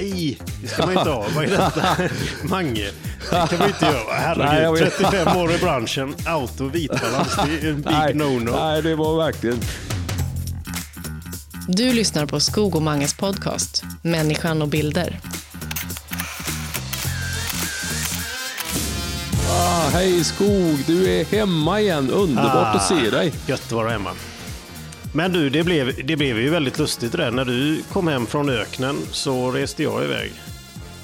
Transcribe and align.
Nej, 0.00 0.38
det 0.62 0.68
ska 0.68 0.86
man 0.86 0.98
inte 0.98 1.10
ha. 1.10 1.26
Vad 1.34 1.44
är 1.44 1.48
detta? 1.50 1.96
Mange, 2.42 2.90
det 3.30 3.48
kan 3.48 3.58
man 3.58 3.68
inte 3.68 3.84
göra. 3.84 4.14
Herregud, 4.14 4.84
vet. 4.84 4.98
35 4.98 5.36
år 5.36 5.52
i 5.52 5.58
branschen, 5.58 6.14
auto 6.26 6.68
vitbalans, 6.68 7.36
det 7.36 7.66
är 7.66 7.70
en 7.70 7.82
big 7.82 8.22
no-no. 8.22 8.56
nej, 8.56 8.82
det 8.82 8.94
var 8.94 9.16
verkligen... 9.16 9.60
Du 11.68 11.92
lyssnar 11.92 12.26
på 12.26 12.40
Skog 12.40 12.76
och 12.76 12.82
Manges 12.82 13.14
podcast 13.14 13.84
Människan 14.02 14.62
och 14.62 14.68
bilder. 14.68 15.20
Ah, 19.50 19.88
hej 19.92 20.24
Skog, 20.24 20.78
du 20.86 21.08
är 21.08 21.24
hemma 21.24 21.80
igen. 21.80 22.10
Underbart 22.10 22.76
att 22.76 22.88
se 22.88 23.10
dig. 23.10 23.32
Gött 23.46 23.62
att 23.62 23.72
vara 23.72 23.90
hemma. 23.90 24.10
Men 25.12 25.32
du, 25.32 25.50
det 25.50 25.62
blev, 25.64 26.06
det 26.06 26.16
blev 26.16 26.38
ju 26.38 26.50
väldigt 26.50 26.78
lustigt 26.78 27.12
det 27.12 27.18
där. 27.18 27.30
När 27.30 27.44
du 27.44 27.82
kom 27.92 28.08
hem 28.08 28.26
från 28.26 28.48
öknen 28.48 28.96
så 29.10 29.50
reste 29.50 29.82
jag 29.82 30.04
iväg. 30.04 30.32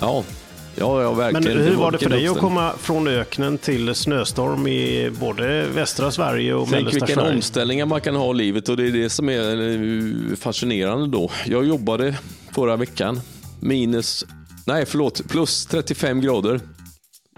Ja, 0.00 0.24
ja, 0.76 1.02
ja 1.02 1.08
Men 1.08 1.18
verkligen. 1.18 1.58
hur 1.58 1.74
var 1.74 1.90
det 1.90 1.98
för 1.98 2.04
vilken 2.10 2.22
dig 2.22 2.28
att 2.28 2.38
komma 2.38 2.72
från 2.78 3.08
öknen 3.08 3.58
till 3.58 3.94
snöstorm 3.94 4.66
i 4.66 5.10
både 5.20 5.66
västra 5.74 6.10
Sverige 6.10 6.54
och 6.54 6.68
Tänk 6.70 6.72
mellersta 6.72 7.06
vilken 7.06 7.22
Sverige? 7.22 7.36
omställningar 7.36 7.86
man 7.86 8.00
kan 8.00 8.16
ha 8.16 8.30
i 8.30 8.34
livet 8.34 8.68
och 8.68 8.76
det 8.76 8.86
är 8.86 8.92
det 8.92 9.10
som 9.10 9.28
är 9.28 9.70
eh, 10.30 10.36
fascinerande 10.36 11.06
då. 11.06 11.30
Jag 11.46 11.64
jobbade 11.64 12.14
förra 12.54 12.76
veckan, 12.76 13.20
minus, 13.60 14.24
nej 14.66 14.86
förlåt, 14.86 15.28
plus 15.28 15.66
35 15.66 16.20
grader. 16.20 16.60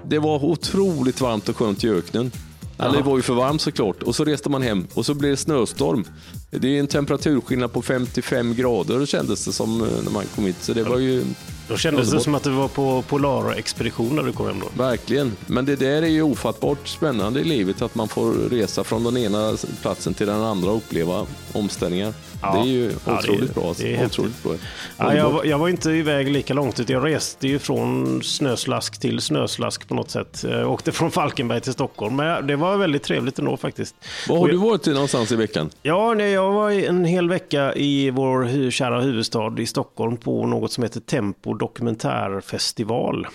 Det 0.07 0.19
var 0.19 0.45
otroligt 0.45 1.21
varmt 1.21 1.49
och 1.49 1.57
skönt 1.57 1.85
i 1.85 1.89
öknen. 1.91 2.31
Eller 2.79 2.97
det 2.97 3.03
var 3.03 3.17
ju 3.17 3.23
för 3.23 3.35
varmt 3.35 3.61
såklart. 3.61 4.03
Och 4.03 4.15
så 4.15 4.25
reste 4.25 4.51
man 4.51 4.63
hem 4.63 4.87
och 4.95 5.07
så 5.07 5.15
blev 5.15 5.31
det 5.31 5.37
snöstorm. 5.37 6.05
Det 6.51 6.77
är 6.77 6.81
en 6.81 6.87
temperaturskillnad 6.87 7.73
på 7.73 7.83
55 7.83 8.55
grader 8.55 9.07
kändes 9.07 9.45
det 9.45 9.53
som 9.53 9.81
eh, 9.83 9.89
när 10.05 10.11
man 10.11 10.25
kom 10.35 10.45
hit. 10.45 10.57
Så 10.61 10.73
det 10.73 10.83
var 10.83 10.99
ju 10.99 11.25
Då 11.69 11.77
kändes 11.77 11.83
det 11.83 11.91
Underbart. 12.17 12.25
som 12.25 12.35
att 12.35 12.43
du 12.43 12.51
var 12.51 12.69
på 12.69 13.03
Polar-expedition 13.09 14.17
när 14.17 14.23
du 14.23 14.33
kom 14.33 14.47
hem 14.47 14.61
då. 14.61 14.83
Verkligen, 14.83 15.37
men 15.47 15.65
det 15.65 15.77
där 15.77 16.03
är 16.03 16.07
ju 16.07 16.23
ofattbart 16.23 16.89
spännande 16.89 17.41
i 17.41 17.45
livet 17.45 17.83
att 17.83 17.95
man 17.95 18.09
får 18.09 18.33
resa 18.51 18.85
från 18.85 19.05
den 19.05 19.17
ena 19.17 19.57
platsen 19.83 20.15
till 20.15 20.27
den 20.27 20.41
andra 20.43 20.71
och 20.71 20.77
uppleva 20.77 21.27
omställningar. 21.53 22.15
Ja. 22.43 22.53
Det 22.55 22.61
är 22.61 22.73
ju 22.73 22.85
Ja, 23.05 23.13
det 23.13 23.13
otroligt 23.31 23.55
bra. 23.55 23.75
det 23.79 24.07
otroligt 24.07 24.43
bra. 24.43 24.53
Ja, 24.99 25.15
jag, 25.15 25.31
var- 25.31 25.45
jag 25.45 25.59
var 25.59 25.69
inte 25.69 25.91
iväg 25.91 26.29
lika 26.31 26.55
långt, 26.55 26.89
jag 26.89 27.05
reste 27.05 27.49
ju 27.49 27.59
från 27.59 28.23
snöslask 28.23 29.01
till 29.01 29.21
snöslask 29.21 29.89
på 29.89 29.95
något 29.95 30.11
sätt. 30.11 30.45
Jag 30.49 30.71
åkte 30.73 30.93
från 30.93 31.11
Falkenberg 31.11 31.61
till 31.61 31.73
Stockholm, 31.73 32.17
men 32.17 32.47
det 32.47 32.57
var 32.57 32.77
väldigt 32.77 33.03
trevligt 33.03 33.39
ändå 33.39 33.57
faktiskt. 33.57 33.95
Var 34.29 34.37
har 34.37 34.43
Och 34.43 34.49
du 34.49 34.55
jag- 34.55 34.61
varit 34.63 34.87
någonstans 34.87 35.33
i 35.33 35.37
veckan? 35.37 35.71
Ja, 35.83 36.15
nej, 36.15 36.31
jag 36.39 36.53
var 36.53 36.71
en 36.71 37.05
hel 37.05 37.29
vecka 37.29 37.75
i 37.75 38.11
vår 38.11 38.71
kära 38.71 39.01
huvudstad 39.01 39.55
i 39.59 39.67
Stockholm 39.67 40.17
på 40.17 40.47
något 40.47 40.73
som 40.73 40.83
heter 40.83 41.01
Tempo 41.01 41.55
dokumentärfestival. 41.55 43.27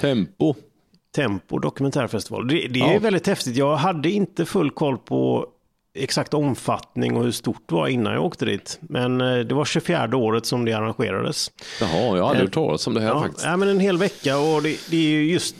Tempo. 0.00 0.54
Tempo 1.16 1.58
dokumentärfestival. 1.58 2.48
Det, 2.48 2.68
det 2.68 2.80
är 2.80 2.92
Ja. 2.92 2.98
väldigt 2.98 3.26
häftigt. 3.26 3.56
Jag 3.56 3.76
hade 3.76 4.10
inte 4.10 4.44
full 4.44 4.70
koll 4.70 4.98
på 4.98 5.46
exakt 5.98 6.34
omfattning 6.34 7.16
och 7.16 7.24
hur 7.24 7.30
stort 7.30 7.62
det 7.66 7.74
var 7.74 7.88
innan 7.88 8.12
jag 8.12 8.24
åkte 8.24 8.44
dit. 8.44 8.78
Men 8.80 9.20
eh, 9.20 9.38
det 9.38 9.54
var 9.54 9.64
24 9.64 10.16
året 10.16 10.46
som 10.46 10.64
det 10.64 10.72
arrangerades. 10.72 11.50
Jaha, 11.80 11.90
jag 12.16 12.22
har 12.22 12.28
aldrig 12.30 12.46
hört 12.48 12.54
talas 12.54 12.86
om 12.86 12.94
det 12.94 13.00
här 13.00 13.08
Ja, 13.08 13.20
faktiskt. 13.22 13.44
ja, 13.46 13.56
men 13.56 13.68
en 13.68 13.80
hel 13.80 13.98
vecka 13.98 14.38
och 14.38 14.62
det, 14.62 14.76
det 14.90 14.96
är 14.96 15.10
ju 15.10 15.32
just 15.32 15.56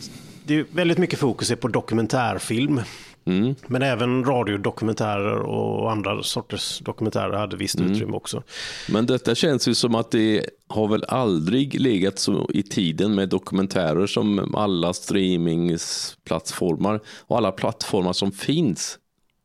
det 0.46 0.54
är 0.54 0.64
väldigt 0.72 0.98
mycket 0.98 1.18
fokus 1.18 1.50
är 1.50 1.56
på 1.56 1.68
dokumentärfilm. 1.68 2.80
Mm. 3.26 3.54
Men 3.66 3.82
även 3.82 4.24
radiodokumentärer 4.24 5.38
och 5.38 5.92
andra 5.92 6.22
sorters 6.22 6.78
dokumentärer 6.78 7.32
hade 7.38 7.56
visst 7.56 7.78
Mm. 7.80 7.92
utrymme 7.92 8.16
också. 8.16 8.42
Men 8.88 9.06
detta 9.06 9.34
känns 9.34 9.68
ju 9.68 9.74
som 9.74 9.94
att 9.94 10.10
det 10.10 10.46
har 10.68 10.88
väl 10.88 11.04
aldrig 11.08 11.80
legat 11.80 12.18
så 12.18 12.50
i 12.54 12.62
tiden 12.62 13.14
med 13.14 13.28
dokumentärer 13.28 14.06
som 14.06 14.54
alla 14.54 14.92
streamingsplattformar 14.92 17.00
och 17.26 17.36
alla 17.36 17.52
plattformar 17.52 18.12
som 18.12 18.32
finns. 18.32 18.98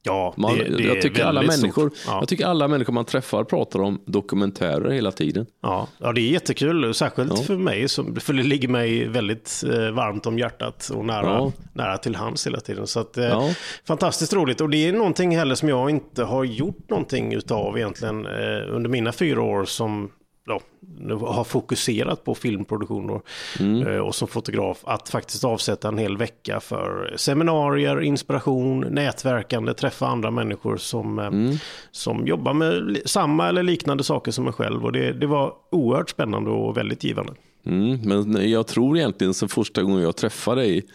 Ja, 0.03 0.33
Man, 0.37 0.57
det, 0.57 0.77
det 0.77 0.83
jag, 0.83 1.01
tycker 1.01 1.25
alla 1.25 1.41
människor. 1.41 1.91
Ja. 2.07 2.17
jag 2.19 2.27
tycker 2.27 2.45
alla 2.45 2.67
människor 2.67 2.93
man 2.93 3.05
träffar 3.05 3.43
pratar 3.43 3.81
om 3.81 4.01
dokumentärer 4.05 4.89
hela 4.89 5.11
tiden. 5.11 5.45
Ja, 5.61 5.87
ja, 5.97 6.11
det 6.13 6.21
är 6.21 6.29
jättekul. 6.31 6.93
Särskilt 6.93 7.31
Ja. 7.35 7.43
för 7.43 7.57
mig, 7.57 7.89
som, 7.89 8.15
för 8.15 8.33
det 8.33 8.43
ligger 8.43 8.67
mig 8.67 9.07
väldigt 9.07 9.63
eh, 9.67 9.91
varmt 9.91 10.25
om 10.25 10.39
hjärtat 10.39 10.89
och 10.95 11.05
nära, 11.05 11.25
Ja. 11.27 11.51
nära 11.73 11.97
till 11.97 12.15
hands 12.15 12.47
hela 12.47 12.59
tiden. 12.59 12.87
Så 12.87 12.99
att, 12.99 13.17
eh, 13.17 13.25
Ja. 13.25 13.49
Fantastiskt 13.87 14.33
roligt. 14.33 14.61
Och 14.61 14.69
det 14.69 14.87
är 14.87 14.93
någonting 14.93 15.37
heller 15.37 15.55
som 15.55 15.69
jag 15.69 15.89
inte 15.89 16.23
har 16.23 16.43
gjort 16.43 16.89
någonting 16.89 17.33
utav 17.33 17.77
egentligen 17.77 18.25
eh, 18.25 18.75
under 18.75 18.89
mina 18.89 19.11
fyra 19.11 19.41
år 19.41 19.65
som 19.65 20.09
ja, 20.49 20.59
nu 20.99 21.13
har 21.13 21.43
fokuserat 21.43 22.23
på 22.23 22.35
filmproduktion 22.35 23.09
och, 23.09 23.23
Mm. 23.59 23.87
eh, 23.87 23.97
och 23.97 24.15
som 24.15 24.27
fotograf. 24.27 24.77
Att 24.83 25.09
faktiskt 25.09 25.43
avsätta 25.43 25.87
en 25.87 25.97
hel 25.97 26.17
vecka 26.17 26.59
för 26.59 27.13
seminarier, 27.17 28.01
inspiration, 28.01 28.79
nätverkande, 28.79 29.73
träffa 29.73 30.07
andra 30.07 30.31
människor 30.31 30.77
som, 30.77 31.19
eh, 31.19 31.25
Mm. 31.25 31.55
som 31.91 32.27
jobbar 32.27 32.53
med 32.53 33.01
samma 33.05 33.47
eller 33.49 33.63
liknande 33.63 34.03
saker 34.03 34.31
som 34.31 34.47
en 34.47 34.53
själv. 34.53 34.85
Och 34.85 34.91
det, 34.91 35.11
det 35.13 35.27
var 35.27 35.53
oerhört 35.71 36.09
spännande 36.09 36.49
och 36.51 36.77
väldigt 36.77 37.03
givande. 37.03 37.33
Mm, 37.65 37.99
men 38.01 38.49
jag 38.51 38.67
tror 38.67 38.97
egentligen 38.97 39.33
sen 39.33 39.49
första 39.49 39.83
gången 39.83 40.01
jag 40.01 40.15
träffade 40.15 40.61
dig 40.61 40.85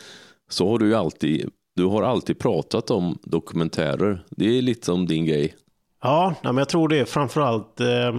så 0.51 0.69
har 0.71 0.79
du 0.79 0.97
alltid, 0.97 1.51
du 1.77 1.85
har 1.85 2.03
alltid 2.03 2.39
pratat 2.39 2.91
om 2.91 3.19
dokumentärer. 3.23 4.25
Det 4.31 4.59
är 4.59 4.63
lite 4.63 4.87
som 4.87 5.07
din 5.07 5.25
grej. 5.27 5.55
Ja, 6.03 6.35
men 6.43 6.57
jag 6.57 6.69
tror 6.69 6.89
det 6.89 6.99
är 6.99 7.05
framförallt 7.05 7.81
eh, 7.81 8.15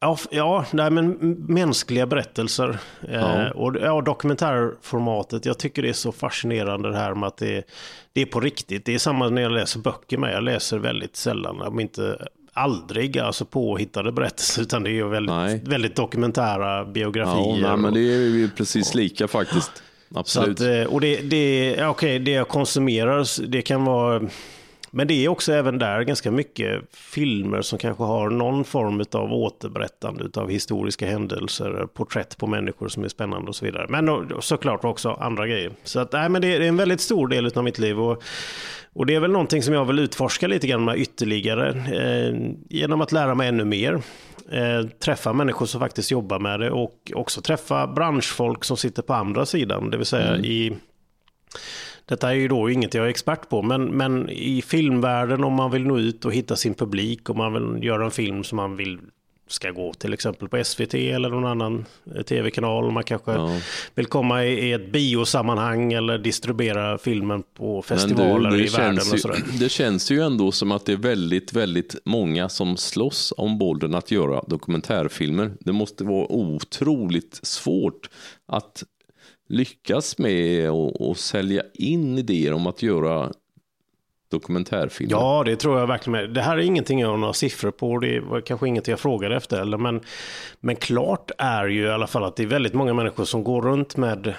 ja, 0.00 0.18
ja 0.30 0.64
nej, 0.72 0.90
men 0.90 1.10
mänskliga 1.48 2.06
berättelser. 2.06 2.78
Eh, 3.08 3.14
Ja. 3.14 3.50
Och 3.50 3.76
ja, 3.82 4.00
dokumentärformatet, 4.00 5.46
jag 5.46 5.58
tycker 5.58 5.82
det 5.82 5.88
är 5.88 5.92
så 5.92 6.12
fascinerande 6.12 6.90
det 6.90 6.96
här 6.96 7.14
med 7.14 7.26
att 7.26 7.36
det, 7.36 7.64
det 8.12 8.20
är 8.20 8.26
på 8.26 8.40
riktigt. 8.40 8.84
Det 8.84 8.94
är 8.94 8.98
samma 8.98 9.28
när 9.28 9.42
jag 9.42 9.52
läser 9.52 9.80
böcker 9.80 10.18
med. 10.18 10.34
Jag 10.34 10.42
läser 10.42 10.78
väldigt 10.78 11.16
sällan, 11.16 11.62
om 11.62 11.80
inte 11.80 12.26
aldrig, 12.52 13.18
alltså 13.18 13.44
påhittade 13.44 14.12
berättelser, 14.12 14.62
utan 14.62 14.82
det 14.82 14.90
är 14.90 14.94
ju 14.94 15.08
väldigt, 15.08 15.34
Nej. 15.36 15.62
väldigt 15.66 15.96
dokumentära 15.96 16.78
Ja, 16.78 16.84
biografier. 16.84 17.62
nej, 17.62 17.76
men 17.76 17.94
det 17.94 18.00
är 18.00 18.20
ju 18.20 18.50
precis 18.50 18.94
lika 18.94 19.28
faktiskt. 19.28 19.82
Absolut. 20.14 20.60
att, 20.60 20.66
eh, 20.66 20.82
och 20.94 21.00
det, 21.00 21.16
det, 21.20 21.74
ja, 21.78 21.88
okej, 21.88 22.18
det 22.18 22.30
jag 22.30 22.48
konsumerar, 22.48 23.46
det 23.48 23.62
kan 23.62 23.84
vara... 23.84 24.22
Men 24.96 25.06
det 25.06 25.24
är 25.24 25.28
också 25.28 25.52
även 25.52 25.78
där 25.78 26.02
ganska 26.02 26.30
mycket 26.30 26.82
filmer 26.90 27.62
som 27.62 27.78
kanske 27.78 28.02
har 28.04 28.30
någon 28.30 28.64
form 28.64 29.04
av 29.12 29.32
återberättande 29.32 30.40
av 30.40 30.50
historiska 30.50 31.06
händelser, 31.06 31.86
porträtt 31.94 32.38
på 32.38 32.46
människor 32.46 32.88
som 32.88 33.04
är 33.04 33.08
spännande 33.08 33.48
och 33.48 33.56
så 33.56 33.64
vidare. 33.64 33.86
Men 33.88 34.30
såklart 34.40 34.84
också 34.84 35.10
andra 35.10 35.46
grejer. 35.46 35.70
Så 35.84 36.00
att, 36.00 36.12
nej, 36.12 36.28
men 36.28 36.42
det, 36.42 36.56
är 36.56 36.60
en 36.60 36.76
väldigt 36.76 37.00
stor 37.00 37.28
del 37.28 37.46
av 37.54 37.64
mitt 37.64 37.78
liv. 37.78 38.00
Och, 38.00 38.22
och 38.92 39.06
det 39.06 39.14
är 39.14 39.20
väl 39.20 39.30
någonting 39.30 39.62
som 39.62 39.74
jag 39.74 39.84
vill 39.84 39.98
utforska 39.98 40.46
lite 40.46 40.66
grann 40.66 40.84
med 40.84 40.98
ytterligare. 40.98 41.68
Eh, 41.68 42.52
genom 42.68 43.00
att 43.00 43.12
lära 43.12 43.34
mig 43.34 43.48
ännu 43.48 43.64
mer. 43.64 44.02
Eh, 44.52 44.86
träffa 45.04 45.32
människor 45.32 45.66
som 45.66 45.80
faktiskt 45.80 46.10
jobbar 46.10 46.38
med 46.38 46.60
det 46.60 46.70
och 46.70 47.12
också 47.14 47.40
träffa 47.40 47.86
branschfolk 47.86 48.64
som 48.64 48.76
sitter 48.76 49.02
på 49.02 49.14
andra 49.14 49.46
sidan. 49.46 49.90
Det 49.90 49.96
vill 49.96 50.06
säga 50.06 50.36
i 50.36 50.76
detta 52.08 52.30
är 52.30 52.34
ju 52.34 52.48
då 52.48 52.70
inget 52.70 52.94
jag 52.94 53.04
är 53.04 53.10
expert 53.10 53.48
på, 53.48 53.62
men, 53.62 53.84
men 53.84 54.30
i 54.30 54.62
filmvärlden 54.62 55.44
om 55.44 55.52
man 55.52 55.70
vill 55.70 55.86
nå 55.86 55.98
ut 55.98 56.24
och 56.24 56.32
hitta 56.34 56.56
sin 56.56 56.74
publik, 56.74 57.30
om 57.30 57.36
man 57.36 57.52
vill 57.74 57.84
göra 57.84 58.04
en 58.04 58.10
film 58.10 58.44
som 58.44 58.56
man 58.56 58.76
vill 58.76 58.98
ska 59.48 59.70
gå 59.70 59.92
till 59.94 60.12
exempel 60.14 60.48
på 60.48 60.64
SVT 60.64 60.94
eller 60.94 61.28
någon 61.30 61.44
annan 61.44 61.84
eh, 62.16 62.22
tv-kanal. 62.22 62.90
Man 62.90 63.04
kanske 63.04 63.32
Ja. 63.32 63.50
vill 63.94 64.06
komma 64.06 64.44
i, 64.44 64.68
i 64.68 64.72
ett 64.72 64.92
biosammanhang 64.92 65.92
eller 65.92 66.18
distribuera 66.18 66.98
filmen 66.98 67.42
på 67.56 67.82
festivaler 67.82 68.50
du, 68.50 68.64
i 68.64 68.68
världen 68.68 68.98
och 69.10 69.14
ju, 69.14 69.18
sådär. 69.18 69.38
det 69.60 69.68
känns 69.68 70.10
ju 70.10 70.20
ändå 70.20 70.52
som 70.52 70.72
att 70.72 70.86
det 70.86 70.92
är 70.92 70.96
väldigt, 70.96 71.52
väldigt 71.52 71.96
många 72.04 72.48
som 72.48 72.76
slåss 72.76 73.32
om 73.36 73.58
bollen 73.58 73.94
att 73.94 74.10
göra 74.10 74.42
dokumentärfilmer. 74.46 75.52
Det 75.60 75.72
måste 75.72 76.04
vara 76.04 76.26
otroligt 76.32 77.40
svårt 77.42 78.10
att 78.46 78.82
lyckas 79.46 80.18
med 80.18 80.70
att 80.70 81.18
sälja 81.18 81.62
in 81.74 82.18
idéer 82.18 82.52
om 82.52 82.66
att 82.66 82.82
göra 82.82 83.32
dokumentärfilmer. 84.30 85.12
Ja, 85.12 85.42
det 85.46 85.56
tror 85.56 85.78
jag 85.78 85.86
verkligen. 85.86 86.12
Med. 86.12 86.30
Det 86.34 86.42
här 86.42 86.56
är 86.56 86.60
ingenting 86.60 87.00
jag 87.00 87.08
har 87.08 87.16
några 87.16 87.32
siffror 87.32 87.70
på. 87.70 87.98
Det 87.98 88.20
var 88.20 88.40
kanske 88.40 88.68
ingenting 88.68 88.92
jag 88.92 89.00
frågade 89.00 89.36
efter. 89.36 89.60
Eller, 89.60 89.78
men, 89.78 90.00
men 90.60 90.76
klart 90.76 91.30
är 91.38 91.66
ju 91.66 91.82
i 91.82 91.90
alla 91.90 92.06
fall 92.06 92.24
att 92.24 92.36
det 92.36 92.42
är 92.42 92.46
väldigt 92.46 92.74
många 92.74 92.94
människor 92.94 93.24
som 93.24 93.44
går 93.44 93.62
runt 93.62 93.96
med 93.96 94.34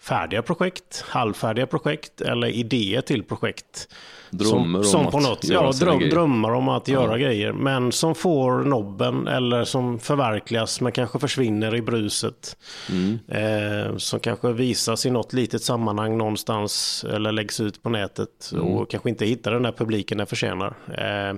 färdiga 0.00 0.42
projekt, 0.42 1.04
halvfärdiga 1.08 1.66
projekt 1.66 2.20
eller 2.20 2.48
idéer 2.48 3.00
till 3.00 3.22
projekt. 3.22 3.88
Drömmar 4.30 4.82
som, 4.82 4.90
som 4.90 5.06
om 5.06 5.12
på 5.12 5.18
att 5.18 5.24
något, 5.24 5.44
göra 5.44 5.64
ja, 5.64 5.72
sina 5.72 5.86
dröm, 5.90 5.98
grejer. 5.98 6.14
drömmar 6.14 6.50
om 6.54 6.68
att 6.68 6.88
göra 6.88 7.18
grejer. 7.18 7.52
Men 7.52 7.92
som 7.92 8.14
får 8.14 8.52
nobben 8.64 9.28
eller 9.28 9.64
som 9.64 9.98
förverkligas 9.98 10.80
men 10.80 10.92
kanske 10.92 11.18
försvinner 11.18 11.74
i 11.74 11.82
bruset. 11.82 12.56
Mm. 12.90 13.18
Eh, 13.28 13.96
som 13.96 14.20
kanske 14.20 14.52
visas 14.52 15.06
i 15.06 15.10
något 15.10 15.32
litet 15.32 15.62
sammanhang 15.62 16.18
någonstans 16.18 17.04
eller 17.14 17.32
läggs 17.32 17.60
ut 17.60 17.82
på 17.82 17.88
nätet 17.90 18.28
Mm. 18.52 18.66
och 18.66 18.90
kanske 18.90 19.08
inte 19.08 19.26
hittar 19.26 19.52
den 19.52 19.62
där 19.62 19.72
publiken 19.72 20.18
den 20.18 20.26
förtjänar. 20.26 20.74
Eh, 20.98 21.36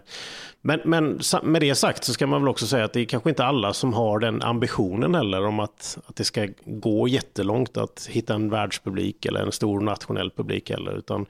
men, 0.62 0.80
men 0.84 1.20
med 1.42 1.62
det 1.62 1.74
sagt 1.74 2.04
så 2.04 2.12
ska 2.12 2.26
man 2.26 2.42
väl 2.42 2.48
också 2.48 2.66
säga 2.66 2.84
att 2.84 2.92
det 2.92 3.00
är 3.00 3.04
kanske 3.04 3.28
inte 3.30 3.44
alla 3.44 3.72
som 3.72 3.92
har 3.92 4.18
den 4.18 4.42
ambitionen 4.42 5.14
heller 5.14 5.46
om 5.46 5.60
att, 5.60 5.98
att 6.06 6.16
det 6.16 6.24
ska 6.24 6.48
gå 6.64 7.08
jättelångt 7.08 7.76
att 7.76 8.06
hitta 8.10 8.34
en 8.34 8.50
världspublik 8.50 9.26
eller 9.26 9.40
en 9.40 9.52
stor 9.52 9.80
nationell 9.80 10.30
publik 10.30 10.70
heller. 10.70 10.98
Utan 10.98 11.26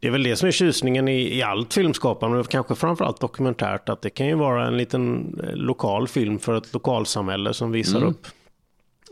det 0.00 0.06
är 0.06 0.10
väl 0.10 0.22
det 0.22 0.36
som 0.36 0.46
är 0.46 0.52
tjusningen 0.52 1.08
i, 1.08 1.36
i 1.38 1.42
allt 1.42 1.74
filmskapande, 1.74 2.38
och 2.38 2.48
kanske 2.48 2.74
framförallt 2.74 3.20
dokumentärt, 3.20 3.88
att 3.88 4.02
det 4.02 4.10
kan 4.10 4.26
ju 4.26 4.34
vara 4.34 4.66
en 4.66 4.76
liten 4.76 5.34
eh, 5.44 5.56
lokal 5.56 6.08
film 6.08 6.38
för 6.38 6.58
ett 6.58 6.72
lokalsamhälle 6.74 7.54
som 7.54 7.70
visar 7.72 7.98
Mm. 7.98 8.10
upp 8.10 8.26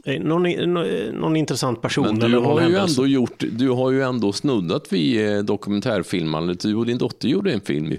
någon, 0.07 0.47
i- 0.47 0.67
nå- 0.67 0.85
eh, 0.85 1.13
någon 1.13 1.37
intressant 1.37 1.83
person 1.83 2.07
Men 2.07 2.19
du 2.19 2.27
eller 2.27 2.37
någon 2.41 2.63
har, 2.63 2.69
ju 2.69 2.77
ändå 2.77 3.07
gjort, 3.07 3.43
du 3.53 3.69
har 3.71 3.91
ju 3.91 4.03
ändå 4.03 4.33
snuddat 4.33 4.93
vid 4.93 5.37
eh, 5.37 5.39
dokumentärfilmandet. 5.43 6.61
Du 6.61 6.75
och 6.75 6.87
din 6.87 6.99
dotter 6.99 7.29
gjorde 7.29 7.53
en 7.53 7.61
film. 7.61 7.97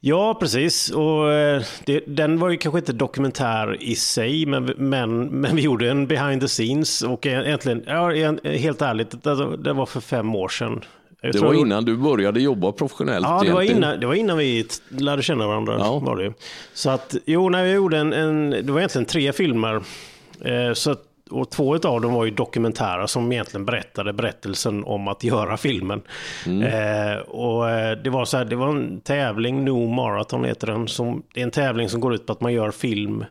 Ja, 0.00 0.36
precis. 0.40 0.90
Och 0.90 1.32
eh, 1.32 1.62
det, 1.84 2.00
den 2.06 2.38
var 2.38 2.50
ju 2.50 2.56
kanske 2.56 2.78
inte 2.78 2.92
dokumentär 2.92 3.82
i 3.82 3.94
sig, 3.94 4.46
men, 4.46 4.64
men, 4.64 5.24
men 5.26 5.56
vi 5.56 5.62
gjorde 5.62 5.90
en 5.90 6.06
behind 6.06 6.40
the 6.42 6.48
scenes. 6.48 7.02
Och 7.02 7.26
e- 7.26 7.42
egentligen, 7.46 7.82
ja, 7.86 8.10
helt 8.44 8.82
ärligt, 8.82 9.22
det, 9.24 9.56
det 9.56 9.72
var 9.72 9.86
för 9.86 10.00
fem 10.00 10.34
år 10.34 10.48
sedan. 10.48 10.84
Jag 11.24 11.32
Det 11.32 11.38
var 11.40 11.54
innan 11.54 11.84
du 11.84 11.96
började 11.96 12.40
jobba 12.40 12.72
professionellt. 12.72 13.26
Ja, 13.28 13.42
det 13.44 13.52
var, 13.52 13.62
egentligen. 13.62 13.76
innan, 13.90 14.00
det 14.00 14.06
var 14.06 14.14
innan 14.14 14.38
vi 14.38 14.66
lärde 14.88 15.22
känna 15.22 15.46
varandra. 15.46 15.76
Ja. 15.78 15.98
Var 15.98 16.16
det. 16.16 16.32
Så 16.74 16.90
att, 16.90 17.16
jo, 17.26 17.48
när 17.48 17.64
jag 17.64 17.74
gjorde 17.74 17.98
en, 17.98 18.12
en, 18.12 18.50
det 18.50 18.72
var 18.72 18.78
egentligen 18.78 19.04
tre 19.06 19.32
filmer. 19.32 19.74
Eh, 20.44 20.72
så 20.74 20.90
att, 20.90 21.02
och 21.32 21.50
två 21.50 21.74
av 21.74 22.00
dem 22.00 22.12
var 22.12 22.24
ju 22.24 22.30
dokumentära 22.30 23.06
som 23.06 23.32
egentligen 23.32 23.64
berättade 23.64 24.12
berättelsen 24.12 24.84
om 24.84 25.08
att 25.08 25.24
göra 25.24 25.56
filmen. 25.56 26.02
Eh, 26.46 27.18
och 27.18 27.70
eh, 27.70 27.98
det 27.98 28.10
var 28.10 28.24
så 28.24 28.36
här, 28.36 28.44
det 28.44 28.56
var 28.56 28.68
en 28.68 29.00
tävling, 29.00 29.64
No 29.64 29.86
Marathon 29.86 30.44
heter 30.44 30.66
den. 30.66 30.88
Som, 30.88 31.22
det 31.34 31.40
är 31.40 31.44
en 31.44 31.50
tävling 31.50 31.88
som 31.88 32.00
går 32.00 32.14
ut 32.14 32.26
på 32.26 32.32
att 32.32 32.40
man 32.40 32.52
gör 32.52 32.70
film 32.70 33.24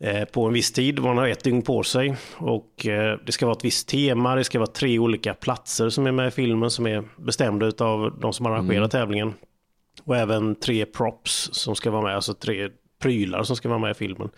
eh, 0.00 0.24
på 0.24 0.46
en 0.46 0.52
viss 0.52 0.72
tid. 0.72 1.02
Man 1.02 1.18
har 1.18 1.28
ett 1.28 1.44
dygn 1.44 1.62
på 1.62 1.82
sig. 1.82 2.16
Och 2.36 2.86
eh, 2.86 3.18
det 3.26 3.32
ska 3.32 3.46
vara 3.46 3.56
ett 3.56 3.64
visst 3.64 3.88
tema. 3.88 4.34
Det 4.34 4.44
ska 4.44 4.58
vara 4.58 4.70
tre 4.70 4.98
olika 4.98 5.34
platser 5.34 5.88
som 5.88 6.06
är 6.06 6.12
med 6.12 6.28
i 6.28 6.30
filmen 6.30 6.70
som 6.70 6.86
är 6.86 7.04
bestämda 7.16 7.72
av 7.78 8.18
de 8.20 8.32
som 8.32 8.46
arrangerar 8.46 8.88
tävlingen. 8.88 9.34
Och 10.04 10.16
även 10.16 10.54
tre 10.54 10.86
props 10.86 11.50
som 11.52 11.76
ska 11.76 11.90
vara 11.90 12.02
med, 12.02 12.14
alltså 12.14 12.34
tre 12.34 12.68
prylar 12.98 13.42
som 13.42 13.56
ska 13.56 13.68
vara 13.68 13.78
med 13.78 13.90
i 13.90 13.94
filmen. 13.94 14.28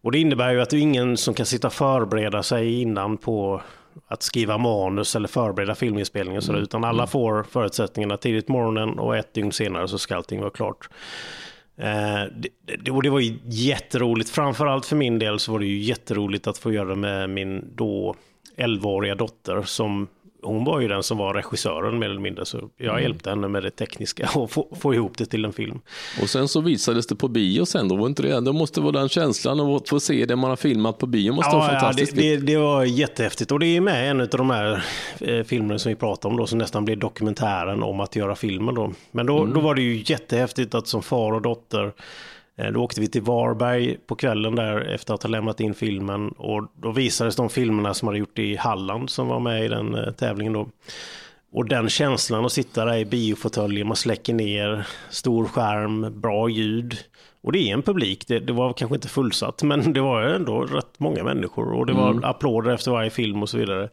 Och 0.00 0.12
det 0.12 0.18
innebär 0.18 0.52
ju 0.52 0.60
att 0.60 0.70
det 0.70 0.76
är 0.76 0.80
ingen 0.80 1.16
som 1.16 1.34
kan 1.34 1.46
sitta 1.46 1.66
och 1.66 1.72
förbereda 1.72 2.42
sig 2.42 2.80
innan 2.82 3.16
på 3.16 3.62
att 4.08 4.22
skriva 4.22 4.58
manus 4.58 5.16
eller 5.16 5.28
förbereda 5.28 5.74
filminspelningen. 5.74 6.38
och 6.38 6.44
sådär, 6.44 6.60
Utan 6.60 6.84
alla 6.84 7.06
får 7.06 7.42
förutsättningarna 7.42 8.16
tidigt 8.16 8.46
på 8.46 8.52
morgonen 8.52 8.98
och 8.98 9.16
ett 9.16 9.34
dygn 9.34 9.52
senare 9.52 9.88
så 9.88 9.98
ska 9.98 10.16
allting 10.16 10.40
vara 10.40 10.50
klart. 10.50 10.88
Eh, 11.76 12.24
det, 12.36 12.76
det, 12.80 12.90
och 12.90 13.02
det 13.02 13.10
var 13.10 13.20
ju 13.20 13.38
jätteroligt. 13.44 14.30
Framförallt 14.30 14.86
för 14.86 14.96
min 14.96 15.18
del 15.18 15.38
så 15.38 15.52
var 15.52 15.58
det 15.58 15.66
ju 15.66 15.78
jätteroligt 15.78 16.46
att 16.46 16.58
få 16.58 16.72
göra 16.72 16.88
det 16.88 16.96
med 16.96 17.30
min 17.30 17.72
då 17.74 18.14
11-åriga 18.56 19.14
dotter 19.14 19.62
som 19.62 20.08
hon 20.46 20.64
var 20.64 20.80
ju 20.80 20.88
den 20.88 21.02
som 21.02 21.18
var 21.18 21.34
regissören 21.34 21.98
mer 21.98 22.10
eller 22.10 22.20
mindre. 22.20 22.46
Så 22.46 22.60
jag 22.76 23.02
hjälpte 23.02 23.30
henne 23.30 23.48
med 23.48 23.62
det 23.62 23.70
tekniska 23.70 24.30
och 24.34 24.50
få, 24.50 24.68
få 24.80 24.94
ihop 24.94 25.18
det 25.18 25.26
till 25.26 25.44
en 25.44 25.52
film. 25.52 25.80
Och 26.22 26.30
sen 26.30 26.48
så 26.48 26.60
visades 26.60 27.06
det 27.06 27.14
på 27.16 27.28
bio 27.28 27.64
sen. 27.64 27.88
Då 27.88 27.96
var 27.96 28.06
inte 28.06 28.22
det, 28.22 28.40
det 28.40 28.52
måste 28.52 28.80
vara 28.80 28.92
den 28.92 29.08
känslan 29.08 29.60
av 29.60 29.74
att 29.74 29.88
få 29.88 30.00
se 30.00 30.26
det 30.26 30.36
man 30.36 30.50
har 30.50 30.56
filmat 30.56 30.98
på 30.98 31.06
bio. 31.06 31.32
måste 31.32 31.56
vara 31.56 31.66
Ja, 31.66 31.72
ja, 31.72 31.80
fantastiskt. 31.80 32.16
det, 32.16 32.36
det, 32.36 32.46
det 32.46 32.56
var 32.56 32.84
jättehäftigt. 32.84 33.52
Och 33.52 33.58
det 33.60 33.66
är 33.66 33.80
med 33.80 34.10
en 34.10 34.20
av 34.20 34.28
de 34.28 34.50
här 34.50 34.84
eh, 35.20 35.44
filmerna 35.44 35.78
som 35.78 35.88
vi 35.90 35.96
pratar 35.96 36.28
om 36.28 36.36
då, 36.36 36.46
som 36.46 36.58
nästan 36.58 36.84
blir 36.84 36.96
dokumentären 36.96 37.82
om 37.82 38.00
att 38.00 38.16
göra 38.16 38.34
filmen 38.34 38.74
då. 38.74 38.92
Men 39.10 39.26
då, 39.26 39.44
då 39.46 39.60
var 39.60 39.74
det 39.74 39.82
ju 39.82 40.02
jättehäftigt 40.06 40.74
att 40.74 40.88
som 40.88 41.02
far 41.02 41.32
och 41.32 41.42
dotter 41.42 41.92
då 42.72 42.82
åkte 42.82 43.00
vi 43.00 43.08
till 43.08 43.22
Varberg 43.22 43.96
på 44.06 44.16
kvällen 44.16 44.54
där 44.54 44.80
efter 44.80 45.14
att 45.14 45.22
ha 45.22 45.30
lämnat 45.30 45.60
in 45.60 45.74
filmen 45.74 46.28
och 46.28 46.72
då 46.76 46.92
visades 46.92 47.36
de 47.36 47.48
filmerna 47.48 47.94
som 47.94 48.08
hade 48.08 48.18
gjort 48.18 48.38
i 48.38 48.56
Halland 48.56 49.10
som 49.10 49.28
var 49.28 49.40
med 49.40 49.64
i 49.64 49.68
den 49.68 49.94
eh, 49.94 50.12
tävlingen 50.12 50.52
då. 50.52 50.68
Och 51.52 51.68
den 51.68 51.88
känslan 51.88 52.44
att 52.44 52.52
sitta 52.52 52.84
där 52.84 52.96
i 52.96 53.04
biofåtöljen, 53.04 53.86
man 53.86 53.96
släcker 53.96 54.34
ner, 54.34 54.86
stor 55.10 55.44
skärm, 55.44 56.20
bra 56.20 56.48
ljud. 56.48 56.98
Och 57.40 57.52
det 57.52 57.58
är 57.58 57.74
en 57.74 57.82
publik, 57.82 58.26
det, 58.28 58.38
det 58.38 58.52
var 58.52 58.72
kanske 58.72 58.94
inte 58.94 59.08
fullsatt, 59.08 59.62
men 59.62 59.92
det 59.92 60.00
var 60.00 60.22
ändå 60.22 60.60
rätt 60.60 60.98
många 60.98 61.24
människor. 61.24 61.72
Och 61.72 61.86
det 61.86 61.92
var 61.92 62.20
applåder 62.24 62.70
efter 62.70 62.90
varje 62.90 63.10
film 63.10 63.42
och 63.42 63.48
så 63.48 63.58
vidare. 63.58 63.88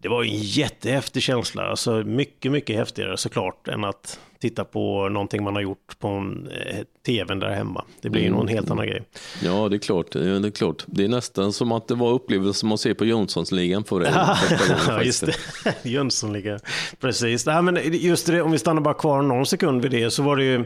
Det 0.00 0.08
var 0.08 0.22
en 0.22 0.36
jättehäftig 0.36 1.22
känsla, 1.22 1.62
alltså 1.62 1.92
mycket, 1.92 2.52
mycket 2.52 2.76
häftigare 2.76 3.16
såklart 3.16 3.68
än 3.68 3.84
att 3.84 4.20
titta 4.40 4.64
på 4.64 5.08
någonting 5.08 5.44
man 5.44 5.54
har 5.54 5.62
gjort 5.62 5.98
på 5.98 6.08
en, 6.08 6.48
eh, 6.48 6.84
tvn 7.06 7.38
där 7.38 7.50
hemma. 7.50 7.84
Det 8.00 8.10
blir 8.10 8.22
ju 8.22 8.30
någon 8.30 8.48
helt 8.48 8.70
annan 8.70 8.86
grej. 8.86 9.02
Ja, 9.42 9.68
det 9.68 9.76
är 9.76 9.78
klart. 9.78 10.12
Det 10.12 10.30
är, 10.30 10.40
det 10.40 10.48
är 10.48 10.50
klart. 10.50 10.84
Det 10.86 11.04
är 11.04 11.08
nästan 11.08 11.52
som 11.52 11.72
att 11.72 11.88
det 11.88 11.94
var 11.94 12.12
upplevelsen 12.12 12.54
som 12.54 12.72
att 12.72 12.80
se 12.80 12.94
på 12.94 13.04
Jonssonsligan 13.04 13.84
för 13.84 14.00
dig. 14.00 14.12
Ja, 14.88 15.02
just 15.02 15.26
det. 15.26 15.34
Jönssonliga. 15.88 16.58
Precis. 17.00 17.46
Nej, 17.46 17.62
men 17.62 17.78
just 17.92 18.26
det, 18.26 18.42
om 18.42 18.52
vi 18.52 18.58
stannar 18.58 18.82
bara 18.82 18.94
kvar 18.94 19.22
någon 19.22 19.46
sekund 19.46 19.82
vid 19.82 19.90
det 19.90 20.10
så 20.10 20.22
var 20.22 20.36
det 20.36 20.44
ju 20.44 20.64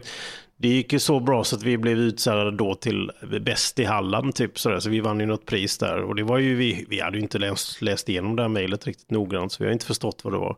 det 0.62 0.68
gick 0.68 0.92
ju 0.92 0.98
så 0.98 1.20
bra 1.20 1.44
så 1.44 1.56
att 1.56 1.62
vi 1.62 1.78
blev 1.78 1.98
utsedda 1.98 2.50
då 2.50 2.74
till 2.74 3.10
bäst 3.40 3.78
i 3.78 3.84
Halland 3.84 4.34
typ 4.34 4.58
sådär. 4.58 4.80
Så 4.80 4.90
vi 4.90 5.00
vann 5.00 5.20
ju 5.20 5.26
något 5.26 5.46
pris 5.46 5.78
där. 5.78 6.02
Och 6.02 6.14
det 6.14 6.22
var 6.22 6.38
ju 6.38 6.54
vi, 6.54 6.86
vi 6.88 7.00
hade 7.00 7.16
ju 7.16 7.22
inte 7.22 7.38
läst, 7.38 7.82
läst 7.82 8.08
igenom 8.08 8.36
det 8.36 8.42
här 8.42 8.48
mejlet 8.48 8.86
riktigt 8.86 9.10
noggrant 9.10 9.52
så 9.52 9.56
vi 9.62 9.64
har 9.64 9.72
inte 9.72 9.86
förstått 9.86 10.20
vad 10.24 10.32
det 10.32 10.38
var. 10.38 10.56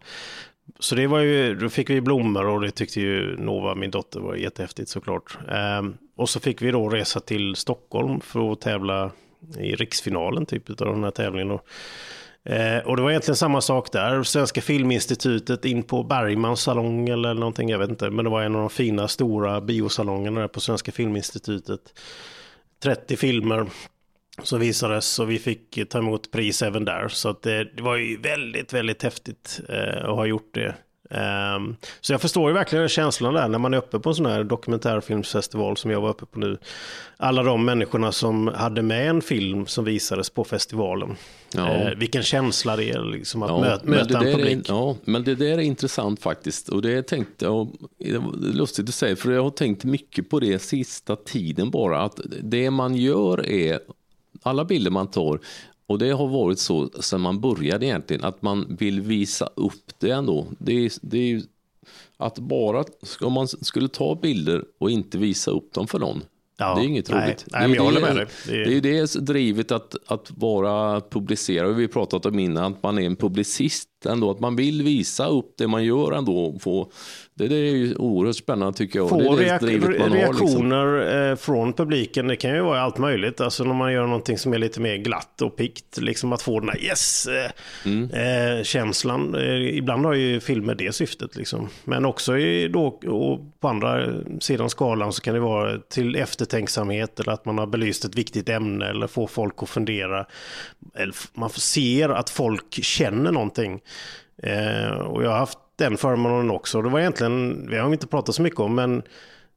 Så 0.79 0.95
det 0.95 1.07
var 1.07 1.21
ju, 1.21 1.55
då 1.55 1.69
fick 1.69 1.91
vi 1.91 2.01
blommor 2.01 2.47
och 2.47 2.61
det 2.61 2.71
tyckte 2.71 3.01
ju 3.01 3.37
Nova, 3.37 3.75
min 3.75 3.91
dotter, 3.91 4.21
var 4.21 4.35
jättehäftigt 4.35 4.89
såklart. 4.89 5.39
Ehm, 5.51 5.97
och 6.17 6.29
så 6.29 6.41
fick 6.41 6.63
vi 6.63 6.71
då 6.71 6.89
resa 6.89 7.21
till 7.21 7.57
Stockholm 7.57 8.21
för 8.21 8.53
att 8.53 8.61
tävla 8.61 9.11
i 9.59 9.75
riksfinalen 9.75 10.47
typ 10.47 10.71
av 10.71 10.95
den 10.95 11.05
här 11.05 11.11
tävlingen. 11.11 11.51
Och, 11.51 11.67
Eh, 12.47 12.79
och 12.79 12.97
det 12.97 13.03
var 13.03 13.11
egentligen 13.11 13.37
samma 13.37 13.61
sak 13.61 13.93
där. 13.93 14.23
Svenska 14.23 14.61
Filminstitutet 14.61 15.65
in 15.65 15.83
på 15.83 16.03
Bergmans 16.03 16.61
salong 16.61 17.09
eller 17.09 17.35
någonting, 17.35 17.69
jag 17.69 17.79
vet 17.79 17.91
inte. 17.91 18.11
Men 18.11 18.25
det 18.25 18.31
var 18.31 18.43
en 18.43 18.55
av 18.55 18.61
de 18.61 18.71
fina 18.71 19.09
stora 19.09 19.61
biosalongerna 19.61 20.41
där 20.41 20.49
på 20.49 20.61
Svenska 20.61 20.93
Filminstitutet. 20.93 21.81
30 22.83 23.17
filmer 23.17 23.67
som 24.43 24.61
visades 24.61 25.19
och 25.19 25.31
vi 25.31 25.39
fick 25.39 25.89
ta 25.89 25.99
emot 25.99 26.31
pris 26.31 26.63
även 26.63 26.85
där. 26.85 27.09
Så 27.09 27.29
att 27.29 27.43
det, 27.43 27.65
det 27.65 27.83
var 27.83 27.97
ju 27.97 28.17
väldigt, 28.17 28.73
väldigt 28.73 29.03
häftigt 29.03 29.61
eh, 29.69 30.05
att 30.05 30.17
ha 30.17 30.27
gjort 30.27 30.55
det. 30.55 30.75
Ehm, 31.11 31.77
så 32.01 32.13
jag 32.13 32.21
förstår 32.21 32.51
ju 32.51 32.55
verkligen 32.55 32.81
den 32.83 32.89
känslan 32.89 33.35
där 33.35 33.49
när 33.49 33.59
man 33.59 33.75
är 33.75 33.79
uppe 33.79 33.99
på 33.99 34.09
en 34.09 34.15
sån 34.15 34.27
här 34.27 34.45
dokumentärfilmsfestival 34.45 35.77
som 35.77 35.91
jag 35.91 36.01
var 36.01 36.09
uppe 36.09 36.27
på 36.27 36.39
nu. 36.39 36.59
Alla 37.17 37.43
de 37.43 37.65
människorna 37.65 38.13
som 38.13 38.49
hade 38.49 38.83
med 38.83 39.11
en 39.11 39.23
film 39.23 39.67
som 39.67 39.85
visades 39.85 40.31
på 40.31 40.45
festivalen. 40.45 41.17
Ja. 41.55 41.69
Eh, 41.69 41.99
vilken 41.99 42.23
känsla 42.23 42.77
det 42.77 42.91
är 42.91 43.05
liksom 43.05 43.43
att 43.43 43.51
Ja, 43.51 43.61
möta, 43.61 43.85
men 43.85 43.99
möta 43.99 44.19
en 44.19 44.37
publik. 44.37 44.69
Är, 44.69 44.73
ja, 44.73 44.97
men 45.05 45.25
det 45.25 45.35
där 45.35 45.59
är 45.59 45.59
intressant 45.59 46.21
faktiskt. 46.21 46.69
Och 46.69 46.83
det 46.83 47.03
tänkte 47.03 47.45
jag, 47.45 47.69
lustigt 48.41 48.89
att 48.89 48.95
säga, 48.95 49.17
för 49.17 49.33
jag 49.33 49.43
har 49.43 49.51
tänkt 49.51 49.85
mycket 49.85 50.31
på 50.31 50.41
det 50.41 50.59
sista 50.59 51.17
tiden 51.17 51.71
bara. 51.71 52.03
Att 52.03 52.21
det 52.43 52.71
man 52.71 52.97
gör 52.97 53.47
är, 53.47 53.79
alla 54.45 54.65
bilder 54.65 54.91
man 54.91 55.07
tar, 55.11 55.41
och 55.87 55.99
det 55.99 56.11
har 56.11 56.27
varit 56.29 56.59
så 56.59 56.89
sedan 57.01 57.21
man 57.21 57.41
började 57.41 57.87
egentligen, 57.87 58.25
att 58.25 58.43
man 58.43 58.77
vill 58.79 59.01
visa 59.01 59.49
upp 59.55 59.93
det 59.99 60.11
ändå. 60.11 60.47
Det 60.59 60.73
är, 60.73 60.93
det 61.03 61.19
är 61.19 61.27
ju 61.27 61.43
att 62.17 62.39
bara, 62.39 62.85
om 63.21 63.33
man 63.33 63.49
skulle 63.49 63.89
ta 63.89 64.15
bilder 64.15 64.65
och 64.81 64.91
inte 64.91 65.19
visa 65.19 65.51
upp 65.51 65.73
dem 65.73 65.87
för 65.87 65.99
någon, 65.99 66.23
Ja, 66.57 66.75
det 66.75 66.81
är 66.83 66.85
inget 66.87 67.11
nej, 67.11 67.25
roligt. 67.27 67.45
nej, 67.53 67.69
det 68.47 68.63
är 68.63 68.81
det, 68.81 68.89
är- 68.89 69.03
är, 69.03 69.19
det 69.19 69.21
drivet 69.21 69.73
att, 69.73 69.97
att 70.07 70.31
vara 70.37 71.01
publicerad. 71.01 71.75
Vi 71.75 71.89
pratat 71.89 72.27
om 72.27 72.39
innan 72.39 72.73
att 72.73 72.83
man 72.83 72.99
är 72.99 73.07
en 73.07 73.17
publicist 73.17 73.89
ändå. 74.07 74.31
Att 74.31 74.41
man 74.41 74.57
vill 74.57 74.83
visa 74.83 75.27
upp 75.27 75.55
det 75.59 75.67
man 75.69 75.85
gör 75.85 76.13
ändå 76.13 76.45
och 76.45 76.63
få 76.63 76.91
Det, 77.37 77.49
det 77.49 77.55
är 77.55 77.77
ju 77.77 77.97
oerhört 77.97 78.37
spännande 78.37 78.79
tycker 78.79 78.99
jag. 78.99 79.09
Få 79.09 79.37
det 79.37 79.45
reak 79.45 79.63
man 79.63 79.71
har, 79.71 79.89
liksom. 79.89 80.13
reaktioner 80.13 81.31
eh, 81.31 81.37
från 81.37 81.73
publiken, 81.73 82.27
det 82.27 82.37
kan 82.37 82.55
ju 82.55 82.61
vara 82.61 82.81
allt 82.81 82.99
möjligt. 82.99 83.41
Alltså 83.41 83.65
när 83.65 83.75
man 83.75 83.93
gör 83.93 84.07
någonting 84.07 84.39
som 84.39 84.53
är 84.53 84.59
lite 84.59 84.81
mer 84.81 84.97
glatt 84.97 85.43
och 85.43 85.57
pikt, 85.57 85.99
liksom 85.99 86.33
att 86.33 86.43
få 86.43 86.61
den 86.61 86.69
här 86.69 86.85
yes-känslan. 86.85 89.35
Eh, 89.35 89.77
ibland 89.77 90.07
har 90.07 90.15
ju 90.15 90.41
filmer 90.41 90.75
det 90.75 90.95
syftet 90.95 91.37
liksom. 91.37 91.69
Men 91.85 92.05
också 92.05 92.39
i, 92.39 92.69
då, 92.69 92.87
och 92.87 93.41
på 93.61 93.69
andra 93.69 94.15
sidan 94.41 94.71
skalan 94.71 95.13
så 95.13 95.23
kan 95.23 95.35
det 95.35 95.41
vara 95.41 95.79
till 95.79 96.17
eftertänksamhet 96.17 97.21
eller 97.21 97.33
att 97.33 97.45
man 97.45 97.59
har 97.59 97.67
belyst 97.67 98.05
ett 98.05 98.15
viktigt 98.15 98.49
ämne 98.49 98.87
eller 98.87 99.07
få 99.07 99.27
folk 99.27 99.63
att 99.63 99.69
fundera. 99.69 100.27
Eller 100.95 101.15
man 101.33 101.51
ser 101.51 102.09
att 102.09 102.31
folk 102.31 102.85
känner 102.85 103.33
någonting. 103.33 103.81
Eh, 104.43 104.89
och 104.89 105.25
jag 105.25 105.31
har 105.31 105.39
haft 105.39 105.59
den 105.77 105.97
förmånen 105.97 106.51
också. 106.51 106.83
Det 106.83 106.89
var 106.89 107.01
egentligen, 107.01 107.67
vi 107.71 107.79
har 107.79 107.93
inte 107.93 108.07
pratat 108.07 108.35
så 108.35 108.43
mycket 108.43 108.61
om, 108.61 108.75
men 108.75 109.03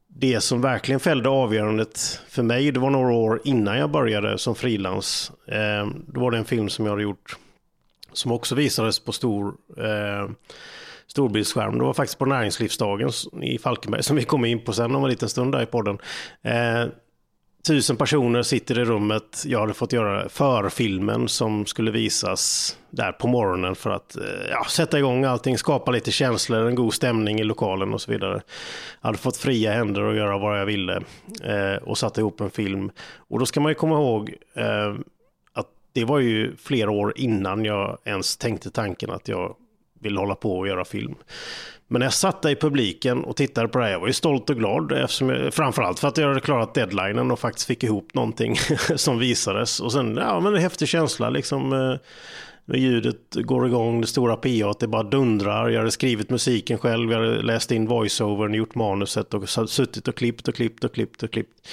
det 0.07 0.41
som 0.41 0.61
verkligen 0.61 0.99
fällde 0.99 1.29
avgörandet 1.29 2.21
för 2.29 2.43
mig, 2.43 2.71
det 2.71 2.79
var 2.79 2.89
några 2.89 3.13
år 3.13 3.41
innan 3.43 3.77
jag 3.77 3.91
började 3.91 4.37
som 4.37 4.55
frilans. 4.55 5.31
Eh, 5.47 5.87
då 6.07 6.21
var 6.21 6.31
det 6.31 6.37
en 6.37 6.45
film 6.45 6.69
som 6.69 6.85
jag 6.85 6.91
hade 6.91 7.03
gjort 7.03 7.37
som 8.13 8.31
också 8.31 8.55
visades 8.55 8.99
på 8.99 9.11
stor 9.11 9.55
eh, 9.77 10.29
storbildsskärm. 11.07 11.77
Det 11.77 11.83
var 11.83 11.93
faktiskt 11.93 12.19
på 12.19 12.25
näringslivsdagen 12.25 13.09
i 13.41 13.57
Falkenberg 13.57 14.03
som 14.03 14.15
vi 14.15 14.23
kommer 14.23 14.47
in 14.47 14.63
på 14.63 14.73
sen 14.73 14.95
om 14.95 15.03
en 15.03 15.09
liten 15.09 15.29
stund 15.29 15.51
där 15.51 15.63
i 15.63 15.65
podden. 15.65 15.97
Eh, 16.41 16.85
tusen 17.67 17.97
personer 17.97 18.41
sitter 18.41 18.79
i 18.79 18.85
rummet. 18.85 19.43
Jag 19.45 19.59
hade 19.59 19.73
fått 19.73 19.93
göra 19.93 20.29
förfilmen 20.29 21.27
som 21.27 21.65
skulle 21.65 21.91
visas 21.91 22.77
där 22.89 23.11
på 23.11 23.27
morgonen 23.27 23.75
för 23.75 23.89
att 23.89 24.15
eh, 24.15 24.23
ja, 24.49 24.65
sätta 24.69 24.99
igång 24.99 25.23
allting, 25.23 25.57
skapa 25.57 25.91
lite 25.91 26.11
känslor, 26.11 26.67
en 26.67 26.75
god 26.75 26.93
stämning 26.93 27.39
i 27.39 27.43
lokalen 27.43 27.93
och 27.93 28.01
så 28.01 28.11
vidare. 28.11 28.41
Jag 29.01 29.07
hade 29.07 29.17
fått 29.17 29.37
fria 29.37 29.71
händer 29.71 30.01
att 30.01 30.15
göra 30.15 30.37
vad 30.37 30.59
jag 30.59 30.65
ville 30.65 31.01
eh, 31.43 31.83
och 31.83 31.97
satte 31.97 32.21
ihop 32.21 32.41
en 32.41 32.49
film. 32.49 32.91
Och 33.17 33.39
då 33.39 33.45
ska 33.45 33.59
man 33.59 33.71
ju 33.71 33.75
komma 33.75 33.95
ihåg 33.95 34.33
eh, 34.53 34.95
att 35.53 35.67
det 35.93 36.05
var 36.05 36.19
ju 36.19 36.55
flera 36.55 36.91
år 36.91 37.13
innan 37.15 37.65
jag 37.65 37.97
ens 38.03 38.37
tänkte 38.37 38.69
tanken 38.69 39.11
att 39.11 39.27
jag 39.27 39.55
vill 39.99 40.17
hålla 40.17 40.35
på 40.35 40.57
och 40.57 40.67
göra 40.67 40.85
film. 40.85 41.15
Men 41.87 41.99
när 41.99 42.05
jag 42.05 42.13
satt 42.13 42.41
där 42.41 42.49
i 42.49 42.55
publiken 42.55 43.23
och 43.23 43.35
tittade 43.35 43.67
på 43.67 43.79
det 43.79 43.85
här, 43.85 43.91
jag 43.91 43.99
var 43.99 44.07
ju 44.07 44.13
stolt 44.13 44.49
och 44.49 44.55
glad. 44.55 44.91
Eftersom 44.91 45.29
jag, 45.29 45.53
framförallt 45.53 45.99
för 45.99 46.07
att 46.07 46.17
jag 46.17 46.27
hade 46.27 46.39
klarat 46.39 46.73
deadlinen 46.73 47.31
och 47.31 47.39
faktiskt 47.39 47.67
fick 47.67 47.83
ihop 47.83 48.13
någonting 48.13 48.55
som 48.95 49.19
visades. 49.19 49.79
Och 49.79 49.91
sen, 49.91 50.17
ja 50.17 50.39
men 50.39 50.55
en 50.55 50.61
häftig 50.61 50.87
känsla 50.87 51.29
liksom. 51.29 51.73
Eh, 51.73 51.99
ljudet 52.75 53.33
går 53.33 53.67
igång, 53.67 54.01
det 54.01 54.07
stora 54.07 54.35
PA, 54.35 54.73
det 54.79 54.87
bara 54.87 55.03
dundrar. 55.03 55.69
Jag 55.69 55.79
hade 55.79 55.91
skrivit 55.91 56.29
musiken 56.29 56.77
själv, 56.77 57.11
jag 57.11 57.19
hade 57.19 57.41
läst 57.41 57.71
in 57.71 57.87
voiceovern, 57.87 58.53
gjort 58.53 58.75
manuset 58.75 59.33
och 59.33 59.49
suttit 59.49 60.07
och 60.07 60.15
klippt 60.15 60.47
och 60.47 60.55
klippt 60.55 60.83
och 60.83 60.93
klippt 60.93 61.23
och 61.23 61.31
klippt. 61.31 61.67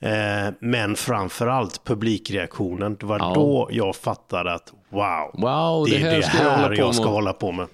Eh, 0.00 0.54
men 0.60 0.96
framförallt 0.96 1.84
publikreaktionen, 1.84 2.96
det 3.00 3.06
var 3.06 3.18
ja. 3.18 3.32
då 3.34 3.68
jag 3.72 3.96
fattade 3.96 4.52
att 4.52 4.72
wow, 4.88 5.30
wow 5.32 5.86
det, 5.86 5.98
det 5.98 6.06
är 6.06 6.20
det 6.20 6.26
här 6.26 6.72
jag 6.78 6.94
ska 6.94 7.04
hålla 7.04 7.32
på 7.32 7.52
med. 7.52 7.66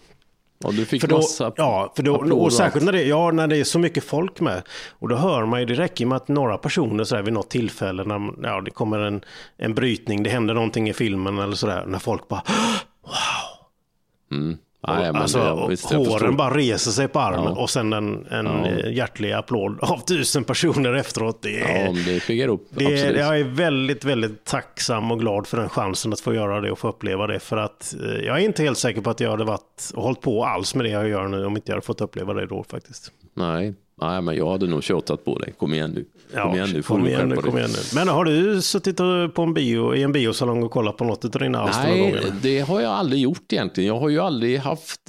Och 0.65 0.75
du 0.75 0.85
fick 0.85 1.01
för 1.01 1.09
då, 1.09 1.17
massa 1.17 1.53
Ja, 1.57 1.93
för 1.97 2.03
då, 2.03 2.15
och 2.15 2.53
särskilt 2.53 2.85
när 2.85 2.93
det, 2.93 3.03
ja, 3.03 3.31
när 3.31 3.47
det 3.47 3.57
är 3.57 3.65
så 3.65 3.79
mycket 3.79 4.05
folk 4.05 4.41
med. 4.41 4.63
Och 4.91 5.09
då 5.09 5.17
hör 5.17 5.47
man 5.47 5.61
ju, 5.61 5.67
det 5.67 5.75
räcker 5.75 6.07
med 6.07 6.17
att 6.17 6.29
några 6.29 6.59
personer 6.59 7.05
så 7.05 7.17
här, 7.17 7.23
vid 7.23 7.33
något 7.33 7.51
tillfälle, 7.51 8.05
när 8.05 8.33
ja, 8.43 8.61
det 8.61 8.71
kommer 8.71 8.99
en, 8.99 9.25
en 9.57 9.75
brytning, 9.75 10.23
det 10.23 10.31
händer 10.31 10.55
någonting 10.55 10.89
i 10.89 10.93
filmen 10.93 11.39
eller 11.39 11.57
sådär, 11.57 11.85
när 11.87 11.99
folk 11.99 12.29
bara 12.29 12.43
wow. 13.03 14.39
Mm. 14.39 14.59
Nej, 14.89 15.07
alltså, 15.07 15.39
det, 15.39 15.69
visst, 15.69 15.93
håren 15.93 16.37
bara 16.37 16.57
reser 16.57 16.91
sig 16.91 17.09
på 17.09 17.21
armen 17.21 17.45
ja. 17.45 17.63
och 17.63 17.71
sen 17.71 17.93
en, 17.93 18.27
en 18.27 18.47
ja. 18.47 18.89
hjärtlig 18.89 19.33
applåd 19.33 19.79
av 19.81 19.99
tusen 19.99 20.45
personer 20.45 20.93
efteråt. 20.93 21.43
Det 21.43 21.61
är, 21.61 21.87
ja, 21.87 21.93
det 22.07 22.27
piggar 22.27 22.49
upp. 22.49 22.69
Det 22.71 23.17
jag 23.17 23.41
är 23.41 23.45
väldigt, 23.45 24.05
väldigt 24.05 24.45
tacksam 24.45 25.11
och 25.11 25.21
glad 25.21 25.47
för 25.47 25.57
den 25.57 25.69
chansen 25.69 26.13
att 26.13 26.21
få 26.21 26.35
göra 26.35 26.61
det 26.61 26.73
och 26.73 26.79
få 26.79 26.89
uppleva 26.89 27.27
det. 27.27 27.41
För 27.41 27.57
att 27.57 27.95
eh, 28.05 28.27
jag 28.27 28.41
är 28.41 28.45
inte 28.45 28.63
helt 28.63 28.79
säker 28.79 29.01
på 29.01 29.11
att 29.11 29.21
jag 29.21 29.31
hade 29.31 29.45
varit 29.45 29.91
och 29.95 30.03
hållit 30.03 30.21
på 30.21 30.45
alls 30.45 30.75
med 30.75 30.85
det 30.85 30.91
jag 30.91 31.09
gör 31.09 31.29
nu 31.29 31.45
om 31.45 31.57
inte 31.57 31.71
jag 31.71 31.77
hade 31.77 31.87
fått 31.87 32.01
uppleva 32.01 32.35
det 32.35 32.47
då 32.47 32.65
faktiskt. 32.65 33.13
Nej, 33.35 33.75
Nej, 34.03 34.23
men 34.23 34.37
jag 34.37 34.51
hade 34.51 34.67
nog 34.67 34.83
tjatat 34.83 35.25
på 35.25 35.39
dig. 35.39 35.55
Kom 35.59 35.75
igen 35.75 35.91
nu. 35.91 36.05
Kom 36.05 36.11
ja, 36.35 36.55
igen 36.55 36.71
nu. 36.73 36.83
Kom 36.83 37.07
igen 37.07 37.29
nu, 37.29 37.37
kom 37.37 37.59
igen 37.59 37.71
nu. 37.71 37.79
Men 37.95 38.09
har 38.09 38.25
du 38.25 38.63
suttit 38.63 38.97
på 39.35 39.43
en 39.43 39.55
bio, 39.55 39.95
i 39.95 40.03
en 40.03 40.13
biosalong 40.13 40.63
och 40.63 40.71
kollat 40.71 40.97
på 40.97 41.05
något 41.05 41.25
av 41.25 41.41
dina 41.41 41.59
alster 41.59 41.89
Nej, 41.89 42.23
det 42.43 42.61
har 42.61 42.81
jag 42.81 42.91
aldrig 42.91 43.23
gjort 43.23 43.53
egentligen. 43.53 43.89
Jag 43.89 44.01
har 44.01 44.09
ju 44.09 44.19
aldrig 44.19 44.59
haft, 44.59 45.01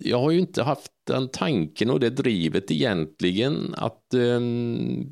jag 0.00 0.18
har 0.20 0.30
ju 0.30 0.38
inte 0.38 0.62
haft 0.62 0.92
den 1.06 1.28
tanken 1.28 1.90
och 1.90 2.00
det 2.00 2.10
drivet 2.10 2.70
egentligen 2.70 3.74
att 3.76 4.14
um, 4.14 5.06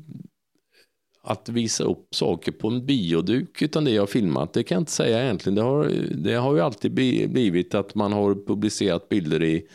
att 1.27 1.49
visa 1.49 1.83
upp 1.83 2.15
saker 2.15 2.51
på 2.51 2.67
en 2.67 2.85
bioduk 2.85 3.61
utan 3.61 3.83
det 3.83 3.91
jag 3.91 4.09
filmat. 4.09 4.53
Det 4.53 4.63
kan 4.63 4.75
jag 4.75 4.81
inte 4.81 4.91
säga 4.91 5.23
egentligen. 5.23 5.55
Det 5.55 5.61
har, 5.61 5.91
det 6.15 6.33
har 6.33 6.55
ju 6.55 6.61
alltid 6.61 6.93
blivit 6.93 7.75
att 7.75 7.95
man 7.95 8.13
har 8.13 8.45
publicerat 8.47 9.09
bilder 9.09 9.43
i 9.43 9.67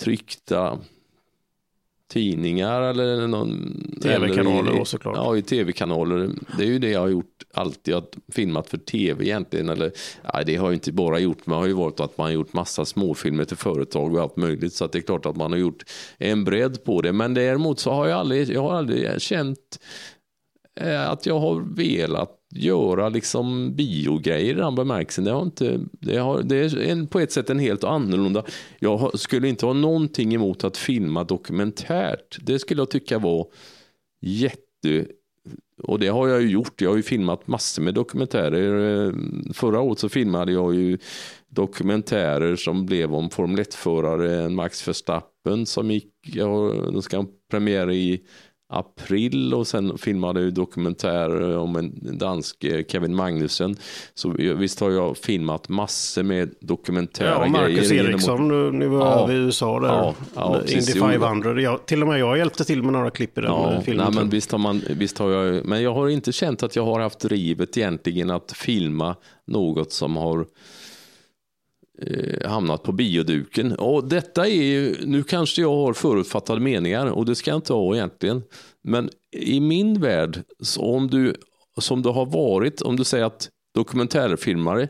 tryckta 0.00 0.78
tidningar 2.10 2.82
eller 2.82 3.26
någon... 3.26 3.76
Tv-kanaler 4.02 4.84
såklart. 4.84 5.16
Ja, 5.16 5.36
i 5.36 5.42
tv-kanaler. 5.42 6.30
Det 6.58 6.62
är 6.62 6.66
ju 6.66 6.78
det 6.78 6.90
jag 6.90 7.00
har 7.00 7.08
gjort 7.08 7.44
alltid, 7.54 7.94
att 7.94 8.16
filmat 8.32 8.68
för 8.68 8.78
tv 8.78 9.24
egentligen. 9.24 9.68
Eller, 9.68 9.92
ja, 10.32 10.42
det 10.46 10.56
har 10.56 10.66
jag 10.66 10.74
inte 10.74 10.92
bara 10.92 11.18
gjort, 11.18 11.46
men 11.46 11.58
har 11.58 11.66
ju 11.66 11.72
varit 11.72 12.00
att 12.00 12.18
man 12.18 12.24
har 12.24 12.32
gjort 12.32 12.52
massa 12.52 12.84
småfilmer 12.84 13.44
till 13.44 13.56
företag 13.56 14.14
och 14.14 14.20
allt 14.20 14.36
möjligt. 14.36 14.72
Så 14.72 14.84
att 14.84 14.92
det 14.92 14.98
är 14.98 15.02
klart 15.02 15.26
att 15.26 15.36
man 15.36 15.52
har 15.52 15.58
gjort 15.58 15.84
en 16.18 16.44
bredd 16.44 16.84
på 16.84 17.00
det. 17.00 17.12
Men 17.12 17.34
däremot 17.34 17.78
så 17.78 17.90
har 17.90 18.06
jag 18.06 18.18
aldrig, 18.18 18.50
jag 18.50 18.62
har 18.62 18.72
aldrig 18.72 19.22
känt 19.22 19.80
eh, 20.80 21.10
att 21.10 21.26
jag 21.26 21.40
har 21.40 21.74
velat 21.76 22.39
göra 22.50 23.08
liksom 23.08 23.74
biogrejer 23.74 24.54
i 24.54 24.56
den 24.56 24.74
bemärkelsen. 24.74 25.24
Det, 25.24 25.30
har 25.30 25.42
inte, 25.42 25.80
det, 25.90 26.16
har, 26.16 26.42
det 26.42 26.56
är 26.56 26.78
en, 26.78 27.06
på 27.06 27.20
ett 27.20 27.32
sätt 27.32 27.50
en 27.50 27.58
helt 27.58 27.84
annorlunda. 27.84 28.44
Jag 28.78 29.18
skulle 29.18 29.48
inte 29.48 29.66
ha 29.66 29.72
någonting 29.72 30.34
emot 30.34 30.64
att 30.64 30.76
filma 30.76 31.24
dokumentärt. 31.24 32.38
Det 32.40 32.58
skulle 32.58 32.80
jag 32.80 32.90
tycka 32.90 33.18
var 33.18 33.46
jätte... 34.20 35.06
Och 35.82 35.98
det 35.98 36.08
har 36.08 36.28
jag 36.28 36.42
ju 36.42 36.50
gjort. 36.50 36.80
Jag 36.80 36.90
har 36.90 36.96
ju 36.96 37.02
filmat 37.02 37.46
massor 37.46 37.82
med 37.82 37.94
dokumentärer. 37.94 39.06
Eh, 39.06 39.12
förra 39.52 39.80
året 39.80 39.98
så 39.98 40.08
filmade 40.08 40.52
jag 40.52 40.74
ju 40.74 40.98
dokumentärer 41.48 42.56
som 42.56 42.86
blev 42.86 43.14
om 43.14 43.30
Formel 43.30 43.64
1-förare 43.64 44.48
Max 44.48 44.88
Verstappen 44.88 45.66
som 45.66 45.90
gick, 45.90 46.12
ja, 46.22 46.46
de 46.92 47.02
ska 47.02 47.16
ha 47.16 47.26
premiär 47.50 47.90
i 47.90 48.20
april 48.70 49.54
och 49.54 49.66
sen 49.66 49.98
filmade 49.98 50.42
jag 50.42 50.54
dokumentär 50.54 51.56
om 51.56 51.76
en 51.76 52.18
dansk 52.18 52.64
eh, 52.64 52.84
Kevin 52.88 53.14
Magnussen. 53.14 53.76
Så 54.14 54.30
visst 54.38 54.80
har 54.80 54.90
jag 54.90 55.16
filmat 55.16 55.68
massor 55.68 56.22
med 56.22 56.54
dokumentära 56.60 57.28
ja, 57.28 57.46
Marcus 57.46 57.88
grejer. 57.88 58.02
Marcus 58.02 58.12
Eriksson, 58.14 58.46
genom... 58.46 58.78
nu 58.78 58.86
var 58.86 59.06
ja, 59.06 59.32
i 59.32 59.34
USA 59.34 59.80
där. 59.80 59.88
Ja, 59.88 60.14
ja, 60.34 60.60
Indy 60.68 60.92
500. 60.92 61.60
Jag, 61.60 61.86
till 61.86 62.02
och 62.02 62.08
med 62.08 62.20
jag 62.20 62.38
hjälpte 62.38 62.64
till 62.64 62.82
med 62.82 62.92
några 62.92 63.10
klipp 63.10 63.38
i 63.38 63.40
den 63.40 63.50
ja, 63.50 63.80
filmen. 63.84 64.06
Nej, 64.06 64.22
men 64.22 64.30
visst 64.30 64.52
har, 64.52 64.58
man, 64.58 64.82
visst 64.88 65.18
har 65.18 65.30
jag, 65.30 65.66
men 65.66 65.82
jag 65.82 65.94
har 65.94 66.08
inte 66.08 66.32
känt 66.32 66.62
att 66.62 66.76
jag 66.76 66.84
har 66.84 67.00
haft 67.00 67.20
drivet 67.20 67.76
egentligen 67.76 68.30
att 68.30 68.52
filma 68.52 69.16
något 69.46 69.92
som 69.92 70.16
har 70.16 70.38
eh, 70.38 70.44
Eh, 72.06 72.50
hamnat 72.50 72.82
på 72.82 72.92
bioduken. 72.92 73.72
Och 73.72 74.08
detta 74.08 74.46
är 74.46 74.62
ju, 74.62 74.96
nu 75.06 75.22
kanske 75.22 75.62
jag 75.62 75.76
har 75.76 75.92
förutfattade 75.92 76.60
meningar 76.60 77.06
och 77.06 77.26
det 77.26 77.34
ska 77.34 77.50
jag 77.50 77.58
inte 77.58 77.72
ha 77.72 77.94
egentligen. 77.94 78.42
Men 78.82 79.10
i 79.36 79.60
min 79.60 80.00
värld, 80.00 80.42
om 80.78 81.08
du, 81.08 81.34
som 81.78 82.02
du 82.02 82.08
har 82.08 82.26
varit, 82.26 82.82
om 82.82 82.96
du 82.96 83.04
säger 83.04 83.24
att 83.24 83.48
dokumentärfilmare, 83.74 84.88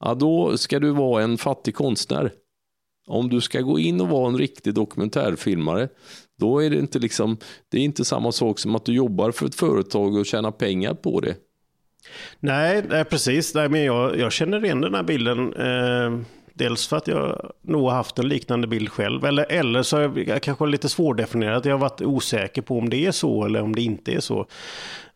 ja 0.00 0.14
då 0.14 0.56
ska 0.56 0.78
du 0.78 0.90
vara 0.90 1.22
en 1.22 1.38
fattig 1.38 1.74
konstnär. 1.74 2.32
Om 3.06 3.28
du 3.28 3.40
ska 3.40 3.60
gå 3.60 3.78
in 3.78 4.00
och 4.00 4.08
vara 4.08 4.28
en 4.28 4.38
riktig 4.38 4.74
dokumentärfilmare, 4.74 5.88
då 6.38 6.62
är 6.62 6.70
det 6.70 6.78
inte 6.78 6.98
liksom, 6.98 7.36
det 7.68 7.78
är 7.78 7.82
inte 7.82 8.04
samma 8.04 8.32
sak 8.32 8.58
som 8.58 8.74
att 8.74 8.84
du 8.84 8.94
jobbar 8.94 9.30
för 9.30 9.46
ett 9.46 9.54
företag 9.54 10.14
och 10.14 10.26
tjänar 10.26 10.50
pengar 10.50 10.94
på 10.94 11.20
det. 11.20 11.36
Nej, 12.40 12.84
nej 12.88 13.04
precis. 13.04 13.54
Nej, 13.54 13.68
men 13.68 13.84
jag, 13.84 14.18
jag 14.18 14.32
känner 14.32 14.64
igen 14.64 14.80
den 14.80 14.94
här 14.94 15.02
bilden. 15.02 15.54
Eh, 15.54 16.20
dels 16.54 16.88
för 16.88 16.96
att 16.96 17.06
jag 17.08 17.52
nog 17.62 17.84
har 17.84 17.94
haft 17.96 18.18
en 18.18 18.28
liknande 18.28 18.66
bild 18.66 18.88
själv. 18.88 19.24
Eller, 19.24 19.52
eller 19.52 19.82
så 19.82 19.96
är 19.96 20.28
jag 20.28 20.42
kanske 20.42 20.66
lite 20.66 20.88
svårdefinierat. 20.88 21.64
Jag 21.64 21.72
har 21.72 21.78
varit 21.78 22.02
osäker 22.02 22.62
på 22.62 22.78
om 22.78 22.90
det 22.90 23.06
är 23.06 23.12
så 23.12 23.44
eller 23.44 23.62
om 23.62 23.74
det 23.74 23.82
inte 23.82 24.12
är 24.12 24.20
så. 24.20 24.46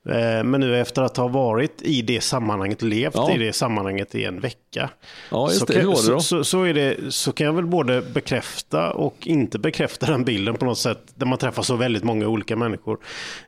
Eh, 0.09 0.45
men 0.45 0.61
nu 0.61 0.81
efter 0.81 1.03
att 1.03 1.17
ha 1.17 1.29
varit 1.29 1.83
i 1.83 2.03
det 2.03 2.21
sammanhanget, 2.21 2.83
levt 2.83 3.15
ja. 3.15 3.33
i 3.33 3.39
det 3.39 3.53
sammanhanget 3.53 4.15
i 4.15 4.25
en 4.25 4.41
vecka. 4.41 4.91
Ja, 5.31 5.49
så, 5.49 5.65
det, 5.65 5.81
kan, 5.81 5.97
så, 5.97 6.21
så, 6.21 6.45
så, 6.45 6.63
är 6.63 6.75
det, 6.75 7.15
så 7.15 7.33
kan 7.33 7.47
jag 7.47 7.55
väl 7.55 7.67
både 7.67 8.03
bekräfta 8.03 8.91
och 8.91 9.27
inte 9.27 9.59
bekräfta 9.59 10.07
den 10.07 10.25
bilden 10.25 10.55
på 10.55 10.65
något 10.65 10.79
sätt. 10.79 11.01
Där 11.15 11.27
man 11.27 11.39
träffar 11.39 11.63
så 11.63 11.77
väldigt 11.77 12.05
många 12.05 12.29
olika 12.29 12.57
människor. 12.57 12.99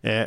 Eh, 0.02 0.22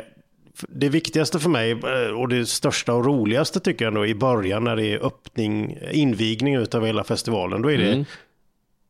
det 0.68 0.88
viktigaste 0.88 1.38
för 1.38 1.50
mig 1.50 1.70
eh, 1.70 2.20
och 2.20 2.28
det 2.28 2.46
största 2.46 2.94
och 2.94 3.04
roligaste 3.04 3.60
tycker 3.60 3.84
jag 3.84 3.90
ändå 3.90 4.06
i 4.06 4.14
början 4.14 4.64
när 4.64 4.76
det 4.76 4.86
är 4.86 5.06
öppning, 5.06 5.78
invigning 5.92 6.54
utav 6.54 6.86
hela 6.86 7.04
festivalen. 7.04 7.62
Då 7.62 7.70
är 7.70 7.78
det 7.78 7.92
mm. 7.92 8.04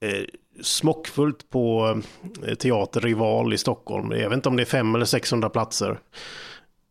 eh, 0.01 0.25
smockfullt 0.63 1.51
på 1.51 1.97
eh, 2.47 2.55
Teater 2.55 3.01
Rival 3.01 3.55
i 3.55 3.59
Stockholm. 3.59 4.11
Jag 4.11 4.29
vet 4.29 4.37
inte 4.37 4.49
om 4.49 4.57
det 4.57 4.63
är 4.63 4.65
500 4.65 4.99
eller 4.99 5.07
600 5.07 5.49
platser. 5.49 5.99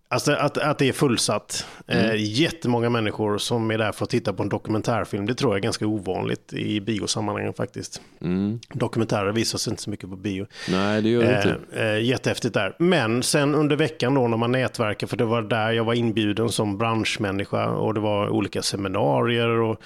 Alltså 0.10 0.32
att, 0.32 0.58
att 0.58 0.78
det 0.78 0.90
är 0.90 0.94
fullsatt. 0.94 1.66
Mm. 1.88 2.06
Eh, 2.06 2.16
jättemånga 2.18 2.90
människor 2.90 3.38
som 3.38 3.72
är 3.72 3.78
där 3.78 3.92
för 3.92 4.04
att 4.04 4.10
titta 4.10 4.34
på 4.34 4.44
en 4.44 4.50
dokumentärfilm. 4.50 5.26
Det 5.26 5.36
tror 5.36 5.52
jag 5.52 5.58
är 5.58 5.64
ganska 5.64 5.88
ovanligt 5.88 6.54
i 6.54 6.82
biosammanhangen 6.82 7.54
faktiskt. 7.54 8.02
Mm. 8.22 8.60
Dokumentärer 8.74 9.32
visas 9.32 9.68
inte 9.68 9.82
så 9.82 9.90
mycket 9.90 10.10
på 10.10 10.16
bio. 10.16 10.48
Nej, 10.72 11.02
det 11.02 11.10
gör 11.10 11.22
det 11.22 11.36
inte. 11.36 11.82
Eh, 11.82 11.88
eh, 11.88 12.04
jättehäftigt 12.04 12.54
där. 12.54 12.76
Men 12.80 13.24
sen 13.24 13.56
under 13.56 13.76
veckan 13.76 14.14
då 14.14 14.28
när 14.28 14.38
man 14.38 14.52
nätverkar, 14.52 15.08
för 15.08 15.18
det 15.18 15.26
var 15.26 15.42
där 15.42 15.72
jag 15.72 15.84
var 15.84 15.94
inbjuden 15.94 16.50
som 16.50 16.78
branschmänniska 16.78 17.70
och 17.70 17.94
det 17.94 18.00
var 18.00 18.30
olika 18.30 18.62
seminarier 18.62 19.50
och 19.50 19.82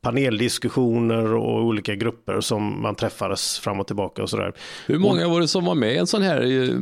paneldiskussioner 0.00 1.34
och 1.34 1.64
olika 1.64 1.94
grupper 1.94 2.40
som 2.40 2.82
man 2.82 2.94
träffades 2.94 3.58
fram 3.58 3.80
och 3.80 3.86
tillbaka 3.86 4.22
och 4.22 4.30
sådär. 4.30 4.52
Hur 4.86 4.98
många 4.98 5.28
var 5.28 5.40
det 5.40 5.48
som 5.48 5.64
var 5.64 5.74
med 5.74 5.92
i 5.92 5.96
en 5.96 6.06
sån 6.06 6.22
här 6.22 6.42
eh, 6.42 6.78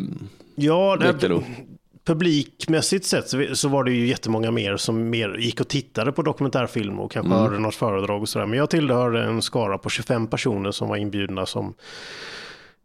Ja, 0.55 0.97
det, 1.01 1.43
publikmässigt 2.05 3.07
sett 3.07 3.59
så, 3.59 3.69
var 3.69 3.85
det 3.85 3.93
ju 3.93 4.07
jättemånga 4.07 4.51
mer 4.51 4.77
som 4.77 5.11
mer 5.11 5.37
gick 5.39 5.61
och 5.61 5.69
tittade 5.69 6.13
på 6.13 6.23
dokumentärfilm 6.23 7.01
och 7.01 7.13
kanske 7.13 7.35
mm. 7.35 7.43
hörde 7.43 7.59
något 7.59 7.75
föredrag 7.75 8.23
och 8.23 8.29
sådär. 8.29 8.47
Men 8.47 8.59
jag 8.59 8.71
tillhörde 8.71 9.23
en 9.23 9.43
skara 9.43 9.79
på 9.79 9.89
25 9.89 10.27
personer 10.27 10.71
som 10.71 10.89
var 10.89 10.97
inbjudna 10.97 11.47
som 11.47 11.75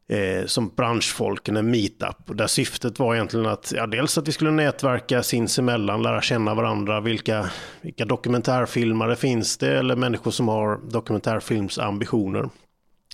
eh, 0.10 0.46
som 0.46 0.70
branschfolk, 0.76 1.48
en 1.48 1.72
meetup. 1.72 2.38
Där 2.38 2.48
syftet 2.48 3.00
var 3.00 3.16
egentligen 3.16 3.46
att, 3.46 3.74
ja, 3.76 3.88
dels 3.88 4.18
att 4.18 4.28
vi 4.28 4.32
skulle 4.32 4.52
nätverka 4.52 5.24
sinsemellan, 5.24 6.04
lära 6.04 6.22
känna 6.22 6.54
varandra, 6.54 7.02
vilka, 7.02 7.50
vilka 7.82 8.06
dokumentärfilmare 8.06 9.16
finns 9.16 9.58
det, 9.58 9.78
eller 9.78 9.96
människor 9.96 10.32
som 10.32 10.48
har 10.48 10.80
dokumentärfilmsambitioner. 10.92 12.50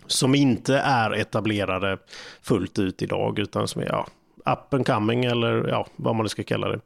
Som 0.07 0.36
inte 0.36 0.77
är 0.77 1.12
etablerade 1.12 1.98
fullt 2.41 2.79
ut 2.79 3.01
idag, 3.01 3.39
utan 3.39 3.67
som 3.67 3.81
är, 3.81 3.86
ja, 3.86 4.07
up 4.45 4.73
and 4.73 4.85
coming 4.85 5.25
eller 5.25 5.67
ja, 5.67 5.88
vad 5.95 6.15
man 6.15 6.29
ska 6.29 6.43
kalla 6.43 6.67
det. 6.67 6.79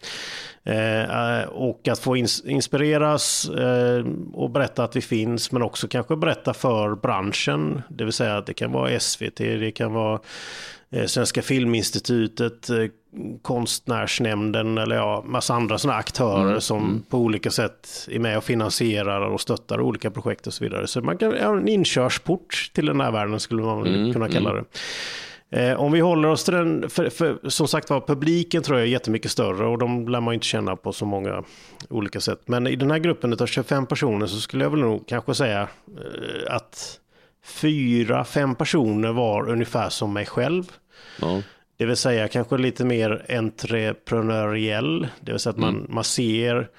Eh, 0.68 1.44
och 1.44 1.88
att 1.88 2.00
få 2.00 2.18
ins 2.18 2.46
inspireras 2.46 3.50
eh, 3.50 4.06
och 4.34 4.50
berätta 4.50 4.84
att 4.84 4.96
vi 4.96 5.02
finns, 5.02 5.52
men 5.52 5.62
också 5.62 5.88
kanske 5.88 6.16
berätta 6.16 6.54
för 6.54 6.96
branschen. 6.96 7.82
Det 7.90 8.04
vill 8.04 8.14
säga 8.14 8.38
att 8.38 8.46
det 8.46 8.54
kan 8.54 8.72
vara 8.72 9.00
SVT, 9.00 9.38
det 9.38 9.72
kan 9.72 9.94
vara 9.94 10.20
eh, 10.90 11.06
Svenska 11.06 11.42
Filminstitutet, 11.42 12.70
eh, 12.70 12.86
Konstnärsnämnden 13.42 14.78
eller 14.78 14.96
ja, 14.96 15.24
massa 15.26 15.54
andra 15.54 15.78
sådana 15.78 16.00
aktörer 16.00 16.48
mm. 16.48 16.62
som 16.62 16.84
mm. 16.84 17.04
på 17.10 17.18
olika 17.18 17.52
sätt 17.52 18.08
är 18.12 18.20
med 18.20 18.38
och 18.38 18.44
finansierar 18.44 19.22
och 19.22 19.42
stöttar 19.42 19.82
olika 19.82 20.12
projekt 20.12 20.48
och 20.48 20.54
så 20.54 20.64
vidare. 20.64 20.88
Så 20.88 21.02
man 21.02 21.18
kan 21.18 21.32
ha 21.32 21.58
en 21.58 21.68
inkörsport 21.68 22.72
till 22.74 22.86
den 22.86 23.02
här 23.02 23.12
världen 23.12 23.40
skulle 23.40 23.62
man 23.62 23.88
mm. 23.88 24.14
kunna 24.14 24.30
kalla 24.30 24.50
mm. 24.50 24.64
det. 24.64 24.80
Eh, 25.50 25.80
om 25.80 25.92
vi 25.92 26.00
håller 26.00 26.30
oss 26.30 26.44
till 26.44 26.54
den, 26.54 26.90
för, 26.90 27.10
för, 27.10 27.50
som 27.50 27.68
sagt 27.68 27.90
var, 27.90 28.02
publiken 28.02 28.64
tror 28.64 28.78
jag 28.78 28.88
är 28.88 28.92
jättemycket 28.92 29.32
större 29.32 29.66
och 29.68 29.78
de 29.78 30.08
lär 30.08 30.22
man 30.22 30.34
inte 30.34 30.46
känna 30.46 30.76
på 30.76 30.94
så 30.94 31.06
många 31.06 31.44
olika 31.90 32.20
sätt. 32.20 32.42
Men 32.46 32.68
i 32.68 32.76
den 32.76 32.92
här 32.92 33.00
gruppen 33.00 33.34
av 33.34 33.46
25 33.46 33.86
personer 33.86 34.26
så 34.26 34.40
skulle 34.40 34.66
jag 34.66 34.70
väl 34.70 34.80
nog 34.80 35.08
kanske 35.08 35.34
säga 35.34 35.62
eh, 35.62 36.56
att 36.56 37.00
fyra, 37.44 38.24
fem 38.24 38.56
personer 38.56 39.12
var 39.12 39.50
ungefär 39.50 39.90
som 39.90 40.14
mig 40.14 40.26
själv. 40.26 40.72
Ja. 41.22 41.42
Det 41.78 41.86
vill 41.86 41.98
säga 41.98 42.28
kanske 42.28 42.58
lite 42.58 42.86
mer 42.86 43.26
entreprenöriell, 43.30 45.08
det 45.20 45.32
vill 45.32 45.40
säga 45.40 45.52
att 45.52 45.60
man, 45.60 45.76
mm. 45.76 45.86
man 45.90 46.04
ser 46.04 46.70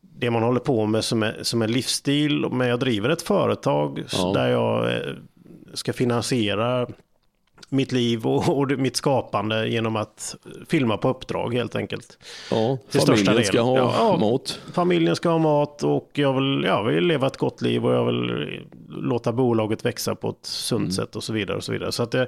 det 0.00 0.30
man 0.30 0.42
håller 0.42 0.60
på 0.60 0.86
med 0.86 1.04
som, 1.04 1.22
är, 1.22 1.38
som 1.42 1.62
en 1.62 1.72
livsstil. 1.72 2.46
Men 2.50 2.68
jag 2.68 2.80
driver 2.80 3.08
ett 3.08 3.22
företag 3.22 4.04
ja. 4.12 4.32
där 4.34 4.48
jag 4.48 4.92
eh, 4.92 5.14
ska 5.74 5.92
finansiera 5.92 6.86
mitt 7.68 7.92
liv 7.92 8.26
och, 8.26 8.58
och, 8.58 8.70
mitt 8.70 8.96
skapande 8.96 9.68
genom 9.68 9.96
att 9.96 10.36
filma 10.68 10.96
på 10.96 11.08
uppdrag 11.08 11.54
helt 11.54 11.76
enkelt. 11.76 12.18
Ja, 12.50 12.78
Till 12.90 13.00
familjen 13.00 13.44
ska 13.44 13.60
ha 13.60 13.76
ja, 13.78 14.16
mat. 14.16 14.60
Familjen 14.72 15.16
ska 15.16 15.28
ha 15.28 15.38
mat 15.38 15.82
och 15.82 16.10
jag 16.12 16.32
vill, 16.32 16.64
ja, 16.66 16.82
vill 16.82 17.04
leva 17.04 17.26
ett 17.26 17.36
gott 17.36 17.62
liv 17.62 17.86
och 17.86 17.94
jag 17.94 18.04
vill 18.04 18.60
låta 18.88 19.32
bolaget 19.32 19.84
växa 19.84 20.14
på 20.14 20.30
ett 20.30 20.36
sunt 20.46 20.80
mm. 20.80 20.92
sätt 20.92 21.16
och 21.16 21.24
så 21.24 21.32
vidare. 21.32 21.56
Och 21.56 21.64
så 21.64 21.72
vidare. 21.72 21.92
Så 21.92 22.02
att, 22.02 22.14
eh, 22.14 22.24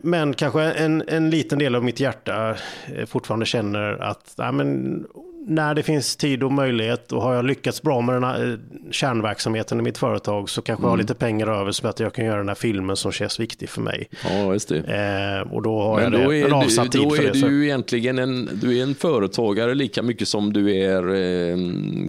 men 0.00 0.34
kanske 0.34 0.62
en, 0.62 1.02
en 1.08 1.30
liten 1.30 1.58
del 1.58 1.74
av 1.74 1.84
mitt 1.84 2.00
hjärta 2.00 2.56
eh, 2.96 3.06
fortfarande 3.06 3.46
känner 3.46 4.02
att 4.02 4.34
nej, 4.38 4.52
men, 4.52 5.06
när 5.46 5.74
det 5.74 5.82
finns 5.82 6.16
tid 6.16 6.42
och 6.42 6.52
möjlighet 6.52 7.12
och 7.12 7.22
har 7.22 7.34
jag 7.34 7.44
lyckats 7.44 7.82
bra 7.82 8.00
med 8.00 8.14
den 8.14 8.24
här 8.24 8.52
eh, 8.52 8.90
kärnverksamheten 8.90 9.78
i 9.78 9.82
mitt 9.82 9.98
företag 9.98 10.50
så 10.50 10.62
kanske 10.62 10.80
mm. 10.80 10.84
jag 10.84 10.90
har 10.90 10.94
mm. 10.94 11.04
lite 11.04 11.14
pengar 11.14 11.46
över 11.46 11.72
så 11.72 11.88
att 11.88 12.00
jag 12.00 12.14
kan 12.14 12.24
göra 12.24 12.36
den 12.36 12.48
här 12.48 12.54
filmen 12.54 12.96
som 12.96 13.12
känns 13.12 13.40
viktig 13.40 13.68
för 13.68 13.80
mig. 13.80 14.08
Ja, 14.24 14.52
just 14.52 14.68
det. 14.68 14.76
Eh, 14.76 15.52
och 15.52 15.62
då 15.62 15.82
har 15.82 16.00
Men 16.00 16.12
jag 16.12 16.22
då 16.22 16.30
det, 16.30 16.42
en 16.42 16.52
avsatt 16.52 16.92
tid 16.92 17.00
för 17.00 17.22
det. 17.22 17.40
Då 17.40 17.46
är 17.46 17.50
du 17.50 17.58
ju 17.58 17.64
egentligen 17.64 18.18
en, 18.18 18.48
du 18.52 18.78
är 18.78 18.82
en 18.82 18.94
företagare 18.94 19.74
lika 19.74 20.02
mycket 20.02 20.28
som 20.28 20.52
du 20.52 20.76
är 20.76 21.14
eh, 21.14 21.56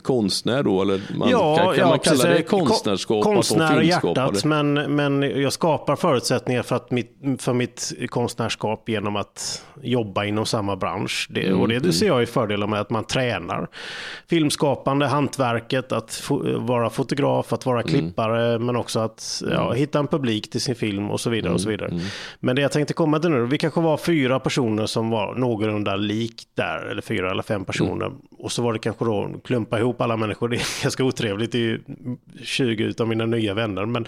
konstnär 0.01 0.63
då? 0.63 0.81
Eller 0.81 1.01
man, 1.15 1.29
ja, 1.29 1.55
kan, 1.57 1.65
kan 1.65 1.77
ja, 1.77 1.89
man 1.89 1.99
kalla 1.99 2.29
det 2.29 2.41
konstnärskap? 2.41 3.23
Konstnär 3.23 3.81
i 3.81 3.87
hjärtat, 3.87 4.45
men, 4.45 4.73
men 4.73 5.21
jag 5.21 5.53
skapar 5.53 5.95
förutsättningar 5.95 6.63
för, 6.63 6.75
att 6.75 6.91
mitt, 6.91 7.17
för 7.39 7.53
mitt 7.53 7.93
konstnärskap 8.09 8.89
genom 8.89 9.15
att 9.15 9.63
jobba 9.81 10.25
inom 10.25 10.45
samma 10.45 10.75
bransch. 10.75 11.27
Det, 11.29 11.47
mm. 11.47 11.61
Och 11.61 11.67
det, 11.67 11.79
det 11.79 11.93
ser 11.93 12.07
jag 12.07 12.23
i 12.23 12.25
fördelar 12.25 12.67
med 12.67 12.79
att 12.79 12.89
man 12.89 13.03
tränar 13.03 13.22
filmskapande, 14.29 15.05
hantverket, 15.05 15.91
att 15.91 16.13
fo 16.13 16.59
vara 16.59 16.89
fotograf, 16.89 17.53
att 17.53 17.65
vara 17.65 17.81
mm. 17.81 17.89
klippare, 17.89 18.59
men 18.59 18.75
också 18.75 18.99
att 18.99 19.43
ja, 19.51 19.65
mm. 19.65 19.77
hitta 19.77 19.99
en 19.99 20.07
publik 20.07 20.49
till 20.49 20.61
sin 20.61 20.75
film 20.75 21.11
och 21.11 21.19
så 21.19 21.29
vidare. 21.29 21.53
och 21.53 21.61
så 21.61 21.69
mm. 21.69 21.77
vidare. 21.77 21.91
Mm. 21.91 22.05
Men 22.39 22.55
det 22.55 22.61
jag 22.61 22.71
tänkte 22.71 22.93
komma 22.93 23.19
till 23.19 23.29
nu, 23.29 23.45
vi 23.45 23.57
kanske 23.57 23.81
var 23.81 23.97
fyra 23.97 24.39
personer 24.39 24.85
som 24.85 25.09
var 25.09 25.35
någorlunda 25.35 25.95
lik 25.95 26.43
där, 26.55 26.87
eller 26.91 27.01
fyra 27.01 27.31
eller 27.31 27.43
fem 27.43 27.65
personer. 27.65 28.05
Mm. 28.05 28.17
Och 28.37 28.51
så 28.51 28.61
var 28.61 28.73
det 28.73 28.79
kanske 28.79 29.05
då 29.05 29.29
klumpa 29.43 29.79
ihop 29.79 30.01
alla 30.01 30.17
människor, 30.17 30.49
det 30.49 30.55
är 30.55 30.81
ganska 30.83 31.03
otrevligt, 31.03 31.51
det 31.51 31.57
är 31.57 31.61
ju 31.61 31.79
20 32.43 32.93
av 32.99 33.07
mina 33.07 33.25
nya 33.25 33.53
vänner. 33.53 33.85
Men 33.85 34.07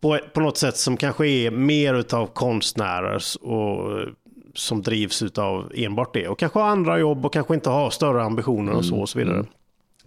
på, 0.00 0.18
på 0.32 0.40
något 0.40 0.58
sätt 0.58 0.76
som 0.76 0.96
kanske 0.96 1.26
är 1.26 1.50
mer 1.50 1.94
utav 1.94 2.26
konstnärer 2.26 3.22
och 3.40 4.08
som 4.54 4.82
drivs 4.82 5.22
av 5.22 5.72
enbart 5.74 6.14
det. 6.14 6.28
Och 6.28 6.38
kanske 6.38 6.58
har 6.58 6.68
andra 6.68 6.98
jobb 6.98 7.26
och 7.26 7.32
kanske 7.32 7.54
inte 7.54 7.70
har 7.70 7.90
större 7.90 8.22
ambitioner 8.22 8.72
och 8.72 8.84
så 8.84 8.96
och 8.96 9.08
så 9.08 9.18
vidare. 9.18 9.36
Mm. 9.36 9.46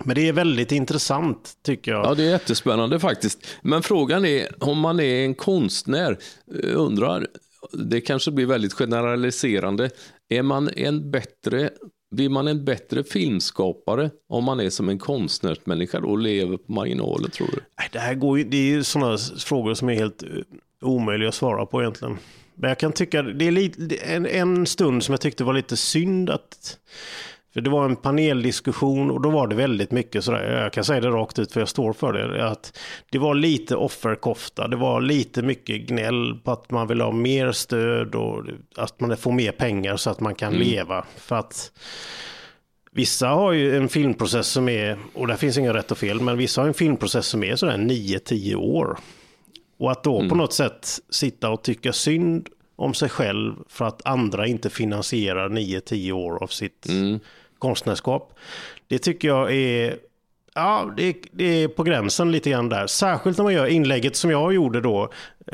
Men 0.03 0.15
det 0.15 0.27
är 0.27 0.33
väldigt 0.33 0.71
intressant 0.71 1.53
tycker 1.65 1.91
jag. 1.91 2.05
Ja, 2.05 2.15
det 2.15 2.23
är 2.23 2.29
jättespännande 2.29 2.99
faktiskt. 2.99 3.47
Men 3.61 3.83
frågan 3.83 4.25
är 4.25 4.63
om 4.63 4.79
man 4.79 4.99
är 4.99 5.23
en 5.23 5.35
konstnär, 5.35 6.17
eh, 6.63 6.79
undrar, 6.79 7.27
det 7.73 8.01
kanske 8.01 8.31
blir 8.31 8.45
väldigt 8.45 8.73
generaliserande, 8.73 9.89
är 10.29 10.41
man 10.41 10.69
en 10.69 11.11
bättre 11.11 11.69
blir 12.11 12.29
man 12.29 12.47
en 12.47 12.65
bättre 12.65 13.03
filmskapare 13.03 14.09
om 14.29 14.43
man 14.43 14.59
är 14.59 14.69
som 14.69 14.89
en 14.89 14.99
konstnärsmänniska 14.99 15.99
och 15.99 16.17
lever 16.17 16.57
på 16.57 16.71
marginalen 16.71 17.31
tror 17.31 17.47
du? 17.47 17.59
Det 17.91 17.99
här 17.99 18.13
går 18.15 18.37
ju, 18.37 18.43
det 18.43 18.57
är 18.57 18.69
ju 18.69 18.83
sådana 18.83 19.17
frågor 19.17 19.73
som 19.73 19.89
är 19.89 19.93
helt 19.93 20.23
eh, 20.23 20.29
omöjliga 20.81 21.29
att 21.29 21.35
svara 21.35 21.65
på 21.65 21.81
egentligen. 21.81 22.17
Men 22.57 22.67
jag 22.67 22.79
kan 22.79 22.91
tycka, 22.91 23.21
det 23.21 23.47
är 23.47 23.51
lite, 23.51 23.95
en, 23.95 24.25
en 24.25 24.65
stund 24.65 25.03
som 25.03 25.13
jag 25.13 25.21
tyckte 25.21 25.43
var 25.43 25.53
lite 25.53 25.77
synd 25.77 26.29
att 26.29 26.77
för 27.53 27.61
det 27.61 27.69
var 27.69 27.85
en 27.85 27.95
paneldiskussion 27.95 29.11
och 29.11 29.21
då 29.21 29.29
var 29.29 29.47
det 29.47 29.55
väldigt 29.55 29.91
mycket 29.91 30.23
sådär, 30.23 30.61
jag 30.61 30.73
kan 30.73 30.83
säga 30.83 31.01
det 31.01 31.09
rakt 31.09 31.39
ut 31.39 31.51
för 31.51 31.61
jag 31.61 31.69
står 31.69 31.93
för 31.93 32.13
det, 32.13 32.47
att 32.49 32.79
det 33.09 33.17
var 33.17 33.35
lite 33.35 33.75
offerkofta, 33.75 34.67
det 34.67 34.75
var 34.75 35.01
lite 35.01 35.41
mycket 35.41 35.81
gnäll 35.81 36.39
på 36.43 36.51
att 36.51 36.71
man 36.71 36.87
vill 36.87 37.01
ha 37.01 37.11
mer 37.11 37.51
stöd 37.51 38.15
och 38.15 38.43
att 38.75 38.99
man 38.99 39.17
får 39.17 39.31
mer 39.31 39.51
pengar 39.51 39.97
så 39.97 40.09
att 40.09 40.19
man 40.19 40.35
kan 40.35 40.55
mm. 40.55 40.67
leva. 40.67 41.05
För 41.17 41.35
att 41.35 41.71
vissa 42.91 43.27
har 43.27 43.51
ju 43.51 43.77
en 43.77 43.89
filmprocess 43.89 44.47
som 44.47 44.69
är, 44.69 44.97
och 45.13 45.27
där 45.27 45.35
finns 45.35 45.57
inga 45.57 45.73
rätt 45.73 45.91
och 45.91 45.97
fel, 45.97 46.21
men 46.21 46.37
vissa 46.37 46.61
har 46.61 46.67
en 46.67 46.73
filmprocess 46.73 47.27
som 47.27 47.43
är 47.43 47.55
sådär 47.55 47.77
9-10 47.77 48.55
år. 48.55 48.97
Och 49.77 49.91
att 49.91 50.03
då 50.03 50.17
mm. 50.17 50.29
på 50.29 50.35
något 50.35 50.53
sätt 50.53 50.99
sitta 51.09 51.49
och 51.49 51.63
tycka 51.63 51.93
synd 51.93 52.49
om 52.75 52.93
sig 52.93 53.09
själv 53.09 53.53
för 53.67 53.85
att 53.85 54.05
andra 54.05 54.47
inte 54.47 54.69
finansierar 54.69 55.49
9-10 55.49 56.11
år 56.11 56.43
av 56.43 56.47
sitt 56.47 56.89
mm. 56.89 57.19
konstnärskap. 57.59 58.33
Det 58.87 58.99
tycker 58.99 59.27
jag 59.27 59.53
är, 59.53 59.97
ja, 60.55 60.93
det, 60.97 61.15
det, 61.31 61.63
är 61.63 61.67
på 61.67 61.83
gränsen 61.83 62.31
lite 62.31 62.49
grann 62.49 62.69
där. 62.69 62.87
Särskilt 62.87 63.37
när 63.37 63.43
man 63.43 63.53
gör 63.53 63.65
inlägget 63.65 64.15
som 64.15 64.31
jag 64.31 64.53
gjorde 64.53 64.81
då. 64.81 65.09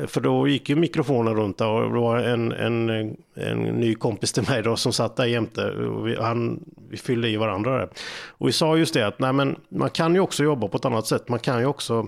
För 0.08 0.22
då 0.22 0.48
gick 0.48 0.70
ju 0.70 0.76
mikrofonen 0.76 1.36
runt 1.36 1.62
och 1.62 1.82
det 1.82 2.00
var 2.00 2.18
en, 2.18 2.52
en, 2.52 2.90
en 3.34 3.62
ny 3.62 3.96
kompis 3.96 4.34
till 4.34 4.50
mig 4.50 4.62
då 4.62 4.76
som 4.76 4.94
satt 4.94 5.16
där 5.16 5.26
jämte. 5.26 5.72
Och 5.72 6.08
vi, 6.08 6.16
han, 6.16 6.64
vi 6.90 6.98
fyllde 6.98 7.30
i 7.30 7.38
varandra 7.38 7.78
där. 7.78 7.90
Och 8.28 8.48
vi 8.48 8.52
sa 8.52 8.78
just 8.78 8.94
det 8.94 9.08
att 9.08 9.20
nej, 9.20 9.34
men 9.34 9.56
man 9.70 9.90
kan 9.90 10.14
ju 10.14 10.20
också 10.20 10.44
jobba 10.44 10.68
på 10.68 10.78
ett 10.78 10.86
annat 10.86 11.08
sätt. 11.08 11.30
Man 11.30 11.40
kan 11.40 11.60
ju 11.60 11.66
också 11.66 12.08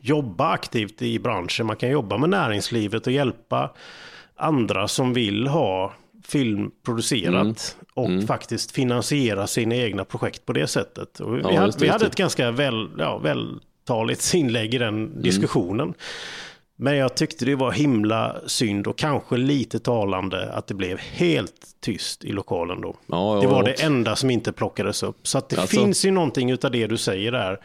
jobba 0.00 0.50
aktivt 0.50 1.02
i 1.02 1.18
branschen. 1.18 1.66
Man 1.66 1.76
kan 1.76 1.90
jobba 1.90 2.18
med 2.18 2.30
näringslivet 2.30 3.06
och 3.06 3.12
hjälpa 3.12 3.70
andra 4.36 4.88
som 4.88 5.12
vill 5.12 5.46
ha 5.46 5.92
film 6.26 6.70
producerat 6.84 7.34
mm. 7.34 7.54
och 7.94 8.06
mm. 8.06 8.26
faktiskt 8.26 8.70
finansiera 8.70 9.46
sina 9.46 9.76
egna 9.76 10.04
projekt 10.04 10.46
på 10.46 10.52
det 10.52 10.66
sättet. 10.66 11.20
Och 11.20 11.36
vi, 11.36 11.40
ja, 11.42 11.60
hade, 11.60 11.72
vi 11.78 11.88
hade 11.88 12.06
ett 12.06 12.16
ganska 12.16 12.50
väl, 12.50 12.88
ja, 12.98 13.18
vältaligt 13.18 14.34
inlägg 14.34 14.74
i 14.74 14.78
den 14.78 14.94
mm. 14.94 15.22
diskussionen. 15.22 15.94
Men 16.78 16.96
jag 16.96 17.14
tyckte 17.14 17.44
det 17.44 17.54
var 17.54 17.72
himla 17.72 18.36
synd 18.46 18.86
och 18.86 18.98
kanske 18.98 19.36
lite 19.36 19.78
talande 19.78 20.52
att 20.52 20.66
det 20.66 20.74
blev 20.74 20.98
helt 20.98 21.66
tyst 21.80 22.24
i 22.24 22.32
lokalen 22.32 22.80
då. 22.80 22.96
Ja, 23.06 23.38
det 23.42 23.46
var 23.46 23.62
det 23.62 23.82
enda 23.82 24.16
som 24.16 24.30
inte 24.30 24.52
plockades 24.52 25.02
upp. 25.02 25.28
Så 25.28 25.42
det 25.48 25.58
Alltså? 25.58 25.76
finns 25.76 26.04
ju 26.04 26.10
någonting 26.10 26.50
utav 26.50 26.70
det 26.70 26.86
du 26.86 26.96
säger 26.96 27.32
där. 27.32 27.60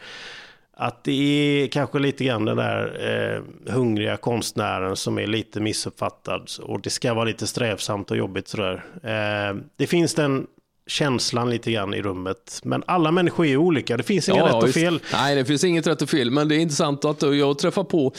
Att 0.76 1.04
det 1.04 1.12
är 1.12 1.66
kanske 1.66 1.98
lite 1.98 2.24
grann 2.24 2.44
den 2.44 2.56
där 2.56 3.08
eh, 3.08 3.72
hungriga 3.72 4.16
konstnären 4.16 4.96
som 4.96 5.18
är 5.18 5.26
lite 5.26 5.60
missuppfattad. 5.60 6.50
Och 6.62 6.80
det 6.80 6.90
ska 6.90 7.14
vara 7.14 7.24
lite 7.24 7.46
strävsamt 7.46 8.10
och 8.10 8.16
jobbigt 8.16 8.48
sådär. 8.48 8.84
Eh, 9.02 9.56
det 9.76 9.86
finns 9.86 10.14
den 10.14 10.46
känslan 10.86 11.50
lite 11.50 11.72
grann 11.72 11.94
i 11.94 12.02
rummet. 12.02 12.60
Men 12.64 12.82
alla 12.86 13.10
människor 13.10 13.46
är 13.46 13.56
olika. 13.56 13.96
Det 13.96 14.02
finns 14.02 14.28
inga 14.28 14.46
rätt 14.46 14.54
och 14.54 14.66
visst. 14.66 14.74
fel. 14.74 15.00
Nej, 15.12 15.36
det 15.36 15.44
finns 15.44 15.64
inget 15.64 15.86
rätt 15.86 16.02
och 16.02 16.08
fel, 16.08 16.30
men 16.30 16.48
det 16.48 16.56
är 16.56 16.58
intressant 16.58 17.04
att 17.04 17.22
jag 17.22 17.58
träffar 17.58 17.84
på, 17.84 18.12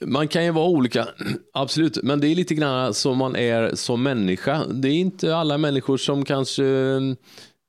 man 0.00 0.28
kan 0.28 0.44
ju 0.44 0.50
vara 0.50 0.66
olika, 0.66 1.08
absolut, 1.52 1.98
men 2.02 2.20
det 2.20 2.28
är 2.28 2.34
lite 2.34 2.54
grann 2.54 2.94
som 2.94 3.18
man 3.18 3.36
är 3.36 3.74
som 3.74 4.02
människa. 4.02 4.64
Det 4.66 4.88
är 4.88 4.94
inte 4.94 5.36
alla 5.36 5.58
människor 5.58 5.96
som 5.96 6.24
kanske 6.24 6.62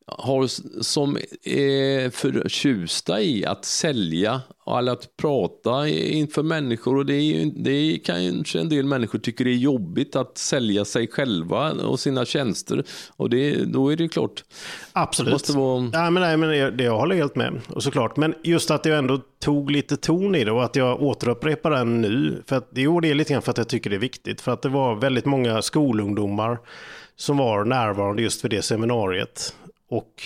har, 0.08 0.48
som 0.84 1.18
är 1.44 2.10
förtjusta 2.10 3.22
i 3.22 3.46
att 3.46 3.66
sälja 3.66 4.42
eller 4.80 4.92
att 4.92 5.18
prata 5.18 5.88
inför 5.90 6.44
människor 6.44 6.98
och 6.98 7.06
det, 7.06 7.14
är 7.16 7.52
det 7.56 8.00
kanske 8.06 8.60
en 8.60 8.70
del 8.70 8.86
människor 8.86 9.20
tycker 9.20 9.46
det 9.46 9.52
är 9.52 9.56
jobbigt 9.56 10.16
att 10.16 10.38
sälja 10.38 10.86
sig 10.86 11.08
själva 11.08 11.72
och 11.72 12.00
sina 12.00 12.26
tjänster 12.26 12.84
och 13.18 13.30
det, 13.30 13.66
då 13.66 13.90
är 13.92 13.96
det 13.96 14.08
klart. 14.08 14.44
Absolut. 14.94 15.32
Måste 15.34 15.52
vara- 15.54 15.90
Ja, 15.94 16.10
men 16.10 16.24
nej, 16.24 16.38
men 16.38 16.50
det, 16.50 16.72
det 16.72 16.84
jag 16.84 16.98
håller 16.98 17.16
helt 17.16 17.36
med. 17.36 17.62
Och 17.70 17.84
såklart. 17.84 18.18
Men 18.18 18.36
just 18.44 18.72
att 18.72 18.86
jag 18.86 18.98
ändå 18.98 19.20
tog 19.40 19.72
lite 19.72 19.98
ton 19.98 20.36
i 20.36 20.44
det 20.44 20.52
och 20.52 20.64
att 20.64 20.76
jag 20.76 21.02
återupprepar 21.02 21.72
den 21.72 22.02
nu. 22.02 22.44
För 22.48 22.56
att, 22.56 22.70
jo, 22.76 23.00
det 23.00 23.10
är 23.10 23.16
lite 23.16 23.34
grann 23.34 23.42
för 23.42 23.52
att 23.52 23.58
jag 23.58 23.70
tycker 23.70 23.90
det 23.90 23.96
är 23.96 24.00
viktigt. 24.00 24.42
För 24.42 24.52
att 24.52 24.62
det 24.62 24.70
var 24.70 24.96
väldigt 24.96 25.26
många 25.26 25.62
skolungdomar 25.62 26.58
som 27.16 27.38
var 27.38 27.66
närvarande 27.66 28.22
just 28.22 28.42
för 28.42 28.50
det 28.50 28.62
seminariet. 28.62 29.56
Och 29.98 30.24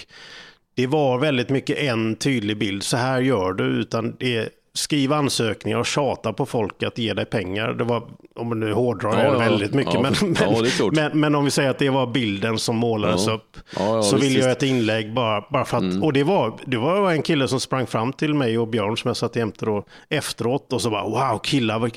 det 0.75 0.87
var 0.87 1.17
väldigt 1.17 1.49
mycket 1.49 1.77
en 1.77 2.15
tydlig 2.15 2.57
bild. 2.57 2.83
Så 2.83 2.97
här 2.97 3.21
gör 3.21 3.53
du. 3.53 3.63
Utan 3.63 4.15
det 4.19 4.49
skriv 4.73 5.13
ansökningar 5.13 5.77
och 5.77 5.85
tjata 5.85 6.33
på 6.33 6.45
folk 6.45 6.83
att 6.83 6.97
ge 6.97 7.13
dig 7.13 7.25
pengar. 7.25 7.73
Det 7.73 7.83
var, 7.83 8.03
om 8.35 8.47
man 8.49 8.59
nu 8.59 8.73
hårdrar 8.73 9.23
Ja, 9.23 9.37
väldigt 9.37 9.73
mycket. 9.73 9.93
Ja, 9.93 10.01
men, 10.01 10.13
men, 10.21 10.35
ja, 10.39 10.63
klart. 10.77 10.93
men, 10.93 11.19
men 11.19 11.35
om 11.35 11.45
vi 11.45 11.51
säger 11.51 11.69
att 11.69 11.79
det 11.79 11.89
var 11.89 12.07
bilden 12.07 12.57
som 12.59 12.75
målades 12.75 13.27
upp. 13.27 13.57
Så 13.75 14.01
visst, 14.01 14.23
vill 14.23 14.35
jag 14.35 14.51
ett 14.51 14.63
inlägg 14.63 15.13
bara, 15.13 15.43
bara 15.51 15.65
för 15.65 15.77
att, 15.77 15.83
Mm. 15.83 16.03
och 16.03 16.13
det 16.13 16.23
var, 16.23 16.53
det 16.65 16.77
var 16.77 17.11
en 17.11 17.21
kille 17.21 17.47
som 17.47 17.59
sprang 17.59 17.87
fram 17.87 18.13
till 18.13 18.33
mig 18.33 18.57
och 18.57 18.67
Björn 18.67 18.97
som 18.97 19.09
jag 19.09 19.17
satt 19.17 19.35
jämte 19.35 19.65
då 19.65 19.85
efteråt 20.09 20.73
och 20.73 20.81
så 20.81 20.89
bara 20.89 21.03
wow 21.03 21.39
killar, 21.39 21.91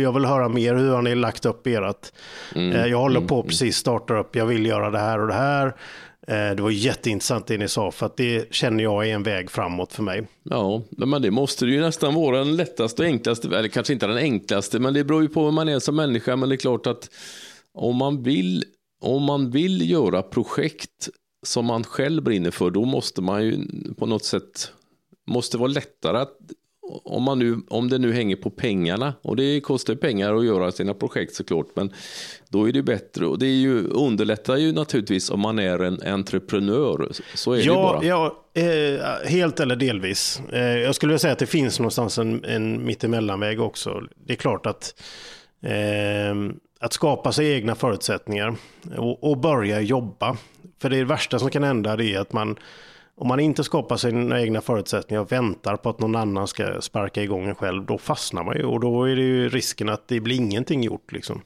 jag 0.00 0.12
vill 0.12 0.24
höra 0.24 0.48
mer 0.48 0.74
hur 0.74 0.90
har 0.94 1.02
ni 1.02 1.14
lagt 1.14 1.46
upp 1.46 1.66
erat. 1.66 2.12
Mm. 2.54 2.72
Eh, 2.76 2.86
Jag 2.86 2.98
håller 2.98 3.20
på 3.20 3.42
precis 3.42 3.76
starta 3.76 4.14
upp, 4.18 4.36
jag 4.36 4.46
vill 4.46 4.66
göra 4.66 4.90
det 4.90 4.98
här 4.98 5.20
och 5.20 5.26
det 5.28 5.34
här. 5.34 5.74
Eh, 6.26 6.56
det 6.56 6.62
var 6.62 6.70
jätteintressant 6.70 7.46
det 7.46 7.58
ni 7.58 7.68
sa 7.68 7.90
för 7.90 8.06
att 8.06 8.16
det 8.16 8.54
känner 8.54 8.84
jag 8.84 9.08
är 9.08 9.14
en 9.14 9.22
väg 9.22 9.50
framåt 9.50 9.92
för 9.92 10.02
mig. 10.02 10.28
Ja, 10.42 10.82
men 10.90 11.22
det 11.22 11.30
måste 11.30 11.64
det 11.64 11.72
ju 11.72 11.80
nästan 11.80 12.14
vara 12.14 12.38
den 12.38 12.56
lättaste 12.56 13.02
och 13.02 13.08
enklaste, 13.08 13.48
eller 13.48 13.68
kanske 13.68 13.92
inte 13.92 14.06
den 14.06 14.16
enklaste, 14.16 14.78
men 14.78 14.94
det 14.94 15.04
beror 15.04 15.22
ju 15.22 15.28
på 15.28 15.44
hur 15.44 15.52
man 15.52 15.68
är 15.68 15.78
som 15.78 15.96
människa, 15.96 16.36
men 16.36 16.48
det 16.48 16.54
är 16.54 16.56
klart 16.56 16.86
att 16.86 17.10
om 17.74 17.96
man 17.96 18.22
vill, 18.22 18.64
om 19.00 19.22
man 19.22 19.50
vill 19.50 19.90
göra 19.90 20.22
projekt 20.22 21.08
som 21.46 21.64
man 21.64 21.84
själv 21.84 22.22
brinner 22.22 22.50
för, 22.50 22.70
då 22.70 22.84
måste 22.84 23.22
man 23.22 23.44
ju 23.44 23.58
på 23.98 24.06
något 24.06 24.24
sätt, 24.24 24.72
måste 25.26 25.58
vara 25.58 25.70
lättare 25.70 26.18
att 26.18 26.36
om, 27.04 27.22
man 27.22 27.38
nu, 27.38 27.56
om 27.68 27.88
det 27.88 27.98
nu 27.98 28.12
hänger 28.12 28.36
på 28.36 28.50
pengarna, 28.50 29.14
och 29.22 29.36
det 29.36 29.60
kostar 29.60 29.94
pengar 29.94 30.34
att 30.34 30.44
göra 30.44 30.72
sina 30.72 30.94
projekt 30.94 31.34
såklart, 31.34 31.66
men 31.74 31.92
då 32.48 32.68
är 32.68 32.72
det 32.72 32.82
bättre. 32.82 33.26
Och 33.26 33.38
det 33.38 33.46
är 33.46 33.54
ju, 33.56 33.84
underlättar 33.88 34.56
ju 34.56 34.72
naturligtvis 34.72 35.30
om 35.30 35.40
man 35.40 35.58
är 35.58 35.78
en 35.78 36.02
entreprenör. 36.02 37.08
Så 37.34 37.52
är 37.52 37.56
det 37.56 37.62
Ja, 37.62 37.74
bara. 37.74 38.04
ja 38.04 38.44
eh, 38.54 39.28
helt 39.30 39.60
eller 39.60 39.76
delvis. 39.76 40.40
Eh, 40.52 40.60
jag 40.78 40.94
skulle 40.94 41.10
vilja 41.10 41.18
säga 41.18 41.32
att 41.32 41.38
det 41.38 41.46
finns 41.46 41.78
någonstans 41.78 42.18
en, 42.18 42.44
en 42.44 42.84
mittemellanväg 42.86 43.60
också. 43.60 44.02
Det 44.26 44.32
är 44.32 44.36
klart 44.36 44.66
att 44.66 44.94
eh, 45.62 46.34
att 46.80 46.92
skapa 46.92 47.32
sig 47.32 47.52
egna 47.52 47.74
förutsättningar 47.74 48.54
och, 48.96 49.30
och 49.30 49.38
börja 49.38 49.80
jobba. 49.80 50.36
För 50.82 50.90
det 50.90 51.04
värsta 51.04 51.38
som 51.38 51.50
kan 51.50 51.62
hända 51.62 51.96
det 51.96 52.14
är 52.14 52.20
att 52.20 52.32
man 52.32 52.56
om 53.18 53.28
man 53.28 53.40
inte 53.40 53.64
skapar 53.64 53.96
sina 53.96 54.40
egna 54.40 54.60
förutsättningar 54.60 55.20
och 55.22 55.32
väntar 55.32 55.76
på 55.76 55.88
att 55.90 56.00
någon 56.00 56.16
annan 56.16 56.46
ska 56.48 56.80
sparka 56.80 57.22
igång 57.22 57.48
en 57.48 57.54
själv, 57.54 57.86
då 57.86 57.98
fastnar 57.98 58.44
man 58.44 58.56
ju 58.56 58.64
och 58.64 58.80
då 58.80 59.04
är 59.04 59.16
det 59.16 59.22
ju 59.22 59.48
risken 59.48 59.88
att 59.88 60.08
det 60.08 60.20
blir 60.20 60.36
ingenting 60.36 60.82
gjort. 60.82 61.12
Liksom. 61.12 61.42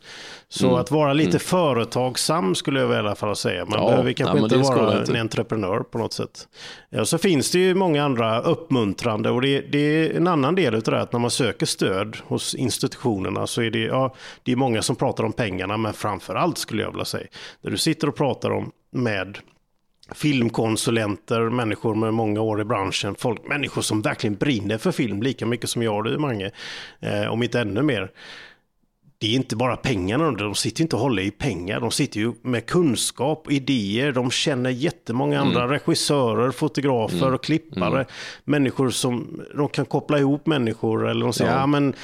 Så 0.49 0.67
Mm. 0.67 0.79
att 0.81 0.91
vara 0.91 1.13
lite 1.13 1.39
företagsam 1.39 2.55
skulle 2.55 2.81
jag 2.81 2.87
väl 2.89 2.97
i 2.97 3.09
alla 3.09 3.15
fall 3.15 3.37
säga. 3.37 3.65
Man 3.65 3.79
Ja, 3.83 3.89
behöver 3.91 4.13
kanske 4.13 4.35
men 4.35 4.45
inte 4.45 4.57
vara 4.57 4.99
inte. 5.01 5.13
en 5.13 5.21
entreprenör 5.21 5.81
på 5.81 5.99
något 5.99 6.13
sätt. 6.13 6.49
Ja, 6.91 7.05
så 7.05 7.19
finns 7.19 7.51
det 7.51 7.59
ju 7.59 7.75
många 7.75 8.05
andra 8.05 8.41
uppmuntrande 8.41 9.31
och 9.31 9.43
det, 9.43 9.61
det 9.61 9.79
är 9.79 10.17
en 10.17 10.27
annan 10.27 10.55
del 10.55 10.75
av 10.75 10.83
det 10.83 11.01
att 11.01 11.13
när 11.13 11.21
man 11.21 11.31
söker 11.31 11.67
stöd 11.67 12.17
hos 12.27 12.55
institutionerna 12.55 13.47
så 13.47 13.63
är 13.63 13.71
det, 13.71 13.79
ja, 13.85 14.15
det 14.43 14.53
är 14.53 14.57
många 14.57 14.83
som 14.83 14.97
pratar 14.97 15.25
om 15.25 15.33
pengarna 15.33 15.77
men 15.77 15.93
framför 15.93 16.35
allt 16.35 16.59
skulle 16.59 16.83
jag 16.83 16.91
vilja 16.91 17.05
säga, 17.05 17.27
när 17.63 17.71
du 17.71 17.79
sitter 17.79 18.09
och 18.09 18.17
pratar 18.17 18.51
om 18.51 18.71
med 18.93 19.39
filmkonsulenter, 20.15 21.41
människor 21.41 21.95
med 21.95 22.15
många 22.15 22.41
år 22.41 22.61
i 22.61 22.65
branschen, 22.65 23.15
folk, 23.19 23.49
människor 23.49 23.83
som 23.83 24.03
verkligen 24.03 24.37
brinner 24.37 24.79
för 24.79 24.93
film 24.93 25.23
lika 25.23 25.47
mycket 25.47 25.71
som 25.71 25.83
jag 25.83 25.97
och 25.97 26.05
du 26.05 26.19
Mange, 26.19 26.51
eh, 27.01 27.33
om 27.33 27.43
inte 27.43 27.61
ännu 27.61 27.83
mer. 27.83 28.11
Det 29.19 29.27
är 29.27 29.35
inte 29.35 29.57
bara 29.57 29.77
pengarna, 29.77 30.31
de 30.31 30.55
sitter 30.55 30.83
inte 30.83 30.97
och 30.97 31.03
håller 31.03 31.23
i 31.23 31.31
pengar, 31.31 31.81
de 31.81 31.91
sitter 31.91 32.21
ju 32.21 32.33
med 32.43 32.67
kunskap, 32.67 33.51
idéer, 33.51 34.13
de 34.13 34.31
känner 34.31 34.71
jättemånga 34.71 35.41
andra 35.41 35.69
regissörer, 35.69 36.51
fotografer 36.51 37.35
och 37.35 37.45
klippare, 37.45 38.07
människor 38.45 38.91
som 38.91 39.43
de 39.57 39.69
kan 39.69 39.87
koppla 39.87 40.19
ihop 40.19 40.47
människor 40.47 41.09
eller 41.09 41.25
de 41.25 41.33
säger, 41.33 41.51
ja. 41.51 41.59
Ja. 41.59 41.67
men 41.67 41.95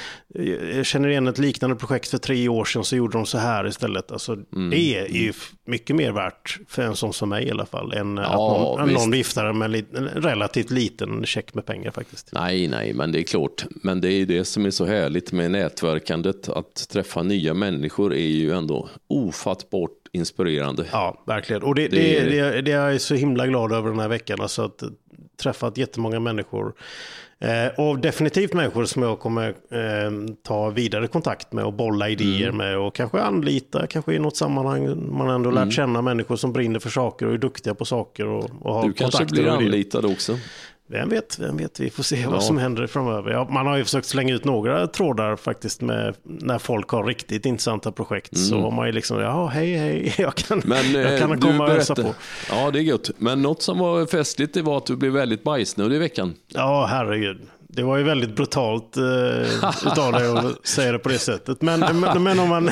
jag 0.76 0.86
känner 0.86 1.08
igen 1.08 1.26
ett 1.26 1.38
liknande 1.38 1.76
projekt 1.76 2.08
för 2.08 2.18
tre 2.18 2.48
år 2.48 2.64
sedan 2.64 2.84
så 2.84 2.96
gjorde 2.96 3.18
de 3.18 3.26
så 3.26 3.38
här 3.38 3.66
istället. 3.66 4.12
Alltså, 4.12 4.36
Det 4.70 4.96
är 4.96 5.08
ju 5.08 5.32
mycket 5.66 5.96
mer 5.96 6.12
värt 6.12 6.58
för 6.68 6.82
en 6.82 6.96
sån 6.96 7.12
som 7.12 7.28
mig 7.28 7.44
i 7.46 7.50
alla 7.50 7.66
fall, 7.66 7.92
än 7.92 8.18
att 8.18 8.24
Ja, 8.32 8.36
någon, 8.60 8.80
än 8.80 8.88
visst. 8.88 9.00
någon 9.00 9.10
viftar 9.10 9.52
med 9.52 9.84
en 9.94 10.08
relativt 10.08 10.70
liten 10.70 11.26
check 11.26 11.54
med 11.54 11.66
pengar 11.66 11.90
faktiskt. 11.90 12.28
Nej, 12.32 12.68
nej, 12.68 12.92
men 12.94 13.12
det 13.12 13.20
är 13.20 13.22
klart. 13.22 13.64
Men 13.70 14.00
det 14.00 14.08
är 14.08 14.16
ju 14.16 14.26
det 14.26 14.44
som 14.44 14.66
är 14.66 14.70
så 14.70 14.84
härligt 14.84 15.32
med 15.32 15.50
nätverkandet. 15.50 16.48
Att 16.48 16.88
träffa 16.88 17.22
nya 17.22 17.54
människor 17.54 18.14
är 18.14 18.26
ju 18.26 18.52
ändå 18.52 18.88
ofattbart 19.08 19.90
inspirerande. 20.12 20.84
Ja, 20.92 21.22
verkligen. 21.26 21.62
Och 21.62 21.74
det, 21.74 21.88
Det 21.88 21.96
det, 21.96 22.18
är 22.18 22.52
det, 22.52 22.62
det, 22.62 22.72
är 22.72 22.90
jag 22.90 23.00
så 23.00 23.14
himla 23.14 23.46
glad 23.46 23.72
över 23.72 23.90
den 23.90 23.98
här 24.00 24.08
veckan. 24.08 24.40
Alltså 24.40 24.62
att 24.62 24.82
träffat 25.42 25.78
jättemånga 25.78 26.20
människor. 26.20 26.74
Eh, 27.40 27.80
och 27.86 27.98
definitivt 27.98 28.52
människor 28.52 28.84
som 28.84 29.02
jag 29.02 29.18
kommer 29.20 29.48
eh, 29.48 30.34
ta 30.42 30.70
vidare 30.70 31.06
kontakt 31.06 31.52
med 31.52 31.64
och 31.64 31.72
bolla 31.72 32.08
idéer 32.08 32.42
Mm. 32.48 32.56
med. 32.56 32.78
Och 32.78 32.94
kanske 32.94 33.20
anlita, 33.20 33.86
kanske 33.86 34.14
i 34.14 34.18
något 34.18 34.36
sammanhang 34.36 35.08
man 35.16 35.30
ändå 35.30 35.50
Mm. 35.50 35.64
lärt 35.64 35.74
känna 35.74 36.02
människor 36.02 36.36
som 36.36 36.52
brinner 36.52 36.78
för 36.78 36.90
saker 36.90 37.26
och 37.26 37.34
är 37.34 37.38
duktiga 37.38 37.74
på 37.74 37.84
saker. 37.84 38.26
Och, 38.26 38.50
och 38.60 38.74
har 38.74 38.86
Du 38.86 38.92
kanske 38.92 39.24
blir 39.24 39.48
anlitad 39.48 40.04
också. 40.04 40.38
Vem 40.88 41.08
vet, 41.08 41.38
vem 41.38 41.56
vet, 41.56 41.80
vi 41.80 41.90
får 41.90 42.02
se 42.02 42.20
Ja. 42.20 42.30
vad 42.30 42.44
som 42.44 42.58
händer 42.58 42.86
framöver. 42.86 43.30
Ja, 43.30 43.48
man 43.50 43.66
har 43.66 43.76
ju 43.76 43.84
försökt 43.84 44.06
slänga 44.06 44.34
ut 44.34 44.44
några 44.44 44.86
trådar 44.86 45.36
faktiskt 45.36 45.80
med 45.80 46.14
när 46.22 46.58
folk 46.58 46.88
har 46.88 47.04
riktigt 47.04 47.46
intressanta 47.46 47.92
projekt. 47.92 48.38
Så 48.38 48.60
har 48.60 48.70
man 48.70 48.86
ju 48.86 48.92
liksom, 48.92 49.20
ja 49.20 49.46
hej 49.46 49.74
hej, 49.74 50.14
jag 50.18 50.34
kan, 50.34 50.62
Mm. 50.62 50.68
Men 50.92 51.02
jag 51.02 51.12
eh, 51.14 51.18
kan 51.20 51.40
komma 51.40 51.64
och 51.64 51.70
hälsa 51.70 51.94
berättar- 51.94 52.12
på. 52.12 52.14
Ja, 52.50 52.70
det 52.70 52.78
är 52.78 52.82
gött. 52.82 53.10
Men 53.18 53.42
något 53.42 53.62
som 53.62 53.78
var 53.78 54.06
festligt 54.06 54.54
det 54.54 54.62
var 54.62 54.76
att 54.76 54.86
du 54.86 54.96
blev 54.96 55.12
väldigt 55.12 55.42
bajsnödig 55.44 55.96
i 55.96 55.98
veckan. 55.98 56.34
Ja, 56.48 56.86
herregud. 56.90 57.40
Det 57.68 57.82
var 57.82 57.96
ju 57.96 58.02
väldigt 58.02 58.36
brutalt 58.36 58.96
eh, 58.96 59.02
utav 59.92 60.12
dig 60.12 60.28
att 60.28 60.66
säga 60.66 60.92
det 60.92 60.98
på 60.98 61.08
det 61.08 61.18
sättet. 61.18 61.62
Men, 61.62 61.80
men, 61.80 62.22
men 62.22 62.38
om, 62.38 62.48
man, 62.48 62.70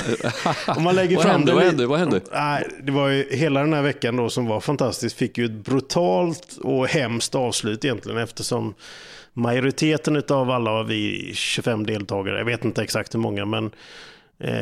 om 0.76 0.82
man 0.82 0.94
lägger 0.94 1.16
Vad 1.16 1.24
fram 1.24 1.34
hände? 1.34 1.52
det... 1.52 1.54
Vad 1.54 1.64
hände? 1.64 1.86
Vad 1.86 1.98
hände? 1.98 2.20
Nej, 2.32 2.68
det 2.82 2.92
var 2.92 3.08
ju 3.08 3.28
hela 3.30 3.60
den 3.60 3.72
här 3.72 3.82
veckan 3.82 4.16
då 4.16 4.30
som 4.30 4.46
var 4.46 4.60
fantastisk. 4.60 5.16
Fick 5.16 5.38
ju 5.38 5.44
ett 5.44 5.64
brutalt 5.64 6.58
och 6.62 6.88
hemskt 6.88 7.34
avslut 7.34 7.84
egentligen 7.84 8.18
eftersom 8.18 8.74
majoriteten 9.32 10.22
av 10.28 10.50
alla 10.50 10.82
vi 10.82 11.32
25 11.34 11.86
deltagare, 11.86 12.38
jag 12.38 12.44
vet 12.44 12.64
inte 12.64 12.82
exakt 12.82 13.14
hur 13.14 13.18
många, 13.18 13.44
men 13.44 13.70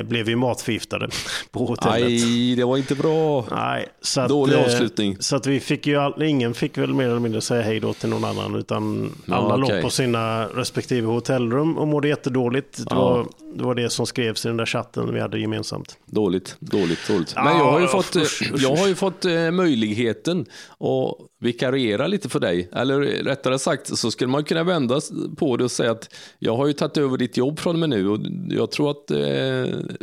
blev 0.04 0.28
ju 0.28 0.37
matförgiftade 0.37 1.08
på 1.50 1.66
hotellet. 1.66 2.02
Aj, 2.24 2.54
det 2.56 2.64
var 2.64 2.76
inte 2.76 2.94
bra. 2.94 3.46
Nej, 3.50 3.88
så 4.00 4.20
att, 4.20 4.28
Dålig 4.28 4.54
eh, 4.54 4.64
avslutning. 4.64 5.16
Så 5.20 5.37
att 5.37 5.46
vi 5.46 5.61
fick 5.61 5.87
ju, 5.87 5.96
all, 5.96 6.22
ingen 6.22 6.54
fick 6.54 6.78
väl 6.78 6.94
mer 6.94 7.06
eller 7.08 7.18
mindre 7.20 7.40
säga 7.40 7.62
hej 7.62 7.80
då 7.80 7.92
till 7.94 8.08
någon 8.08 8.24
annan, 8.24 8.54
utan 8.54 9.12
Ja, 9.26 9.35
alla 9.35 9.64
okej. 9.64 9.74
låg 9.74 9.82
på 9.85 9.90
sina 9.90 10.44
respektive 10.46 11.06
hotellrum 11.06 11.78
och 11.78 11.88
mådde 11.88 12.08
jättedåligt. 12.08 12.76
Det, 12.76 12.85
Ja. 12.90 12.96
var, 12.96 13.26
det 13.54 13.64
var 13.64 13.74
det 13.74 13.90
som 13.90 14.06
skrevs 14.06 14.44
i 14.44 14.48
den 14.48 14.56
där 14.56 14.66
chatten 14.66 15.14
vi 15.14 15.20
hade 15.20 15.38
gemensamt. 15.38 15.96
Dåligt, 16.06 16.56
dåligt, 16.61 17.08
dåligt. 17.08 17.35
Men 17.35 17.58
jag 17.58 17.72
har 17.72 17.80
ju 17.80 17.87
fått, 17.87 18.16
eh, 18.16 18.22
jag 18.56 18.76
har 18.76 18.88
ju 18.88 18.94
fått 18.94 19.24
eh, 19.24 19.50
möjligheten 19.50 20.40
att 20.80 21.28
vikariera 21.40 22.06
lite 22.06 22.28
för 22.28 22.40
dig. 22.40 22.68
Eller 22.72 23.00
rättare 23.00 23.58
sagt 23.58 23.98
så 23.98 24.11
skulle 24.11 24.30
man 24.30 24.44
kunna 24.44 24.64
vända 24.64 25.00
på 25.37 25.56
det 25.56 25.64
och 25.64 25.70
säga 25.70 25.90
att 25.90 26.14
jag 26.38 26.56
har 26.56 26.66
ju 26.66 26.72
tagit 26.72 26.96
över 26.96 27.16
ditt 27.16 27.37
jobb 27.37 27.58
från 27.58 27.74
och 27.74 27.78
med 27.80 27.88
nu 27.90 28.08
och 28.08 28.18
jag 28.48 28.70
tror 28.70 28.90
att 28.90 29.11
eh, 29.11 29.18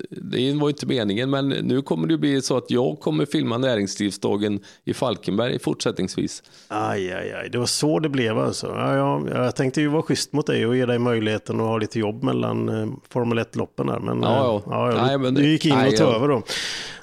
det 0.10 0.54
var 0.54 0.70
inte 0.70 0.86
meningen 0.86 1.30
men 1.30 1.50
nu 1.50 1.82
kommer 1.82 2.08
det 2.08 2.18
bli 2.18 2.42
så 2.42 2.58
att 2.58 2.72
jag 2.72 3.00
kommer 3.00 3.26
filma 3.26 3.58
näringslivsdagen 3.58 4.60
i 4.86 4.94
Falkenberg 4.94 5.60
fortsättningsvis. 5.60 6.44
Aj, 6.68 7.12
aj, 7.14 7.32
aj. 7.34 7.50
Det 7.50 7.58
var 7.58 7.66
så 7.66 8.00
det 8.00 8.10
blev 8.10 8.38
alltså. 8.40 8.68
Ja, 8.68 8.96
ja, 8.96 9.24
jag 9.44 9.56
tänkte 9.56 9.82
ju 9.82 9.88
vara 9.88 10.02
schysst 10.02 10.34
mot 10.34 10.48
dig 10.48 10.66
och 10.66 10.76
ge 10.78 10.86
dig 10.86 11.00
möjligheten 11.00 11.60
att 11.60 11.68
ha 11.68 11.78
lite 11.78 12.00
jobb 12.00 12.24
mellan 12.24 12.70
eh, 12.70 12.88
Formel 13.10 13.40
1-loppen 13.40 13.90
här. 13.90 14.00
Men, 14.00 14.22
Ja, 14.22 14.56
eh, 14.56 14.62
ja. 14.66 14.92
ja, 14.92 15.02
Nej, 15.06 15.12
du, 15.12 15.18
men 15.18 15.34
du 15.34 15.42
det- 15.42 15.48
gick 15.48 15.66
in 15.66 15.76
nej, 15.76 15.88
och 15.90 15.96
tog 15.96 16.08
jag- 16.08 16.16
över 16.16 16.28
då. 16.28 16.42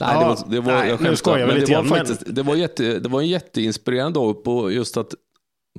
Nej, 0.00 0.18
det 0.18 0.24
var, 0.24 0.38
det 0.50 0.60
var, 0.60 0.72
nej, 0.72 0.88
jag 0.88 0.92
nu 1.00 1.04
skämtar. 1.06 1.14
skojar 1.14 1.38
vi 1.38 1.46
men 1.46 1.60
lite 1.60 1.72
det 1.72 1.76
var, 1.76 1.84
faktiskt, 1.84 2.22
det, 2.26 2.42
var 2.42 2.54
jätte, 2.56 2.98
det 2.98 3.08
var 3.08 3.20
en 3.20 3.28
jätteinspirerande 3.28 4.18
dag 4.20 4.44
på 4.44 4.70
just 4.72 4.96
att 4.96 5.14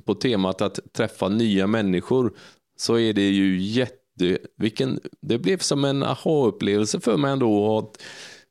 på 0.06 0.14
temat 0.14 0.62
att 0.62 0.78
träffa 0.96 1.28
nya 1.28 1.66
människor 1.66 2.32
så 2.78 2.98
är 2.98 3.12
det 3.12 3.28
ju 3.28 3.58
jätte, 3.60 3.94
vilken, 4.56 5.00
det 5.20 5.38
blev 5.38 5.58
som 5.58 5.84
en 5.84 6.02
aha-upplevelse 6.02 7.00
för 7.00 7.16
mig 7.16 7.32
ändå 7.32 7.78
att 7.78 8.02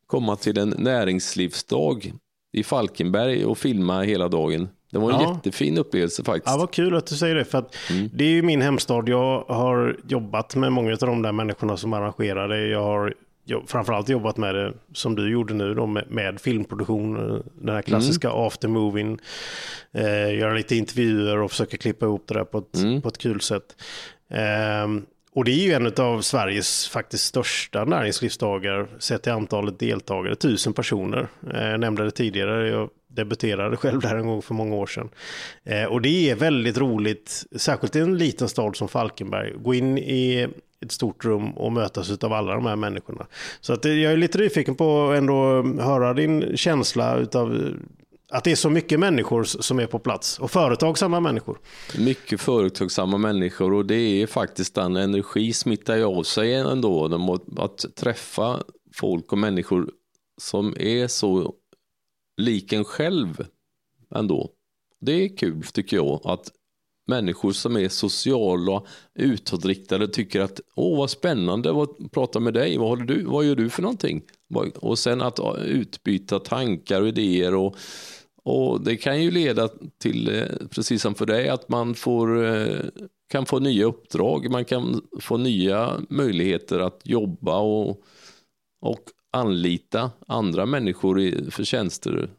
komma 0.07 0.35
till 0.35 0.57
en 0.57 0.69
näringslivsdag 0.77 2.13
i 2.53 2.63
Falkenberg 2.63 3.45
och 3.45 3.57
filma 3.57 4.01
hela 4.01 4.27
dagen. 4.27 4.69
Det 4.91 4.97
var 4.99 5.11
en 5.11 5.21
Ja. 5.21 5.33
jättefin 5.35 5.77
upplevelse 5.77 6.23
faktiskt. 6.23 6.47
Ja, 6.53 6.57
vad 6.57 6.71
kul 6.71 6.95
att 6.95 7.07
du 7.07 7.15
säger 7.15 7.35
det. 7.35 7.45
För 7.45 7.65
Mm. 7.91 8.09
Det 8.13 8.23
är 8.23 8.29
ju 8.29 8.41
min 8.41 8.61
hemstad. 8.61 9.09
Jag 9.09 9.43
har 9.47 9.97
jobbat 10.07 10.55
med 10.55 10.71
många 10.71 10.91
av 10.91 10.97
de 10.97 11.21
där 11.21 11.31
människorna 11.31 11.77
som 11.77 11.93
arrangerar 11.93 12.47
det. 12.47 12.67
Jag 12.67 12.83
har 12.83 13.13
jo- 13.45 13.63
framförallt 13.67 14.09
jobbat 14.09 14.37
med 14.37 14.55
det 14.55 14.73
som 14.93 15.15
du 15.15 15.31
gjorde 15.31 15.53
nu 15.53 15.73
då, 15.73 15.85
med, 15.85 16.05
med 16.11 16.41
filmproduktion. 16.41 17.15
eh, 17.35 17.39
Den 17.61 17.75
här 17.75 17.81
klassiska 17.81 18.29
Mm. 18.29 18.41
aftermovien. 18.41 19.19
Eh, 19.91 20.35
göra 20.39 20.53
lite 20.53 20.75
intervjuer 20.75 21.37
och 21.37 21.51
försöka 21.51 21.77
klippa 21.77 22.05
ihop 22.05 22.23
det 22.27 22.33
där 22.33 22.43
på 22.43 22.57
ett, 22.57 22.77
Mm. 22.77 23.01
på 23.01 23.07
ett 23.09 23.17
kul 23.17 23.41
sätt. 23.41 23.75
Ehm, 24.29 25.05
och 25.37 25.45
det 25.45 25.51
är 25.51 25.65
ju 25.65 25.73
en 25.73 25.93
av 25.97 26.21
Sveriges 26.21 26.87
faktiskt 26.87 27.23
största 27.23 27.85
näringslivsdagar 27.85 28.87
sett 28.99 29.23
till 29.23 29.31
antalet 29.31 29.79
deltagare. 29.79 30.35
Tusen 30.35 30.73
personer. 30.73 31.27
Eh, 31.53 31.67
jag 31.67 31.79
nämnde 31.79 32.03
det 32.03 32.11
tidigare. 32.11 32.69
Jag 32.69 32.89
debuterade 33.07 33.77
själv 33.77 34.01
där 34.01 34.15
en 34.15 34.27
gång 34.27 34.41
för 34.41 34.53
många 34.53 34.75
år 34.75 34.87
sedan. 34.87 35.09
Eh, 35.63 35.83
och 35.83 36.01
det 36.01 36.29
är 36.29 36.35
väldigt 36.35 36.77
roligt, 36.77 37.43
särskilt 37.55 37.95
i 37.95 37.99
en 37.99 38.17
liten 38.17 38.49
stad 38.49 38.75
som 38.75 38.87
Falkenberg. 38.87 39.53
Gå 39.57 39.73
in 39.73 39.97
i 39.97 40.47
ett 40.85 40.91
stort 40.91 41.25
rum 41.25 41.51
och 41.51 41.71
mötas 41.71 42.23
av 42.23 42.33
alla 42.33 42.53
de 42.53 42.65
här 42.65 42.75
människorna. 42.75 43.27
Så 43.61 43.73
att 43.73 43.85
eh, 43.85 43.93
jag 43.93 44.13
är 44.13 44.17
lite 44.17 44.37
nyfiken 44.37 44.75
på 44.75 45.09
att 45.09 45.17
ändå 45.17 45.63
höra 45.79 46.13
din 46.13 46.57
känsla 46.57 47.17
utav 47.17 47.73
att 48.29 48.43
det 48.43 48.51
är 48.51 48.55
så 48.55 48.69
mycket 48.69 48.99
människor 48.99 49.43
som 49.43 49.79
är 49.79 49.87
på 49.87 49.99
plats 49.99 50.39
och 50.39 50.51
företagsamma 50.51 51.19
människor. 51.19 51.59
Mycket 51.97 52.41
företagsamma 52.41 53.17
människor 53.17 53.73
och 53.73 53.85
det 53.85 54.21
är 54.21 54.27
faktiskt 54.27 54.75
den 54.75 54.95
energi 54.95 55.53
smittar 55.53 55.95
ju 55.95 56.03
av 56.03 56.23
sig 56.23 56.53
ändå. 56.53 57.39
Att 57.57 57.85
träffa 57.95 58.63
folk 58.93 59.31
och 59.31 59.37
människor 59.37 59.91
som 60.41 60.75
är 60.79 61.07
så 61.07 61.53
lik 62.37 62.73
en 62.73 62.85
själv 62.85 63.45
ändå. 64.15 64.51
Det 64.99 65.11
är 65.11 65.37
kul 65.37 65.63
tycker 65.63 65.97
jag 65.97 66.21
att 66.23 66.51
människor 67.07 67.51
som 67.51 67.77
är 67.77 67.89
sociala, 67.89 68.83
utåtriktade 69.15 70.07
tycker 70.07 70.41
att 70.41 70.59
åh 70.75 70.97
vad 70.97 71.09
spännande 71.09 71.81
att 71.83 72.11
prata 72.11 72.39
med 72.39 72.53
dig, 72.53 72.77
vad, 72.77 72.87
håller 72.89 73.05
du, 73.05 73.23
vad 73.23 73.45
gör 73.45 73.55
du 73.55 73.69
för 73.69 73.81
någonting? 73.81 74.21
Och 74.75 74.99
sen 74.99 75.21
att 75.21 75.39
utbyta 75.65 76.39
tankar 76.39 77.01
och 77.01 77.07
idéer 77.07 77.55
och 77.55 77.75
och 78.47 78.81
det 78.81 78.97
kan 78.97 79.23
ju 79.23 79.31
leda 79.31 79.69
till, 79.97 80.35
eh, 80.35 80.67
precis 80.69 81.01
som 81.01 81.15
för 81.15 81.25
dig, 81.25 81.49
att 81.49 81.69
man 81.69 81.95
får, 81.95 82.45
eh, 82.45 82.79
kan 83.29 83.45
få 83.45 83.59
nya 83.59 83.85
uppdrag, 83.85 84.51
man 84.51 84.65
kan 84.65 85.01
få 85.19 85.37
nya 85.37 86.01
möjligheter 86.09 86.79
att 86.79 87.01
jobba 87.03 87.59
och, 87.59 88.03
och 88.81 89.01
anlita 89.31 90.11
andra 90.27 90.65
människor 90.65 91.19
i, 91.19 91.51
för 91.51 91.63
tjänster. 91.63 92.29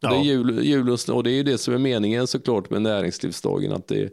Ja. 0.00 0.10
Det 0.10 0.16
är 0.16 0.22
jul, 0.22 0.64
julens, 0.64 1.08
och 1.08 1.22
det 1.22 1.30
är 1.30 1.34
ju 1.36 1.42
det 1.42 1.58
som 1.58 1.74
är 1.74 1.78
meningen 1.78 2.26
såklart 2.26 2.70
med 2.70 2.82
näringslivsdagen, 2.82 3.72
att 3.72 3.88
det, 3.88 4.12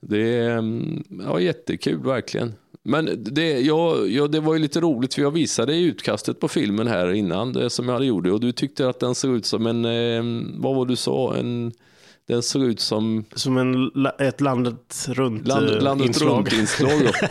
det 0.00 0.34
är 0.36 0.58
mm, 0.58 1.04
ja, 1.26 1.40
jättekul 1.40 2.02
verkligen. 2.02 2.54
Men 2.88 3.24
det, 3.24 3.60
ja, 3.60 4.06
ja, 4.06 4.26
det 4.26 4.40
var 4.40 4.54
ju 4.54 4.60
lite 4.60 4.80
roligt 4.80 5.14
för 5.14 5.22
jag 5.22 5.30
visade 5.30 5.74
i 5.74 5.82
utkastet 5.82 6.40
på 6.40 6.48
filmen 6.48 6.86
här 6.86 7.12
innan 7.12 7.52
det 7.52 7.70
som 7.70 7.86
jag 7.86 7.92
hade 7.92 8.06
gjort. 8.06 8.26
Och 8.26 8.40
du 8.40 8.52
tyckte 8.52 8.88
att 8.88 9.00
den 9.00 9.14
såg 9.14 9.36
ut 9.36 9.46
som 9.46 9.66
en, 9.66 9.84
eh, 9.84 10.22
vad 10.60 10.74
var 10.74 10.86
du 10.86 10.96
sa, 10.96 11.36
en, 11.36 11.72
den 12.28 12.42
såg 12.42 12.62
ut 12.62 12.80
som 12.80 13.24
Som 13.34 13.56
en, 13.58 13.90
ett 14.18 14.40
landet 14.40 15.06
runt 15.08 15.48
land, 15.48 15.70
eh, 15.70 15.80
landet 15.82 16.06
inslag. 16.06 16.30
runt-inslag. 16.38 16.90
då. 17.04 17.10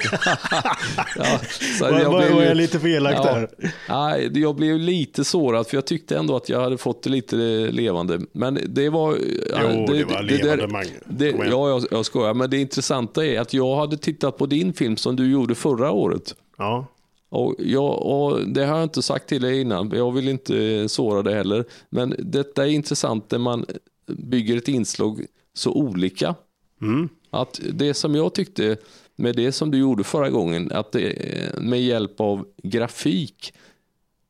ja, 1.17 1.39
så 1.79 1.83
Var, 1.91 1.99
jag 1.99 2.11
var, 2.11 2.19
blev 2.21 2.33
var 2.35 2.43
jag 2.43 2.57
lite 2.57 2.79
för 2.79 2.87
elak 2.87 3.13
Ja. 3.15 3.23
där? 3.23 3.49
Nej, 3.89 4.41
jag 4.41 4.55
blev 4.55 4.79
lite 4.79 5.23
sårad 5.23 5.67
för 5.67 5.77
jag 5.77 5.85
tyckte 5.85 6.17
ändå 6.17 6.35
att 6.35 6.49
jag 6.49 6.61
hade 6.61 6.77
fått 6.77 7.03
det 7.03 7.09
lite 7.09 7.35
levande. 7.71 8.19
Men 8.31 8.59
det 8.67 8.89
var... 8.89 9.17
Jo, 9.61 9.85
det 9.93 10.03
var 10.03 10.21
levande, 10.23 10.67
Mange. 10.67 10.89
det, 11.05 11.31
Kom 11.31 11.41
igen. 11.41 11.51
Ja, 11.51 11.69
jag, 11.69 11.83
jag 11.91 12.05
skojar. 12.05 12.33
Men 12.33 12.49
det 12.49 12.57
intressanta 12.57 13.25
är 13.25 13.39
att 13.39 13.53
jag 13.53 13.75
hade 13.75 13.97
tittat 13.97 14.37
på 14.37 14.45
din 14.45 14.73
film 14.73 14.97
som 14.97 15.15
du 15.15 15.31
gjorde 15.31 15.55
förra 15.55 15.91
året. 15.91 16.35
Ja. 16.57 16.87
Och, 17.29 17.55
jag, 17.59 18.01
och 18.05 18.47
Det 18.47 18.65
har 18.65 18.75
jag 18.75 18.83
inte 18.83 19.01
sagt 19.01 19.29
till 19.29 19.41
dig 19.41 19.61
innan, 19.61 19.91
jag 19.95 20.11
vill 20.11 20.27
inte 20.29 20.89
såra 20.89 21.21
dig 21.21 21.33
heller. 21.35 21.65
Men 21.89 22.15
detta 22.19 22.65
är 22.65 22.69
intressant 22.69 23.31
när 23.31 23.39
man 23.39 23.65
bygger 24.07 24.57
ett 24.57 24.67
inslag 24.67 25.25
så 25.53 25.71
olika. 25.73 26.35
Mm. 26.81 27.09
Att 27.29 27.59
det 27.73 27.93
som 27.93 28.15
jag 28.15 28.33
tyckte 28.33 28.77
med 29.15 29.35
det 29.35 29.51
som 29.51 29.71
du 29.71 29.77
gjorde 29.77 30.03
förra 30.03 30.29
gången, 30.29 30.71
att 30.71 30.91
det, 30.91 31.15
med 31.61 31.81
hjälp 31.81 32.19
av 32.21 32.47
grafik 32.63 33.53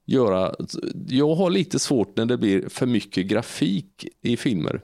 göra, 0.06 0.56
jag 1.08 1.36
har 1.36 1.50
lite 1.50 1.80
svårt 1.80 2.18
när 2.18 2.26
det 2.26 2.38
blir 2.38 2.70
för 2.70 2.86
mycket 2.86 3.26
grafik 3.26 4.08
i 4.22 4.38
filmer. 4.38 4.82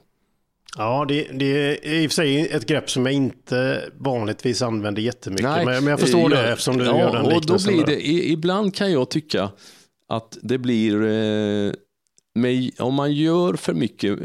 Ja, 0.77 1.05
det, 1.07 1.27
det 1.33 1.45
är 1.45 1.93
i 1.93 2.07
och 2.07 2.11
för 2.11 2.15
sig 2.15 2.47
ett 2.47 2.65
grepp 2.65 2.89
som 2.89 3.05
jag 3.05 3.15
inte 3.15 3.83
vanligtvis 3.97 4.61
använder 4.61 5.01
jättemycket. 5.01 5.65
men, 5.65 5.65
men 5.65 5.87
jag 5.87 5.99
förstår 5.99 6.29
det 6.29 6.51
eftersom 6.51 6.77
du 6.77 6.85
ja, 6.85 6.99
gör 6.99 7.13
den 7.13 7.25
och 7.25 7.45
då 7.45 7.57
blir 7.67 7.85
det, 7.85 8.07
Ibland 8.07 8.75
kan 8.75 8.91
jag 8.91 9.09
tycka 9.09 9.49
att 10.07 10.37
det 10.41 10.57
blir, 10.57 11.03
eh, 11.03 11.73
med, 12.35 12.71
om 12.79 12.93
man 12.93 13.13
gör 13.13 13.53
för 13.53 13.73
mycket 13.73 14.19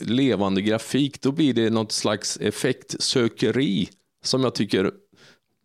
levande 0.00 0.62
grafik, 0.62 1.20
då 1.22 1.32
blir 1.32 1.54
det 1.54 1.70
något 1.70 1.92
slags 1.92 2.36
effektsökeri 2.36 3.88
som 4.24 4.44
jag 4.44 4.54
tycker, 4.54 4.90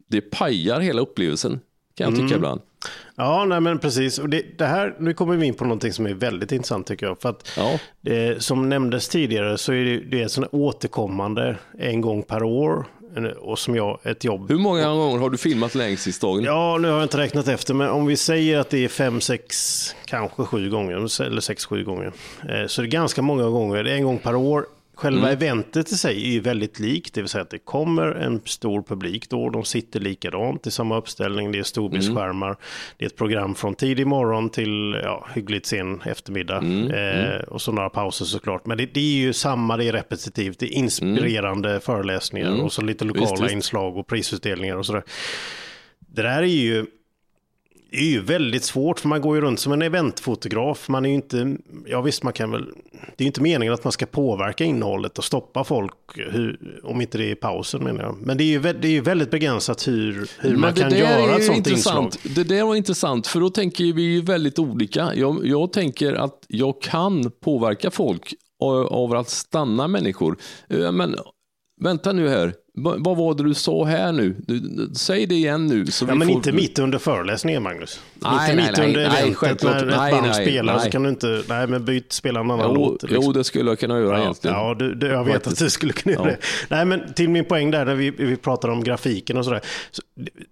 det 0.10 0.21
pajar 0.21 0.80
hela 0.80 1.02
upplevelsen. 1.02 1.60
Kan 1.98 2.06
jag 2.06 2.13
tycka 2.13 2.26
Mm. 2.26 2.36
ibland. 2.38 2.62
Ja, 3.15 3.45
nej 3.45 3.62
men 3.62 3.80
precis. 3.80 4.19
Och 4.19 4.30
det, 4.30 4.58
det 4.58 4.65
här, 4.65 4.95
nu 5.00 5.13
kommer 5.13 5.36
vi 5.38 5.45
in 5.45 5.54
på 5.54 5.63
någonting 5.63 5.93
som 5.93 6.06
är 6.06 6.13
väldigt 6.13 6.52
intressant 6.52 6.88
tycker 6.88 7.06
jag. 7.06 7.21
För 7.21 7.30
att 7.30 7.54
Ja. 7.58 7.80
det, 8.02 8.43
som 8.43 8.69
nämndes 8.69 9.08
tidigare 9.10 9.58
så 9.58 9.74
är 9.74 9.84
det, 9.86 10.00
det 10.00 10.21
är 10.38 10.56
återkommande 10.56 11.58
en 11.80 12.02
gång 12.02 12.24
per 12.24 12.43
år. 12.43 12.86
Och 13.39 13.60
som 13.60 13.75
jag, 13.75 13.99
ett 14.04 14.23
jobb. 14.23 14.49
Hur 14.49 14.58
många 14.58 14.88
gånger 14.88 15.17
har 15.19 15.30
du 15.30 15.38
filmat 15.38 15.75
längdstidsdagen? 15.75 16.43
Ja, 16.43 16.78
nu 16.78 16.88
har 16.88 16.95
jag 16.95 17.06
inte 17.06 17.17
räknat 17.17 17.47
efter, 17.47 17.73
men 17.73 17.89
om 17.89 18.06
vi 18.06 18.17
säger 18.17 18.60
att 18.60 18.69
det 18.69 18.84
är 18.86 18.88
fem, 18.88 19.21
sex, 19.21 19.95
kanske 20.06 20.43
sju 20.43 20.69
gånger, 20.69 21.21
eller 21.23 21.41
sex, 21.41 21.65
sju 21.65 21.84
gånger. 21.84 22.12
Eh, 22.49 22.67
Så 22.67 22.82
det 22.82 22.88
är 22.88 22.89
ganska 22.89 23.21
många 23.21 23.49
gånger, 23.49 23.84
det 23.84 23.91
är 23.91 23.95
en 23.95 24.04
gång 24.04 24.17
per 24.19 24.36
år. 24.36 24.65
Själva 24.95 25.31
eventet 25.31 25.91
i 25.91 25.95
sig 25.95 26.27
är 26.27 26.31
ju 26.31 26.39
väldigt 26.39 26.79
likt, 26.79 27.13
det 27.13 27.21
vill 27.21 27.29
säga 27.29 27.41
att 27.41 27.49
det 27.49 27.60
kommer 27.60 28.12
en 28.12 28.41
stor 28.45 28.81
publik 28.81 29.29
då, 29.29 29.49
de 29.49 29.63
sitter 29.63 29.99
likadant 29.99 30.67
i 30.67 30.71
samma 30.71 30.97
uppställning, 30.97 31.51
det 31.51 31.60
är 31.60 31.63
storbildsskärmar, 31.63 32.58
det 32.97 33.05
är 33.05 33.08
ett 33.08 33.17
program 33.17 33.55
från 33.55 33.75
tidig 33.75 34.08
morgon 34.08 34.49
till 34.49 34.99
ja, 35.03 35.27
hyggligt 35.36 35.65
sen 35.65 36.01
eftermiddag 36.01 36.63
eh, 36.95 37.39
och 37.39 37.62
så 37.62 37.71
några 37.71 37.89
pauser 37.89 38.25
såklart. 38.25 38.65
Men 38.65 38.77
det, 38.77 38.86
det 38.86 38.99
är 38.99 39.17
ju 39.17 39.34
samma, 39.34 39.77
det 39.77 39.86
är 39.86 39.93
repetitivt, 39.93 40.60
det 40.60 40.65
är 40.65 40.77
inspirerande 40.77 41.79
föreläsningar 41.79 42.63
och 42.63 42.73
så 42.73 42.81
lite 42.81 43.05
lokala 43.05 43.41
visst. 43.41 43.53
inslag 43.53 43.97
och 43.97 44.08
prisutdelningar 44.08 44.75
och 44.75 44.86
sådär. 44.86 45.03
Det 45.99 46.21
där 46.21 46.41
är 46.41 46.45
ju 46.45 46.86
Det 47.91 47.98
är 47.98 48.10
ju 48.10 48.21
väldigt 48.21 48.63
svårt 48.63 49.00
för 49.00 49.08
man 49.08 49.21
går 49.21 49.36
ju 49.36 49.41
runt 49.41 49.60
som 49.60 49.74
en 49.74 49.82
eventfotograf. 49.82 50.89
Man 50.89 51.06
är 51.06 51.10
ju 51.10 51.15
inte, 51.15 51.58
ja 51.86 52.02
visst 52.02 52.24
man 52.24 52.34
kan 52.34 52.52
väl, 52.52 52.65
det 52.91 53.21
är 53.21 53.24
ju 53.24 53.26
inte 53.26 53.41
meningen 53.41 53.74
att 53.74 53.84
man 53.84 53.91
ska 53.91 54.06
påverka 54.06 54.63
innehållet 54.63 55.17
och 55.17 55.24
stoppa 55.24 55.63
folk, 55.63 55.93
hur, 56.15 56.80
om 56.84 57.02
inte 57.02 57.17
det 57.17 57.32
är 57.32 57.36
pausen 57.36 57.84
menar 57.84 58.04
jag. 58.04 58.17
Men 58.21 58.38
det 58.38 58.43
är 58.43 58.45
ju, 58.45 58.60
det 58.60 58.88
är 58.88 58.91
ju 58.91 59.02
väldigt 59.02 59.32
begränsat 59.32 59.88
hur, 59.88 60.30
hur 60.39 60.58
man 60.58 60.74
kan 60.74 60.91
göra 60.91 61.36
ett 61.36 61.45
sånt 61.45 61.58
intressant. 61.58 62.15
inslag. 62.15 62.36
Det 62.36 62.56
där 62.56 62.63
var 62.63 62.76
intressant, 62.76 63.28
för 63.28 63.39
då 63.39 63.50
tänker 63.50 63.93
vi 63.93 64.02
ju 64.02 64.21
väldigt 64.21 64.60
olika. 64.60 65.12
Jag, 65.15 65.48
jag 65.48 65.74
tänker 65.74 66.13
att 66.13 66.45
jag 66.48 66.82
kan 66.82 67.32
påverka 67.32 67.91
folk 67.91 68.34
av, 68.60 68.88
av 68.88 69.13
att 69.13 69.30
stanna 69.30 69.88
människor. 69.88 70.38
Eh, 70.69 70.91
Men 70.91 71.15
vänta 71.81 72.11
nu 72.11 72.29
här, 72.29 72.53
Va- 72.77 72.95
vad 72.99 73.17
var 73.17 73.33
det 73.35 73.43
du 73.43 73.53
sa 73.53 73.83
här 73.85 74.11
nu? 74.11 74.35
Du, 74.47 74.89
säg 74.95 75.25
det 75.25 75.35
igen 75.35 75.67
nu. 75.67 75.85
Så 75.85 76.05
Ja, 76.09 76.15
men 76.15 76.27
får... 76.27 76.35
inte 76.38 76.51
mitt 76.51 76.79
under 76.79 76.97
föreläsningen 76.97 77.63
Magnus. 77.63 77.99
Nej, 78.13 78.31
inte 78.33 78.55
nej, 78.55 78.65
mitt 78.69 78.77
nej, 78.77 78.88
under 78.88 79.09
nej, 79.09 79.33
självklart. 79.33 79.73
när 79.75 79.88
ett 79.88 79.97
Nej, 79.97 80.11
band 80.11 80.27
nej, 80.27 80.45
spelar 80.47 80.73
så 80.77 80.81
nej. 80.83 80.91
kan 80.91 81.03
du 81.03 81.09
inte, 81.09 81.43
nej 81.49 81.67
men 81.67 81.85
byt, 81.85 82.11
spela 82.13 82.39
en 82.39 82.51
annan 82.51 82.69
Jo, 82.69 82.75
låt. 82.75 83.03
liksom. 83.03 83.21
jo, 83.25 83.31
det 83.31 83.43
skulle 83.43 83.71
jag 83.71 83.79
kunna 83.79 83.99
göra 83.99 84.17
Ja, 84.17 84.23
egentligen. 84.23 84.57
ja 84.57 84.73
du, 84.73 84.95
du, 84.95 85.07
jag 85.07 85.23
vet 85.23 85.33
Faktiskt. 85.33 85.53
att 85.61 85.65
du 85.65 85.69
skulle 85.69 85.93
kunna 85.93 86.15
göra 86.15 86.25
Ja. 86.29 86.31
det. 86.31 86.75
Nej, 86.75 86.85
men 86.85 87.13
till 87.13 87.29
min 87.29 87.45
poäng 87.45 87.71
där 87.71 87.85
när 87.85 87.95
vi, 87.95 88.09
vi 88.09 88.35
pratar 88.38 88.69
om 88.69 88.83
grafiken 88.83 89.38
och 89.38 89.45
sådär. 89.45 89.61
Så 89.91 90.01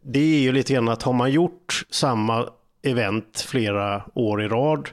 det 0.03 0.19
är 0.19 0.39
ju 0.39 0.51
lite 0.51 0.73
grann 0.73 0.89
att 0.89 1.03
har 1.03 1.13
man 1.13 1.31
gjort 1.31 1.83
samma 1.89 2.45
event 2.83 3.45
flera 3.47 4.03
år 4.13 4.43
i 4.43 4.47
rad, 4.47 4.89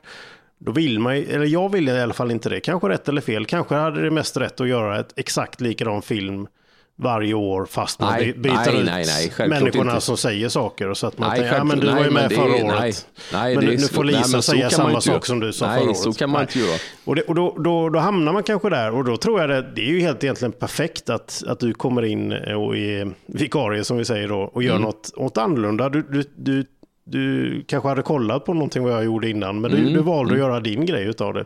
då 0.61 0.73
vill 0.73 0.99
man 0.99 1.17
ju- 1.17 1.25
eller 1.25 1.47
jag 1.47 1.73
vill 1.73 1.89
i 1.89 2.01
alla 2.01 2.15
fall 2.15 2.31
inte 2.31 2.49
det. 2.49 2.61
Kanske 2.61 2.89
rätt 2.89 3.09
eller 3.09 3.21
fel. 3.21 3.47
Kanske 3.47 3.75
hade 3.75 4.03
det 4.03 4.11
mest 4.11 4.37
rätt 4.37 4.61
att 4.61 4.69
göra 4.69 5.01
ett 5.01 5.13
exakt 5.17 5.61
likadan 5.61 6.03
film 6.03 6.47
varje 6.97 7.35
år 7.35 7.67
fast 7.71 8.01
man 8.01 8.13
Nej, 8.13 8.27
by- 8.33 8.39
byter 8.39 8.53
nej, 8.67 8.81
ut 8.81 8.85
nej, 8.87 9.05
nej, 9.39 9.49
människorna 9.49 9.91
inte. 9.93 10.05
som 10.05 10.17
säger 10.17 10.49
saker. 10.49 10.95
Så 10.95 11.07
att 11.07 11.19
man 11.19 11.29
Nej, 11.31 11.39
tänker, 11.41 11.57
ja 11.57 11.65
men 11.65 11.79
du 11.81 11.87
var 11.87 11.97
ju 12.05 12.11
nej, 12.11 12.13
med 12.13 12.33
förra 12.33 12.57
är- 12.57 12.65
året. 12.65 12.81
nej, 12.81 12.93
nej, 13.33 13.55
men 13.57 13.65
nu, 13.65 13.71
nu 13.71 13.79
får 13.79 14.05
Lisa 14.05 14.29
nej, 14.37 14.43
säga 14.43 14.71
samma 14.71 15.01
sak 15.01 15.27
som 15.27 15.41
du 15.41 15.53
sa 15.53 15.67
Nej, 15.67 15.79
förra 15.79 15.89
året. 15.91 15.99
så 15.99 16.13
kan 16.13 16.31
man 16.31 16.41
inte 16.43 16.59
göra. 16.59 16.79
Och, 17.05 17.17
det, 17.17 17.23
och 17.23 17.35
då, 17.35 17.57
då, 17.59 17.89
då 17.89 17.99
hamnar 17.99 18.33
man 18.33 18.43
kanske 18.43 18.71
där 18.71 18.95
och 18.95 19.05
då 19.05 19.17
tror 19.17 19.41
jag 19.41 19.49
det, 19.51 19.63
det 19.75 19.81
är 19.83 19.87
ju 19.93 20.01
helt 20.01 20.25
egentligen 20.25 20.53
perfekt 20.53 21.11
att, 21.11 21.43
att 21.47 21.61
du 21.61 21.73
kommer 21.75 22.05
in 22.05 22.33
och 22.33 22.77
är 22.77 23.11
vikarie 23.27 23.85
som 23.85 23.97
vi 23.97 24.05
säger 24.05 24.29
då 24.29 24.39
och 24.55 24.63
gör 24.63 24.71
Mm. 24.71 24.83
något, 24.83 25.11
något 25.17 25.39
annorlunda. 25.39 25.89
Du, 25.89 26.03
du, 26.11 26.25
du, 26.37 26.65
du 27.11 27.65
kanske 27.69 27.89
hade 27.89 28.03
kollat 28.03 28.45
på 28.45 28.55
någonting 28.55 28.83
vad 28.83 28.93
jag 28.93 29.05
gjorde 29.05 29.31
innan 29.31 29.61
men 29.61 29.71
du, 29.71 29.77
Mm. 29.79 29.93
du 29.93 30.01
valde 30.01 30.33
att 30.33 30.39
göra 30.39 30.61
din 30.61 30.87
grej 30.87 31.05
utav 31.07 31.35
det. 31.35 31.45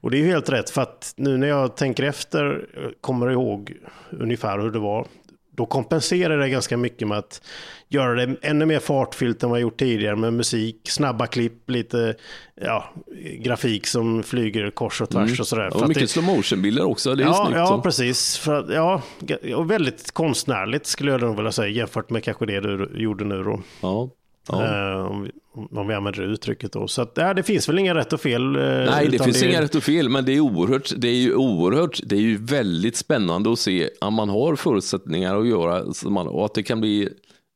Och 0.00 0.10
det 0.10 0.16
är 0.16 0.20
ju 0.20 0.26
helt 0.26 0.50
rätt 0.50 0.70
för 0.70 0.82
att 0.82 1.14
nu 1.16 1.36
när 1.36 1.48
jag 1.48 1.76
tänker 1.76 2.02
efter, 2.02 2.66
kommer 3.00 3.30
ihåg 3.30 3.72
ungefär 4.20 4.58
hur 4.58 4.70
det 4.70 4.78
var, 4.78 5.06
då 5.56 5.66
kompenserar 5.66 6.38
det 6.38 6.48
ganska 6.48 6.76
mycket 6.76 7.08
med 7.08 7.18
att 7.18 7.42
göra 7.88 8.14
det 8.26 8.36
ännu 8.42 8.66
mer 8.66 8.78
fartfyllt 8.78 9.42
än 9.42 9.50
vad 9.50 9.58
jag 9.58 9.62
gjort 9.62 9.78
tidigare 9.78 10.16
med 10.16 10.32
musik, 10.32 10.76
snabba 10.84 11.26
klipp, 11.26 11.70
lite 11.70 12.14
ja, 12.60 12.84
grafik 13.38 13.86
som 13.86 14.22
flyger 14.22 14.70
kors 14.70 15.00
och 15.00 15.10
tvärs 15.10 15.40
och 15.40 15.46
sådär. 15.46 15.76
Och 15.82 15.88
mycket 15.88 16.02
det- 16.02 16.08
slow 16.08 16.24
motion 16.24 16.62
bilder 16.62 16.84
också, 16.84 17.14
det 17.14 17.22
är 17.22 17.26
Ja, 17.26 17.34
snyggt. 17.44 17.58
ja 17.58 17.66
så. 17.66 17.80
precis. 17.80 18.38
För 18.38 18.54
att, 18.54 18.70
ja, 18.74 19.02
och 19.56 19.70
väldigt 19.70 20.10
konstnärligt 20.12 20.86
skulle 20.86 21.10
jag 21.10 21.20
nog 21.20 21.36
vilja 21.36 21.52
säga 21.52 21.68
jämfört 21.68 22.10
med 22.10 22.24
kanske 22.24 22.46
det 22.46 22.60
du 22.60 22.90
gjorde 22.94 23.24
nu 23.24 23.42
då. 23.42 23.60
Ja. 23.80 24.10
Ja. 24.48 24.64
Eh, 24.64 25.06
om, 25.06 25.22
vi, 25.22 25.30
om 25.78 25.88
vi 25.88 25.94
använder 25.94 26.22
det 26.22 26.32
uttrycket 26.32 26.72
då. 26.72 26.88
Så 26.88 27.02
att, 27.02 27.12
ja, 27.14 27.34
det 27.34 27.42
finns 27.42 27.68
väl 27.68 27.78
inga 27.78 27.94
rätt 27.94 28.12
och 28.12 28.20
fel. 28.20 28.56
eh, 28.56 28.62
Nej, 28.62 29.08
det 29.08 29.24
finns 29.24 29.42
inga 29.42 29.62
rätt 29.62 29.74
och 29.74 29.82
fel, 29.82 30.08
men 30.08 30.24
det 30.24 30.32
är 30.32 30.40
oerhört, 30.40 30.92
det 30.96 31.08
är 31.08 31.14
ju 31.14 31.34
oerhört, 31.34 32.00
det 32.04 32.16
är 32.16 32.20
ju 32.20 32.36
väldigt 32.36 32.96
spännande 32.96 33.52
att 33.52 33.58
se 33.58 33.90
om 34.00 34.14
man 34.14 34.28
har 34.28 34.56
förutsättningar 34.56 35.40
att 35.40 35.48
göra 35.48 35.82
och 36.30 36.44
att 36.44 36.54
det 36.54 36.62
kan 36.62 36.80
bli 36.80 37.08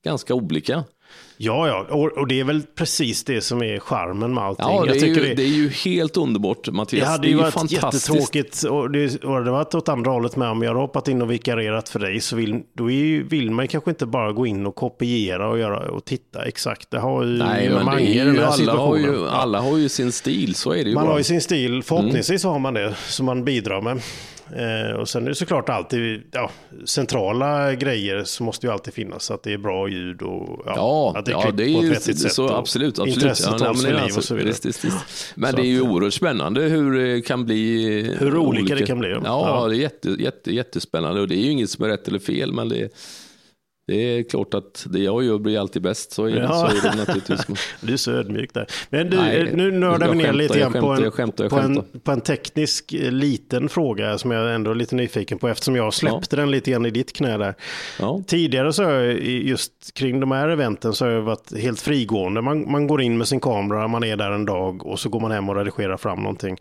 ganska 0.05 0.35
olika. 0.35 0.85
Ja, 1.39 1.69
ja, 1.69 1.87
och, 1.91 2.19
och 2.19 2.27
det 2.29 2.41
är 2.41 2.45
väl 2.45 2.63
precis 2.75 3.25
det 3.25 3.41
som 3.41 3.63
är 3.63 3.79
charmen 3.79 4.35
med 4.35 4.45
allting. 4.45 4.67
Ja, 4.69 4.85
det 4.85 4.91
är, 4.91 4.95
ju, 4.95 5.01
tycker 5.01 5.35
det... 5.37 5.43
är 5.43 5.47
ju 5.47 5.69
helt 5.69 6.17
underbart, 6.17 6.69
Mattias. 6.69 7.01
Det 7.05 7.09
hade 7.11 7.23
det 7.23 7.29
ju 7.29 7.37
varit 7.37 7.55
fantastiskt. 7.55 8.09
jättetråkigt 8.09 8.63
och 8.63 8.91
det, 8.91 9.25
och 9.25 9.45
det 9.45 9.51
varit 9.51 9.75
åt 9.75 9.89
andra 9.89 10.11
hållet 10.11 10.37
med 10.37 10.49
om 10.49 10.63
jag 10.63 10.75
har 10.75 10.81
hoppat 10.81 11.09
in 11.09 11.23
och 11.23 11.31
vikarierat 11.31 11.89
för 11.89 11.99
dig 11.99 12.21
så 12.21 12.37
vill, 12.37 12.63
då 12.73 12.91
är 12.91 12.95
ju, 12.95 13.23
vill 13.29 13.51
man 13.51 13.69
kanske 13.69 13.91
inte 13.91 14.07
bara 14.07 14.33
gå 14.33 14.47
in 14.47 14.67
och 14.67 14.75
kopiera 14.75 15.49
och, 15.49 15.59
göra, 15.59 15.91
och 15.91 16.05
titta 16.05 16.45
exakt. 16.45 16.91
Det 16.91 16.99
har 16.99 17.23
ju 17.25 17.29
Nej, 17.39 17.71
men 17.71 17.87
det 17.97 18.03
är 18.03 18.25
ju, 18.27 18.43
alla, 18.43 18.73
har 18.77 18.97
ju, 18.97 19.29
alla 19.29 19.61
har 19.61 19.77
ju 19.77 19.89
sin 19.89 20.13
stil, 20.13 20.55
så 20.55 20.71
är 20.73 20.85
det 20.85 20.89
ju 20.91 20.95
Man 20.95 21.05
bara. 21.05 21.13
har 21.13 21.19
ju 21.19 21.25
sin 21.25 21.41
stil, 21.41 21.83
förhoppningsvis 21.83 22.45
Mm. 22.45 22.53
har 22.53 22.59
man 22.59 22.75
det 22.75 22.95
som 23.09 23.27
man 23.27 23.45
bidrar 23.45 23.81
med. 23.81 24.01
Eh, 24.55 24.97
och 24.97 25.09
sen 25.09 25.25
är 25.25 25.29
det 25.29 25.35
såklart 25.35 25.69
alltid 25.69 26.23
ja, 26.33 26.51
centrala 26.85 27.75
grejer 27.75 28.25
så 28.25 28.43
måste 28.43 28.67
ju 28.67 28.73
alltid 28.73 28.95
finnas. 28.95 29.25
Så 29.25 29.35
att 29.35 29.43
det 29.43 29.53
är 29.53 29.59
bra 29.59 29.89
ljud 29.89 30.23
och 30.23 30.63
ja, 30.67 30.73
Ja, 30.77 31.15
att 31.17 31.25
det 31.25 31.33
är 31.33 31.35
ja, 31.35 31.51
det 31.51 31.65
är 31.65 31.75
på 31.75 31.83
ett 31.83 31.91
vettigt 31.91 32.19
sätt. 32.19 32.33
så, 32.33 32.49
absolut. 32.49 32.99
absolut. 32.99 33.17
Intresset 33.17 33.61
ja, 33.61 33.67
hålls 33.67 33.83
men 33.83 33.91
vid 33.93 34.01
det 34.01 34.05
är 34.05 34.09
liv 34.09 34.17
och 34.17 34.25
så 34.25 34.35
vidare. 34.35 34.49
Visst, 34.49 34.67
visst, 34.67 34.85
visst. 34.85 35.33
Men 35.35 35.51
Så 35.51 35.57
det 35.57 35.63
är 35.63 35.67
ju 35.67 35.79
eh, 35.79 35.91
oerhört 35.91 36.15
spännande 36.15 36.63
hur 36.63 36.93
det 36.93 37.21
kan 37.21 37.45
bli. 37.45 38.17
Hur 38.19 38.37
olika 38.37 38.75
det 38.75 38.87
kan 38.87 38.99
bli, 38.99 39.11
ja. 39.11 39.21
Ja, 39.25 39.69
det 39.69 39.77
är 39.77 39.79
jätte, 39.79 40.09
jätte, 40.09 40.55
jättespännande 40.55 41.21
och 41.21 41.29
det 41.29 41.35
är 41.35 41.43
ju 41.43 41.51
inget 41.51 41.71
som 41.71 41.85
är 41.85 41.89
rätt 41.89 42.09
eller 42.09 42.19
fel, 42.19 42.53
men 42.53 42.69
det, 42.69 42.89
det 43.87 43.95
är 43.95 44.23
klart 44.23 44.55
att 44.55 44.87
det 44.91 44.99
jag 44.99 45.25
gör 45.25 45.39
blir 45.39 45.59
alltid 45.61 45.83
bäst. 45.83 46.13
Så 46.13 46.25
är, 46.25 46.37
Ja. 46.37 46.49
så 46.53 46.67
är 46.87 46.91
det 46.91 46.97
naturligtvis. 46.97 47.41
Du 47.81 47.93
är 47.93 47.97
så 47.97 48.13
ödmjuk 48.13 48.55
där. 48.55 48.67
Men 48.91 49.11
du, 49.11 49.17
Nej, 49.17 49.51
nu 49.55 49.71
nördar 49.71 50.09
vi 50.09 50.17
ner 50.17 50.25
skämtar, 50.25 50.39
lite 50.39 50.59
grann 50.59 50.73
på 50.73 50.79
en, 50.79 50.83
skämtar, 50.85 51.05
jag 51.05 51.13
skämtar, 51.15 51.45
jag 51.45 51.51
på, 51.51 51.59
en, 51.59 51.83
på 52.03 52.13
en 52.13 52.21
teknisk 52.21 52.93
eh, 52.93 53.13
liten 53.13 53.69
fråga 53.69 54.19
som 54.19 54.31
jag 54.31 54.55
ändå 54.55 54.71
är 54.71 54.75
lite 54.75 54.95
nyfiken 54.95 55.39
på 55.39 55.49
eftersom 55.49 55.77
jag 55.77 55.95
släppte 55.95 56.37
den 56.37 56.51
lite 56.51 56.71
grann 56.71 56.87
i 56.87 56.91
ditt 56.91 57.13
knä 57.13 57.37
där. 57.39 57.55
Ja. 58.01 58.23
Tidigare 58.27 58.73
så 58.73 58.85
har 58.85 58.91
jag 58.93 59.19
just 59.25 59.95
kring 59.95 60.21
de 60.21 60.31
här 60.31 60.49
eventen 60.49 60.93
så 60.93 61.05
har 61.05 61.13
jag 61.13 61.23
varit 61.23 61.59
helt 61.59 61.81
frigående. 61.81 62.41
Man, 62.43 62.71
man 62.71 62.87
går 62.87 63.03
in 63.03 63.19
med 63.19 63.29
sin 63.29 63.41
kamera, 63.41 63.89
man 63.89 64.05
är 64.05 64.17
där 64.17 64.31
en 64.31 64.45
dag 64.45 64.87
och 64.87 65.01
så 65.01 65.09
går 65.09 65.21
man 65.21 65.31
hem 65.31 65.49
och 65.49 65.57
redigerar 65.57 65.97
fram 65.97 66.19
någonting. 66.19 66.57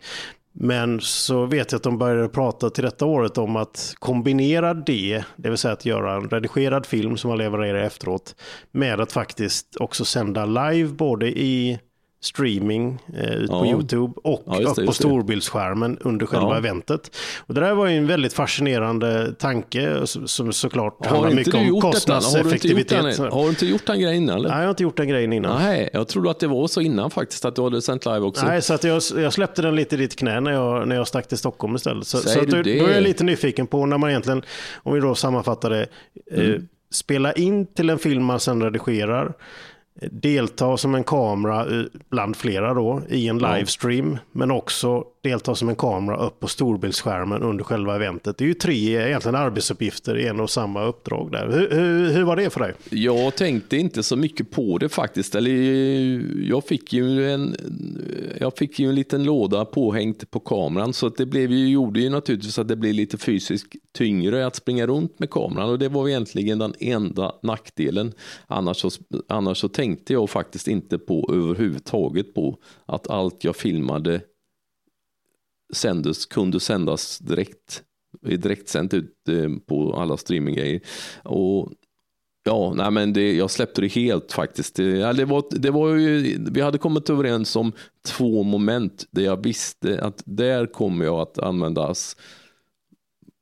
Men 0.58 1.00
så 1.00 1.46
vet 1.46 1.72
jag 1.72 1.76
att 1.76 1.82
de 1.82 1.98
började 1.98 2.28
prata 2.28 2.70
till 2.70 2.84
detta 2.84 3.04
året 3.04 3.38
om 3.38 3.56
att 3.56 3.94
kombinera 3.98 4.74
det, 4.74 5.24
det 5.36 5.48
vill 5.48 5.58
säga 5.58 5.72
att 5.74 5.84
göra 5.84 6.14
en 6.16 6.28
redigerad 6.28 6.86
film 6.86 7.16
som 7.16 7.28
man 7.28 7.38
levererar 7.38 7.78
efteråt, 7.78 8.34
med 8.72 9.00
att 9.00 9.12
faktiskt 9.12 9.76
också 9.76 10.04
sända 10.04 10.44
live 10.46 10.88
både 10.88 11.26
i 11.26 11.78
streaming 12.26 12.98
eh, 13.14 13.30
ut 13.32 13.50
på 13.50 13.66
Ja. 13.66 13.72
YouTube 13.72 14.14
och 14.24 14.42
Ja, 14.46 14.58
det, 14.58 14.64
upp 14.64 14.86
på 14.86 14.92
storbildsskärmen 14.92 15.98
under 16.00 16.26
själva 16.26 16.48
Ja. 16.50 16.56
eventet. 16.58 17.16
Och 17.46 17.54
det 17.54 17.60
där 17.60 17.74
var 17.74 17.86
ju 17.86 17.96
en 17.96 18.06
väldigt 18.06 18.32
fascinerande 18.32 19.32
tanke 19.38 20.06
som, 20.06 20.28
som 20.28 20.52
såklart 20.52 21.06
Har 21.06 21.12
handlar 21.16 21.30
mycket 21.34 21.54
om 21.54 21.66
gjort 21.66 21.92
detta? 21.92 22.14
Har 22.14 22.20
du 22.20 22.24
inte 22.24 22.36
gjort 22.68 22.92
kostnadseffektivitet. 22.92 23.18
har 23.32 23.42
du 23.42 23.48
inte 23.48 23.66
gjort 23.66 23.86
den 23.86 24.00
grejen 24.00 24.22
innan? 24.22 24.36
Eller? 24.36 24.48
Nej, 24.48 24.58
jag 24.58 24.64
har 24.64 24.70
inte 24.70 24.82
gjort 24.82 24.96
den 24.96 25.08
grejen 25.08 25.32
innan. 25.32 25.62
Nej, 25.62 25.90
jag 25.92 26.08
trodde 26.08 26.30
att 26.30 26.40
det 26.40 26.46
var 26.46 26.66
så 26.66 26.80
innan 26.80 27.10
faktiskt, 27.10 27.44
att 27.44 27.56
du 27.56 27.62
hade 27.62 27.82
sänt 27.82 28.04
live 28.06 28.20
också. 28.20 28.46
Nej, 28.46 28.62
så 28.62 28.74
att 28.74 28.84
jag, 28.84 29.02
jag 29.16 29.32
släppte 29.32 29.62
den 29.62 29.76
lite 29.76 29.94
i 29.94 29.98
ditt 29.98 30.16
knä 30.16 30.40
när 30.40 30.50
jag, 30.52 30.88
när 30.88 30.96
jag 30.96 31.08
stack 31.08 31.28
till 31.28 31.38
Stockholm 31.38 31.76
istället. 31.76 32.06
Så, 32.06 32.18
så 32.18 32.40
att 32.40 32.50
du 32.50 32.62
då, 32.62 32.70
är 32.70 32.92
jag 32.94 33.02
lite 33.02 33.24
nyfiken 33.24 33.66
på 33.66 33.86
när 33.86 33.98
man 33.98 34.10
egentligen, 34.10 34.42
om 34.82 34.94
vi 34.94 35.00
då 35.00 35.14
sammanfattar 35.14 35.70
det, 35.70 35.86
Mm. 36.32 36.52
eh, 36.54 36.60
spela 36.90 37.32
in 37.32 37.66
till 37.66 37.90
en 37.90 37.98
film 37.98 38.24
man 38.24 38.40
sen 38.40 38.62
redigerar, 38.62 39.26
eh, 39.26 39.32
delta 40.00 40.76
som 40.76 40.94
en 40.94 41.04
kamera, 41.04 41.60
eh, 41.60 41.84
bland 42.10 42.36
flera 42.36 42.74
då, 42.74 43.02
i 43.08 43.28
en 43.28 43.38
livestream, 43.38 44.18
men 44.32 44.50
också 44.50 45.04
delta 45.22 45.54
som 45.54 45.68
en 45.68 45.76
kamera 45.76 46.16
upp 46.16 46.40
på 46.40 46.48
storbildsskärmen 46.48 47.42
under 47.42 47.64
själva 47.64 47.96
eventet. 47.96 48.38
Det 48.38 48.44
är 48.44 48.46
ju 48.46 48.54
tre 48.54 49.06
egentligen 49.08 49.34
arbetsuppgifter 49.34 50.18
i 50.18 50.26
en 50.26 50.40
och 50.40 50.50
samma 50.50 50.84
uppdrag 50.84 51.32
där. 51.32 51.48
Hur, 51.48 51.70
hur, 51.70 52.12
hur 52.12 52.24
var 52.24 52.36
det 52.36 52.50
för 52.50 52.60
dig? 52.60 52.74
Jag 52.90 53.36
tänkte 53.36 53.76
inte 53.76 54.02
så 54.02 54.16
mycket 54.16 54.50
på 54.50 54.78
det 54.78 54.88
faktiskt. 54.88 55.34
Eller, 55.34 55.50
jag, 56.50 56.64
fick 56.64 56.92
ju 56.92 57.30
en, 57.30 57.56
jag 58.40 58.56
fick 58.56 58.78
ju 58.78 58.88
en 58.88 58.94
liten 58.94 59.24
låda 59.24 59.64
påhängt 59.64 60.30
på 60.30 60.40
kameran 60.40 60.92
så 60.92 61.06
att 61.06 61.16
det 61.16 61.26
blev 61.26 61.52
ju, 61.52 61.68
gjorde 61.68 62.00
ju 62.00 62.10
naturligtvis 62.10 62.58
att 62.58 62.68
det 62.68 62.76
blev 62.76 62.94
lite 62.94 63.18
fysiskt 63.18 63.72
tyngre 63.92 64.46
att 64.46 64.56
springa 64.56 64.86
runt 64.86 65.18
med 65.18 65.30
kameran 65.30 65.70
och 65.70 65.78
det 65.78 65.88
var 65.88 66.08
egentligen 66.08 66.58
den 66.58 66.74
enda 66.80 67.34
nackdelen. 67.42 68.12
Annars 68.46 68.76
så, 68.76 68.90
annars 69.28 69.58
så 69.58 69.68
tänkte 69.68 70.12
jag 70.12 70.30
faktiskt 70.30 70.68
inte 70.68 70.98
på 70.98 71.30
överhuvudtaget 71.32 72.34
på 72.34 72.58
att 72.86 73.10
allt 73.10 73.44
jag 73.44 73.56
filmade 73.56 74.20
sändes, 75.74 76.26
kunde 76.26 76.60
sändas 76.60 77.18
direkt 77.18 77.82
direkt 78.22 78.42
direktsänt 78.42 78.94
ut 78.94 79.28
eh, 79.28 79.48
på 79.66 79.94
alla 79.94 80.16
streaminggrejer. 80.16 80.80
Och 81.24 81.72
Ja, 82.48 82.72
nej 82.76 82.90
men 82.90 83.12
det, 83.12 83.34
jag 83.34 83.50
släppte 83.50 83.80
det 83.80 83.88
helt 83.88 84.32
faktiskt. 84.32 84.74
Det, 84.74 84.84
ja, 84.84 85.12
det 85.12 85.24
var, 85.24 85.44
det 85.50 85.70
var 85.70 85.94
ju, 85.94 86.38
vi 86.50 86.60
hade 86.60 86.78
kommit 86.78 87.10
överens 87.10 87.56
om 87.56 87.72
två 88.08 88.42
moment 88.42 89.04
där 89.10 89.22
jag 89.22 89.42
visste 89.44 90.00
att 90.02 90.22
där 90.24 90.66
kommer 90.66 91.04
jag 91.04 91.20
att 91.20 91.38
användas. 91.38 92.16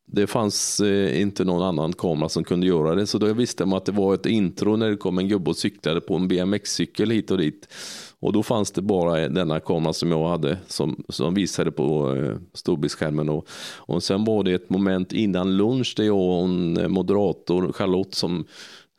Det 0.07 0.27
fanns 0.27 0.81
eh, 0.81 1.21
inte 1.21 1.45
någon 1.45 1.63
annan 1.63 1.93
kamera 1.93 2.29
som 2.29 2.45
kunde 2.45 2.67
göra 2.67 2.95
det, 2.95 3.07
så 3.07 3.19
då 3.19 3.33
visste 3.33 3.67
man 3.67 3.77
att 3.77 3.85
det 3.85 3.93
var 3.93 4.15
ett 4.15 4.27
intro 4.27 4.77
när 4.77 4.91
det 4.91 4.97
kom 4.97 5.19
en 5.19 5.29
gubbe 5.29 5.51
och 5.51 5.57
cyklade 5.57 6.01
på 6.01 6.15
en 6.15 6.29
BMX-cykel 6.29 7.11
hit 7.11 7.31
och 7.31 7.39
dit. 7.39 7.69
Och 8.21 8.33
då 8.33 8.43
fanns 8.43 8.71
det 8.71 8.83
bara 8.83 9.29
denna 9.29 9.61
kamera 9.61 9.93
som 9.93 10.11
jag 10.11 10.29
hade 10.29 10.59
som, 10.67 11.05
som 11.09 11.35
visade 11.35 11.71
på 11.71 12.17
eh, 12.17 12.37
storbildsskärmen. 12.53 13.29
Och, 13.29 13.49
och 13.77 14.03
sen 14.03 14.25
var 14.25 14.43
det 14.43 14.53
ett 14.53 14.71
moment 14.71 15.13
innan 15.13 15.57
lunch 15.57 15.95
där 15.97 16.05
jag 16.05 16.19
och 16.19 16.45
en 16.45 16.93
moderator, 16.93 17.73
Charlotte, 17.73 18.15
som 18.15 18.47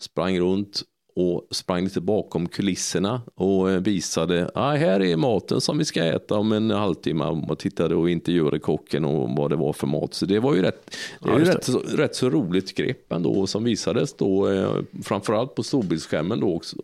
sprang 0.02 0.40
runt 0.40 0.84
och 1.16 1.48
sprang 1.52 1.84
lite 1.84 2.02
bakom 2.02 2.48
kulisserna 2.48 3.22
och 3.36 3.72
eh, 3.72 3.80
visade, 3.80 4.52
ah, 4.54 4.76
här 4.76 5.02
är 5.02 5.18
maten 5.18 5.62
som 5.62 5.78
vi 5.78 5.86
ska 5.86 6.04
äta 6.04 6.36
om 6.36 6.52
en 6.52 6.72
halvtimme 6.72 7.24
och 7.24 7.60
tittade 7.60 7.96
och 7.96 8.10
intervjuade 8.10 8.60
kocken 8.60 9.06
och 9.06 9.30
vad 9.38 9.50
det 9.50 9.56
var 9.56 9.74
för 9.74 9.88
mat. 9.88 10.14
Så 10.14 10.26
det 10.26 10.40
var 10.40 10.56
ju 10.56 10.62
rätt, 10.62 10.98
det 11.22 11.30
är 11.30 11.40
Ja, 11.40 11.46
rätt, 11.46 11.64
så, 11.64 11.80
rätt 11.80 12.16
så 12.16 12.30
roligt 12.30 12.76
grepp 12.76 13.12
ändå 13.12 13.48
som 13.48 13.64
visades 13.64 14.14
då, 14.14 14.52
eh, 14.52 14.76
framförallt 15.04 15.56
på 15.56 15.64
storbildsskärmen 15.64 16.40
då 16.40 16.56
också. 16.56 16.78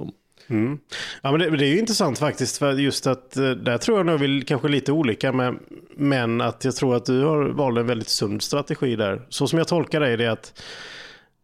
Ja, 1.21 1.31
men 1.31 1.39
det, 1.39 1.57
det 1.57 1.65
är 1.65 1.69
ju 1.69 1.79
intressant 1.79 2.19
faktiskt, 2.19 2.57
för 2.57 2.73
just 2.73 3.07
att 3.07 3.37
eh, 3.37 3.49
där 3.49 3.77
tror 3.77 3.97
jag 3.97 4.05
nog 4.05 4.19
vi 4.19 4.41
kanske 4.41 4.67
lite 4.67 4.91
olika, 4.91 5.31
med, 5.31 5.59
men 5.95 6.41
att 6.41 6.65
jag 6.65 6.75
tror 6.75 6.95
att 6.95 7.05
du 7.05 7.23
har 7.23 7.49
valt 7.49 7.79
en 7.79 7.87
väldigt 7.87 8.09
sund 8.09 8.41
strategi 8.41 8.95
där. 8.95 9.21
Så 9.29 9.47
som 9.47 9.57
jag 9.57 9.67
tolkar 9.67 9.99
dig, 9.99 10.17
det 10.17 10.25
är 10.25 10.29
att 10.29 10.61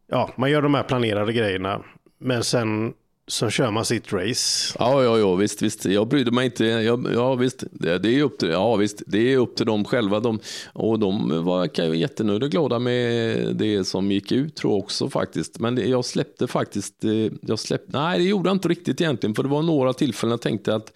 ja, 0.07 0.29
man 0.37 0.51
gör 0.51 0.61
de 0.61 0.73
här 0.73 0.83
planerade 0.83 1.33
grejerna, 1.33 1.81
men 2.19 2.43
sen 2.43 2.93
så 3.27 3.49
kör 3.49 3.71
man 3.71 3.85
sitt 3.85 4.13
race. 4.13 4.75
Ja, 4.79 5.03
ja, 5.03 5.17
ja, 5.17 5.35
visst, 5.35 5.61
visst. 5.61 5.85
Jag 5.85 6.07
brydde 6.07 6.31
mig 6.31 6.45
inte. 6.45 6.65
Ja, 6.65 6.99
ja, 7.13 7.35
visst. 7.35 7.63
Det, 7.71 7.97
det 7.97 8.19
är 8.19 8.23
upp 8.23 8.37
till, 8.39 8.49
ja, 8.49 8.75
visst. 8.75 9.03
Det 9.07 9.33
är 9.33 9.37
upp 9.37 9.55
till 9.55 9.65
dem 9.65 9.85
själva. 9.85 10.19
De, 10.19 10.39
och 10.73 10.99
de 10.99 11.43
var 11.45 11.69
ju 11.81 11.95
jättenöjda 11.95 12.45
och 12.45 12.51
glada 12.51 12.79
med 12.79 13.55
det 13.55 13.83
som 13.83 14.11
gick 14.11 14.31
ut 14.31 14.55
tror 14.55 14.73
jag 14.73 14.79
också 14.79 15.09
faktiskt. 15.09 15.59
Men 15.59 15.75
det, 15.75 15.85
jag 15.85 16.05
släppte 16.05 16.47
faktiskt, 16.47 17.03
eh, 17.03 17.33
jag 17.41 17.59
släppte, 17.59 17.99
nej 17.99 18.19
det 18.19 18.25
gjorde 18.25 18.49
jag 18.49 18.55
inte 18.55 18.67
riktigt 18.67 19.01
egentligen. 19.01 19.35
För 19.35 19.43
det 19.43 19.49
var 19.49 19.61
några 19.61 19.93
tillfällen 19.93 20.31
jag 20.31 20.41
tänkte 20.41 20.75
att, 20.75 20.93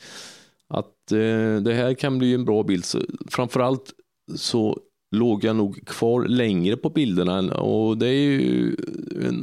att 0.68 1.12
eh, 1.12 1.56
det 1.62 1.74
här 1.74 1.94
kan 1.94 2.18
bli 2.18 2.34
en 2.34 2.46
bra 2.46 2.64
bild. 2.64 2.86
Så, 2.86 3.00
framförallt 3.30 3.94
så 4.36 4.80
låg 5.12 5.44
jag 5.44 5.56
nog 5.56 5.86
kvar 5.86 6.26
längre 6.26 6.78
på 6.78 6.90
bilderna. 6.90 7.54
Och 7.54 7.98
det 7.98 8.08
är 8.08 8.12
ju, 8.12 8.76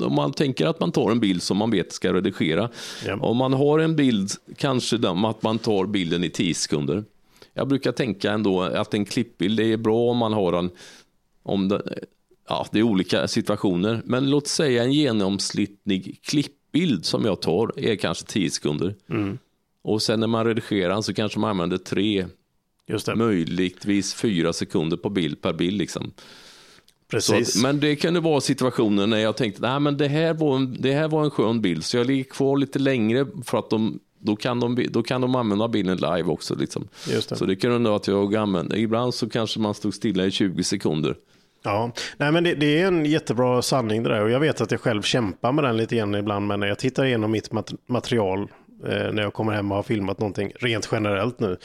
om 0.01 0.15
man 0.15 0.33
tänker 0.33 0.67
att 0.67 0.81
man 0.81 0.93
tar 0.93 1.11
en 1.11 1.21
bild 1.21 1.43
som 1.43 1.57
man 1.57 1.71
vet 1.71 1.93
ska 1.93 2.13
redigera. 2.13 2.71
Ja. 3.07 3.17
Om 3.21 3.37
man 3.37 3.53
har 3.53 3.79
en 3.79 3.97
bild, 3.97 4.31
kanske 4.57 4.97
den, 4.97 5.25
att 5.25 5.43
man 5.43 5.59
tar 5.59 5.87
bilden 5.87 6.25
i 6.25 6.31
10 6.31 6.55
sekunder. 6.55 7.05
Jag 7.55 7.69
brukar 7.69 7.93
tänka 7.93 8.33
ändå 8.33 8.63
att 8.63 8.95
en 8.95 9.05
klippbild, 9.05 9.61
är 9.61 9.77
bra 9.77 10.11
om 10.11 10.17
man 10.17 10.33
har 10.33 10.53
den, 10.53 10.71
om 11.43 11.69
det, 11.69 11.99
ja, 12.49 12.67
det 12.73 12.79
är 12.79 12.83
olika 12.83 13.29
situationer. 13.29 14.03
Men 14.05 14.31
låt 14.31 14.47
säga 14.47 14.85
en 14.85 14.93
genomsnittlig 14.93 16.21
klippbild 16.23 17.05
som 17.05 17.25
jag 17.25 17.43
tar 17.43 17.73
är 17.77 17.97
kanske 17.97 18.25
10 18.27 18.51
sekunder. 18.51 18.95
Och 19.83 20.03
sen 20.03 20.21
när 20.21 20.27
man 20.27 20.45
redigerar 20.47 21.01
så 21.01 21.15
kanske 21.15 21.39
man 21.39 21.51
använder 21.51 21.79
tre, 21.79 22.27
Just 22.89 23.07
det, 23.07 23.17
möjligtvis 23.17 24.15
fyra 24.15 24.53
sekunder 24.53 24.97
på 24.97 25.11
bild 25.11 25.43
per 25.43 25.53
bild. 25.53 25.79
Liksom. 25.79 26.13
Precis. 27.11 27.57
att, 27.57 27.63
men 27.63 27.81
det 27.81 27.97
kunde 27.97 28.21
vara 28.21 28.41
situationer 28.41 29.07
när 29.07 29.19
jag 29.19 29.37
tänkte 29.37 29.63
nej 29.63 29.81
men 29.81 29.97
det 29.97 30.09
här, 30.09 30.35
var 30.35 30.57
en, 30.57 30.77
det 30.81 30.93
här 30.93 31.09
var 31.09 31.25
en 31.25 31.31
skön 31.31 31.61
bild 31.61 31.85
så 31.85 31.97
jag 31.97 32.07
ligger 32.07 32.25
kvar 32.25 32.57
lite 32.57 32.79
längre 32.79 33.27
för 33.45 33.59
att 33.59 33.71
de, 33.71 33.99
då, 34.19 34.37
kan 34.37 34.61
de, 34.61 34.87
då 34.91 35.03
kan 35.03 35.21
de 35.21 35.35
använda 35.35 35.69
bilden 35.69 35.97
live 35.97 36.23
också. 36.23 36.55
Liksom. 36.55 36.89
Just 37.11 37.29
det. 37.29 37.37
Så 37.37 37.45
det 37.45 37.57
kunde 37.57 37.79
vara 37.79 37.97
att 37.97 38.09
jag 38.09 38.37
använde, 38.37 38.79
ibland 38.79 39.15
så 39.15 39.29
kanske 39.29 39.61
man 39.61 39.75
stod 39.75 39.95
stilla 39.95 40.27
i 40.27 40.31
20 40.31 40.65
sekunder. 40.65 41.17
Ja, 41.63 41.93
nej 42.17 42.33
men 42.33 42.45
det, 42.45 42.55
det 42.55 42.81
är 42.81 42.87
en 42.87 43.05
jättebra 43.05 43.63
sanning 43.63 44.03
det 44.03 44.09
där 44.09 44.23
och 44.23 44.31
jag 44.31 44.41
vet 44.41 44.61
att 44.61 44.71
jag 44.71 44.81
själv 44.81 45.03
kämpar 45.03 45.53
med 45.53 45.65
den 45.65 45.77
lite 45.77 45.97
grann 45.97 46.15
ibland 46.15 46.47
men 46.47 46.61
när 46.61 46.67
jag 46.67 46.79
tittar 46.79 47.05
igenom 47.05 47.31
mitt 47.31 47.53
mat- 47.53 47.75
material 47.87 48.41
eh, 48.87 49.13
när 49.13 49.23
jag 49.23 49.33
kommer 49.33 49.53
hem 49.53 49.71
och 49.71 49.77
har 49.77 49.83
filmat 49.83 50.19
någonting 50.21 50.53
rent 50.61 50.89
generellt 50.93 51.41
nu 51.41 51.57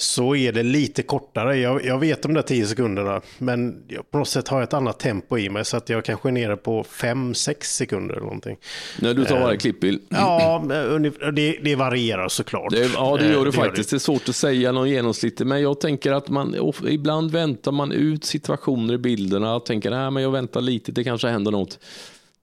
så 0.00 0.34
är 0.36 0.52
det 0.52 0.62
lite 0.62 1.02
kortare. 1.02 1.56
Jag, 1.56 1.84
jag 1.84 1.98
vet 1.98 2.22
de 2.22 2.34
där 2.34 2.42
10 2.42 2.66
sekunderna 2.66 3.20
men 3.38 3.82
jag, 3.88 4.10
på 4.10 4.18
något 4.18 4.28
sätt 4.28 4.48
har 4.48 4.58
jag 4.58 4.62
ett 4.66 4.74
annat 4.74 4.98
tempo 4.98 5.38
i 5.38 5.50
mig 5.50 5.64
så 5.64 5.76
att 5.76 5.88
jag 5.88 6.04
kanske 6.04 6.28
är 6.28 6.32
nere 6.32 6.56
på 6.56 6.82
5-6 6.82 7.54
sekunder 7.64 8.14
eller 8.14 8.24
någonting. 8.24 8.56
När 9.00 9.14
du 9.14 9.24
tar 9.24 9.40
varje 9.40 9.56
klippbild. 9.58 10.00
Ja, 10.08 10.64
ungefär- 10.88 11.32
det, 11.32 11.58
det 11.64 11.74
varierar 11.76 12.28
såklart. 12.28 12.70
Det, 12.70 12.90
ja, 12.94 13.16
det 13.20 13.24
Eh, 13.26 13.32
gör 13.32 13.44
det 13.44 13.52
faktiskt. 13.52 13.90
det. 13.90 13.96
Det 13.96 13.98
är 13.98 14.00
svårt 14.00 14.28
att 14.28 14.36
säga 14.36 14.72
någon 14.72 14.88
genomsnitt. 14.90 15.40
Men 15.40 15.62
jag 15.62 15.80
tänker 15.80 16.12
att 16.12 16.28
man 16.28 16.54
ibland 16.88 17.30
väntar 17.30 17.72
man 17.72 17.92
ut 17.92 18.24
situationer 18.24 18.94
i 18.94 18.98
bilderna 18.98 19.54
och 19.56 19.66
tänker 19.66 19.90
nej, 19.90 20.10
men 20.10 20.22
jag 20.22 20.30
väntar 20.30 20.60
lite, 20.60 20.92
det 20.92 21.04
kanske 21.04 21.28
händer 21.28 21.50
något. 21.50 21.78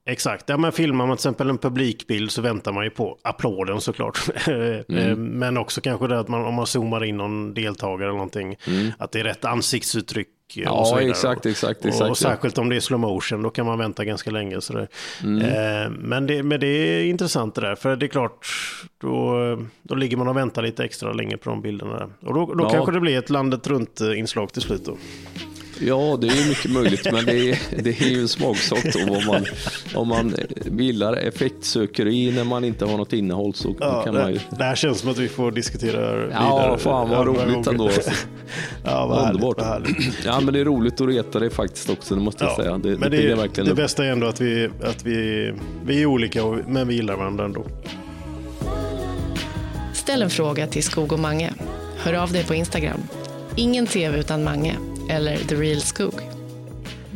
Exakt, 0.07 0.49
ja, 0.49 0.57
men 0.57 0.71
filmar 0.71 1.05
man 1.07 1.17
till 1.17 1.21
exempel 1.21 1.49
en 1.49 1.57
publikbild 1.57 2.31
så 2.31 2.41
väntar 2.41 2.71
man 2.71 2.83
ju 2.83 2.89
på 2.89 3.17
applåden 3.21 3.81
såklart. 3.81 4.19
Eh, 4.47 5.15
men 5.15 5.57
också 5.57 5.81
kanske 5.81 6.07
det 6.07 6.19
att 6.19 6.27
man, 6.27 6.45
om 6.45 6.53
man 6.53 6.67
zoomar 6.67 7.03
in 7.03 7.17
någon 7.17 7.53
deltagare 7.53 8.03
eller 8.09 8.17
någonting, 8.17 8.55
att 8.97 9.11
det 9.11 9.19
är 9.19 9.23
rätt 9.23 9.45
ansiktsuttryck. 9.45 10.27
och 10.27 10.57
Ja, 10.57 11.01
exakt, 11.01 11.45
exakt, 11.45 11.79
Och, 11.79 11.85
exakt, 11.85 12.01
och 12.03 12.09
ja. 12.09 12.15
särskilt 12.15 12.57
om 12.57 12.69
det 12.69 12.75
är 12.75 12.79
slow 12.79 12.99
motion, 12.99 13.41
då 13.41 13.49
kan 13.49 13.65
man 13.65 13.77
vänta 13.79 14.05
ganska 14.05 14.31
länge. 14.31 14.61
Så 14.61 14.87
Mm. 15.23 15.41
eh, 15.41 15.89
men, 15.99 16.27
det, 16.27 16.43
men 16.43 16.59
det 16.59 16.67
är 16.67 17.03
intressant 17.05 17.55
det 17.55 17.61
där, 17.61 17.75
för 17.75 17.95
det 17.95 18.05
är 18.05 18.07
klart, 18.07 18.47
då, 19.01 19.35
då 19.81 19.95
ligger 19.95 20.17
man 20.17 20.27
och 20.27 20.37
väntar 20.37 20.61
lite 20.61 20.83
extra 20.83 21.13
länge 21.13 21.37
på 21.37 21.49
de 21.49 21.61
bilderna. 21.61 21.93
Där. 21.99 22.09
Och 22.21 22.33
då, 22.33 22.53
då 22.53 22.63
Ja. 22.63 22.69
kanske 22.69 22.91
det 22.91 22.99
blir 22.99 23.17
ett 23.19 23.29
landet 23.29 23.67
runt-inslag 23.67 24.53
till 24.53 24.61
slut. 24.61 24.85
Då. 24.85 24.97
Ja, 25.79 26.17
det 26.21 26.27
är 26.27 26.49
mycket 26.49 26.71
möjligt, 26.71 27.11
men 27.11 27.25
det 27.25 27.49
är, 27.51 27.57
det 27.83 28.01
är 28.01 28.07
ju 28.09 28.21
en 28.21 28.27
smaksak 28.27 28.85
då. 28.93 29.13
Om 29.15 29.25
man, 29.27 29.45
om 29.95 30.07
man 30.07 30.35
gillar 30.79 31.13
effektsökeri 31.13 32.31
när 32.31 32.43
man 32.43 32.63
inte 32.63 32.85
har 32.85 32.97
något 32.97 33.13
innehåll 33.13 33.53
så 33.53 33.75
Ja, 33.79 34.03
kan 34.03 34.13
man 34.13 34.27
ju... 34.33 34.33
det, 34.33 34.55
det 34.57 34.63
här 34.63 34.75
känns 34.75 34.99
som 34.99 35.09
att 35.09 35.17
vi 35.17 35.27
får 35.27 35.51
diskutera 35.51 36.01
det 36.01 36.33
här 36.33 36.41
Ja, 36.47 36.57
vidare. 36.61 36.77
fan 36.77 37.09
vad 37.09 37.27
roligt 37.27 37.67
ändå. 37.67 37.83
Alltså. 37.85 38.11
Ja, 38.83 39.05
vad 39.07 39.27
Underbart. 39.29 39.61
härligt. 39.61 40.25
Ja, 40.25 40.39
men 40.39 40.53
det 40.53 40.59
är 40.59 40.65
roligt 40.65 41.01
att 41.01 41.07
reta 41.07 41.39
dig 41.39 41.49
faktiskt 41.49 41.89
också, 41.89 42.15
det 42.15 42.21
måste 42.21 42.43
jag 42.43 42.51
Ja, 42.51 42.55
säga. 42.55 42.77
Det, 42.77 42.89
men 42.89 42.99
det, 42.99 43.09
det, 43.09 43.17
det 43.17 43.23
är 43.23 43.29
det, 43.29 43.35
verkligen 43.35 43.69
upp. 43.69 43.77
bästa 43.77 44.05
är 44.05 44.11
ändå 44.11 44.27
att 44.27 44.41
vi, 44.41 44.69
att 44.83 45.05
vi, 45.05 45.51
vi 45.85 46.01
är 46.01 46.05
olika, 46.05 46.43
och, 46.43 46.57
men 46.67 46.87
vi 46.87 46.95
gillar 46.95 47.15
varandra 47.17 47.45
ändå. 47.45 47.65
Ställ 49.93 50.21
en 50.21 50.29
fråga 50.29 50.67
till 50.67 50.83
Skog 50.83 51.13
och 51.13 51.19
Mange. 51.19 51.53
Hör 51.97 52.13
av 52.13 52.31
dig 52.31 52.43
på 52.43 52.55
Instagram. 52.55 52.99
Ingen 53.55 53.87
tv 53.87 54.19
utan 54.19 54.43
Mange. 54.43 54.75
Eller 55.09 55.37
The 55.37 55.55
Real 55.55 55.81
Skog. 55.81 56.13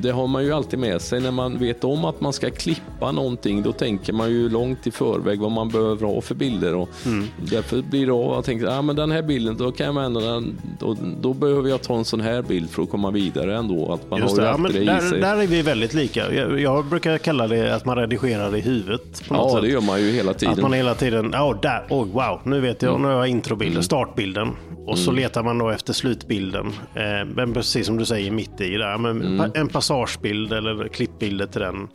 Det 0.02 0.10
har 0.12 0.28
man 0.28 0.44
ju 0.44 0.52
alltid 0.54 0.80
med 0.80 1.02
sig 1.02 1.20
när 1.22 1.32
man 1.32 1.58
vet 1.58 1.84
om 1.84 2.06
att 2.06 2.22
man 2.22 2.34
ska 2.34 2.50
klippa 2.50 3.12
någonting. 3.12 3.64
Då 3.64 3.72
tänker 3.72 4.14
man 4.14 4.30
ju 4.30 4.50
långt 4.50 4.88
i 4.88 4.92
förväg 4.92 5.40
vad 5.40 5.52
man 5.52 5.70
behöver 5.70 6.06
ha 6.08 6.22
för 6.22 6.36
bilder. 6.36 6.76
Och 6.76 6.90
Mm. 7.06 7.28
Därför 7.52 7.82
blir 7.82 8.06
det 8.06 8.12
av 8.14 8.34
att 8.34 8.46
tänka, 8.46 8.70
ah, 8.72 8.82
men 8.82 8.96
den 8.96 9.12
här 9.12 9.22
bilden, 9.22 9.58
då 9.58 9.72
kan 9.72 9.86
jag 9.86 9.96
använda 9.98 10.20
den. 10.32 10.58
Då, 10.80 10.98
då 11.22 11.34
behöver 11.34 11.70
jag 11.70 11.82
ta 11.82 11.96
en 11.98 12.06
sån 12.06 12.22
här 12.22 12.42
bild 12.42 12.70
för 12.70 12.84
att 12.84 12.90
komma 12.90 13.12
vidare 13.12 13.58
ändå. 13.58 13.94
Att 13.94 14.10
man 14.12 14.20
Just 14.22 14.38
har 14.38 14.42
det, 14.42 14.44
ju 14.44 14.48
ja, 14.48 14.54
alltid 14.54 14.64
men 14.64 14.74
det 14.74 14.82
i 14.82 14.86
där, 14.86 15.10
sig. 15.10 15.22
där 15.22 15.38
är 15.44 15.48
vi 15.48 15.62
väldigt 15.62 15.94
lika. 15.94 16.34
Jag, 16.34 16.60
jag 16.60 16.86
brukar 16.86 17.18
kalla 17.18 17.48
det 17.48 17.76
att 17.76 17.86
man 17.86 17.96
redigerar 17.98 18.56
i 18.56 18.62
huvudet. 18.62 19.28
På 19.28 19.34
något 19.34 19.44
Ja, 19.52 19.54
sätt. 19.54 19.62
det 19.64 19.70
gör 19.70 19.82
man 19.82 20.02
ju 20.02 20.12
hela 20.12 20.32
Att 20.32 20.40
tiden. 20.40 20.62
man 20.62 20.74
hela 20.74 20.96
tiden, 20.96 21.30
ja 21.34 21.60
där, 21.62 21.86
oj 21.90 22.10
wow, 22.14 22.40
nu 22.44 22.60
vet 22.60 22.82
jag, 22.82 23.02
nu 23.02 23.08
har 23.08 23.14
jag 23.16 23.28
introbilden, 23.28 23.74
Mm. 23.74 23.84
startbilden. 23.84 24.48
Och 24.90 25.00
så 25.00 25.12
letar 25.12 25.44
man 25.44 25.58
då 25.58 25.70
efter 25.70 25.94
slutbilden. 25.94 26.66
Eh, 26.96 27.26
men 27.36 27.54
precis 27.54 27.86
som 27.86 27.98
du 27.98 28.06
säger, 28.06 28.32
mitt 28.32 28.62
i 28.62 28.78
där. 28.78 28.98
Men 28.98 29.20
Mm. 29.30 29.52
En 29.56 29.68
passagebild 29.68 30.54
eller 30.54 30.88
klippbilder 30.88 31.46
till 31.46 31.62
den. 31.62 31.88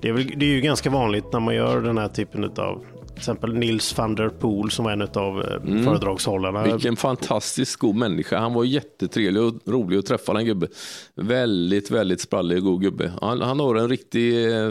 Det 0.00 0.08
är, 0.08 0.12
väl, 0.12 0.32
det 0.36 0.46
är 0.46 0.50
ju 0.50 0.60
ganska 0.60 0.90
vanligt 0.90 1.32
när 1.32 1.40
man 1.40 1.54
gör 1.54 1.80
den 1.80 1.98
här 1.98 2.08
typen 2.08 2.44
av 2.44 2.84
till 3.16 3.20
exempel 3.20 3.54
Nils 3.54 3.98
van 3.98 4.14
der 4.14 4.28
Poel 4.28 4.70
som 4.70 4.84
var 4.84 4.92
en 4.92 5.02
av 5.02 5.44
mm. 5.64 5.84
föredragshållarna. 5.84 6.62
Vilken 6.62 6.96
fantastiskt 6.96 7.76
god 7.76 7.96
människa. 7.96 8.38
Han 8.38 8.54
var 8.54 8.64
jättetrevlig 8.64 9.42
och 9.42 9.54
rolig 9.66 9.98
att 9.98 10.06
träffa 10.06 10.32
den 10.32 10.44
gubbe. 10.44 10.66
Väldigt, 11.14 11.90
väldigt 11.90 12.20
sprallig 12.20 12.58
och 12.58 12.64
god 12.64 12.82
gubbe. 12.82 13.12
Han, 13.20 13.40
han 13.40 13.60
har 13.60 13.74
en 13.74 13.88
riktig, 13.88 14.54
eh, 14.54 14.70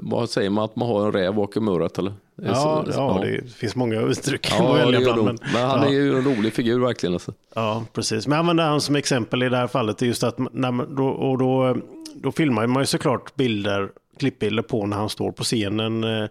vad 0.00 0.30
säger 0.30 0.50
man, 0.50 0.64
att 0.64 0.76
man 0.76 0.88
har 0.88 1.06
en 1.06 1.12
räv 1.12 1.34
bakom 1.34 1.68
örat 1.68 1.98
eller? 1.98 2.12
Ja, 2.42 2.54
Så- 2.54 2.92
ja, 2.92 3.20
det 3.22 3.52
finns 3.52 3.76
många 3.76 4.00
uttryck 4.00 4.52
Ja, 4.58 4.74
att 4.74 4.86
välja 4.86 5.00
bland. 5.00 5.22
Men, 5.24 5.38
Men 5.52 5.62
han 5.62 5.82
ja. 5.82 5.86
är 5.86 5.92
ju 5.92 6.16
en 6.16 6.24
rolig 6.24 6.52
figur 6.52 6.80
verkligen. 6.80 7.12
Alltså. 7.12 7.32
Ja, 7.54 7.84
precis. 7.92 8.26
Men 8.26 8.36
jag 8.36 8.40
använder 8.40 8.64
han 8.64 8.80
som 8.80 8.96
exempel 8.96 9.42
i 9.42 9.48
det 9.48 9.56
här 9.56 9.66
fallet 9.66 10.02
är 10.02 10.06
just 10.06 10.22
att 10.22 10.38
när 10.52 10.70
man, 10.70 10.94
då, 10.94 11.06
och 11.06 11.38
då, 11.38 11.76
då 12.14 12.32
filmar 12.32 12.66
man 12.66 12.82
ju 12.82 12.86
såklart 12.86 13.36
bilder, 13.36 13.88
klippbilder 14.20 14.62
på 14.62 14.86
när 14.86 14.96
han 14.96 15.08
står 15.08 15.32
på 15.32 15.44
scenen. 15.44 16.04
Eh, 16.04 16.22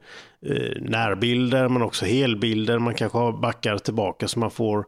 eh, 0.46 0.82
närbilder, 0.82 1.70
men 1.70 1.82
också 1.82 2.06
helbilder. 2.06 2.80
Man 2.80 2.94
kanske 2.94 3.18
har 3.18 3.32
backar 3.32 3.78
tillbaka 3.78 4.28
så 4.28 4.40
man 4.40 4.52
får 4.52 4.86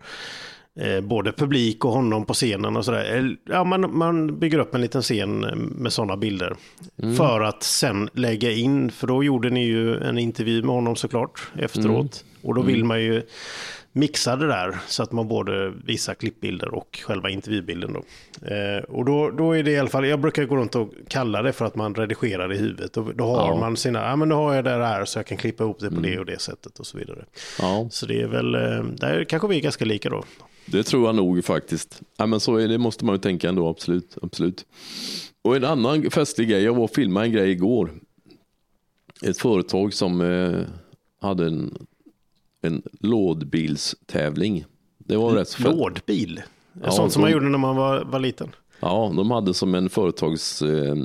eh, 0.79 1.01
både 1.01 1.31
publik 1.31 1.85
och 1.85 1.91
honom 1.91 2.25
på 2.25 2.33
scenen 2.33 2.77
och 2.77 2.85
sådär. 2.85 3.17
Eh, 3.17 3.53
Ja, 3.53 3.63
man, 3.63 3.97
man 3.97 4.39
bygger 4.39 4.59
upp 4.59 4.75
en 4.75 4.81
liten 4.81 5.01
scen 5.01 5.39
med 5.77 5.93
sådana 5.93 6.17
bilder. 6.17 6.55
För 7.17 7.41
att 7.41 7.63
sen 7.63 8.09
lägga 8.13 8.51
in, 8.51 8.91
för 8.91 9.07
då 9.07 9.23
gjorde 9.23 9.49
ni 9.49 9.65
ju 9.65 9.97
en 9.97 10.17
intervju 10.17 10.61
med 10.63 10.75
honom 10.75 10.95
såklart 10.95 11.51
efteråt. 11.59 12.23
Och 12.43 12.55
då 12.55 12.61
vill 12.61 12.83
man 12.85 13.01
ju 13.01 13.21
mixa 13.93 14.35
det 14.35 14.47
där 14.47 14.77
så 14.87 15.03
att 15.03 15.11
man 15.11 15.27
både 15.27 15.69
visar 15.85 16.13
klippbilder 16.13 16.73
och 16.73 16.99
själva 17.07 17.29
intervjubilden. 17.29 17.93
Då. 17.93 17.99
Eh, 18.47 18.83
och 18.83 19.05
då, 19.05 19.29
då 19.31 19.51
är 19.51 19.63
det 19.63 19.71
i 19.71 19.79
alla 19.79 19.89
fall, 19.89 20.07
jag 20.07 20.19
brukar 20.19 20.45
gå 20.45 20.55
runt 20.55 20.75
och 20.75 20.93
kalla 21.07 21.41
det 21.41 21.53
för 21.53 21.65
att 21.65 21.75
man 21.75 21.95
redigerar 21.95 22.53
i 22.53 22.57
huvudet. 22.57 22.97
Och 22.97 23.15
då 23.15 23.23
har 23.25 23.47
Ja. 23.47 23.55
man 23.59 23.77
sina, 23.77 23.99
ja 23.99 24.15
men 24.15 24.29
då 24.29 24.35
har 24.35 24.53
jag 24.55 24.63
det 24.63 24.69
här 24.69 25.05
så 25.05 25.19
jag 25.19 25.25
kan 25.25 25.37
klippa 25.37 25.63
ihop 25.63 25.79
det 25.79 25.89
på 25.91 25.99
det 25.99 26.19
och 26.19 26.25
det 26.25 26.41
sättet 26.41 26.79
och 26.79 26.85
så 26.85 26.97
vidare. 26.97 27.25
Ja, 27.59 27.87
Så 27.91 28.05
det 28.05 28.21
är 28.21 28.27
väl, 28.27 28.55
eh, 28.55 28.83
där 28.83 29.23
kanske 29.23 29.47
vi 29.47 29.57
är 29.57 29.61
ganska 29.61 29.85
lika 29.85 30.09
då. 30.09 30.23
det 30.65 30.83
tror 30.83 31.05
jag 31.05 31.15
nog 31.15 31.45
faktiskt. 31.45 32.01
Ja, 32.17 32.25
men 32.25 32.39
så 32.39 32.55
är 32.57 32.67
det, 32.67 32.77
måste 32.77 33.05
man 33.05 33.15
ju 33.15 33.19
tänka 33.21 33.49
ändå, 33.49 33.69
absolut. 33.69 34.17
absolut. 34.21 34.65
Och 35.41 35.55
en 35.55 35.65
annan 35.65 36.11
festlig 36.11 36.49
grej, 36.49 36.63
jag 36.63 36.73
var 36.75 36.83
och 36.83 36.91
filmade 36.91 37.25
en 37.25 37.31
grej 37.31 37.51
igår. 37.51 37.91
Ett 39.25 39.37
företag 39.37 39.93
som, 39.93 40.21
eh, 40.21 40.59
hade 41.21 41.45
en, 41.45 41.85
en 42.61 42.81
lådbilstävling. 42.99 44.65
Det 44.97 45.17
var 45.17 45.31
rätt 45.35 45.53
fett. 45.53 45.75
Lådbil. 45.75 46.41
Ja, 46.83 46.91
Sånt 46.91 47.13
som 47.13 47.19
de- 47.21 47.23
man 47.25 47.31
gjorde 47.31 47.49
när 47.49 47.57
man 47.57 47.75
var, 47.75 48.03
var 48.03 48.19
liten. 48.19 48.49
Ja, 48.79 49.13
de 49.17 49.31
hade 49.31 49.53
som 49.53 49.75
en 49.75 49.89
företags, 49.89 50.61
eh, 50.61 50.95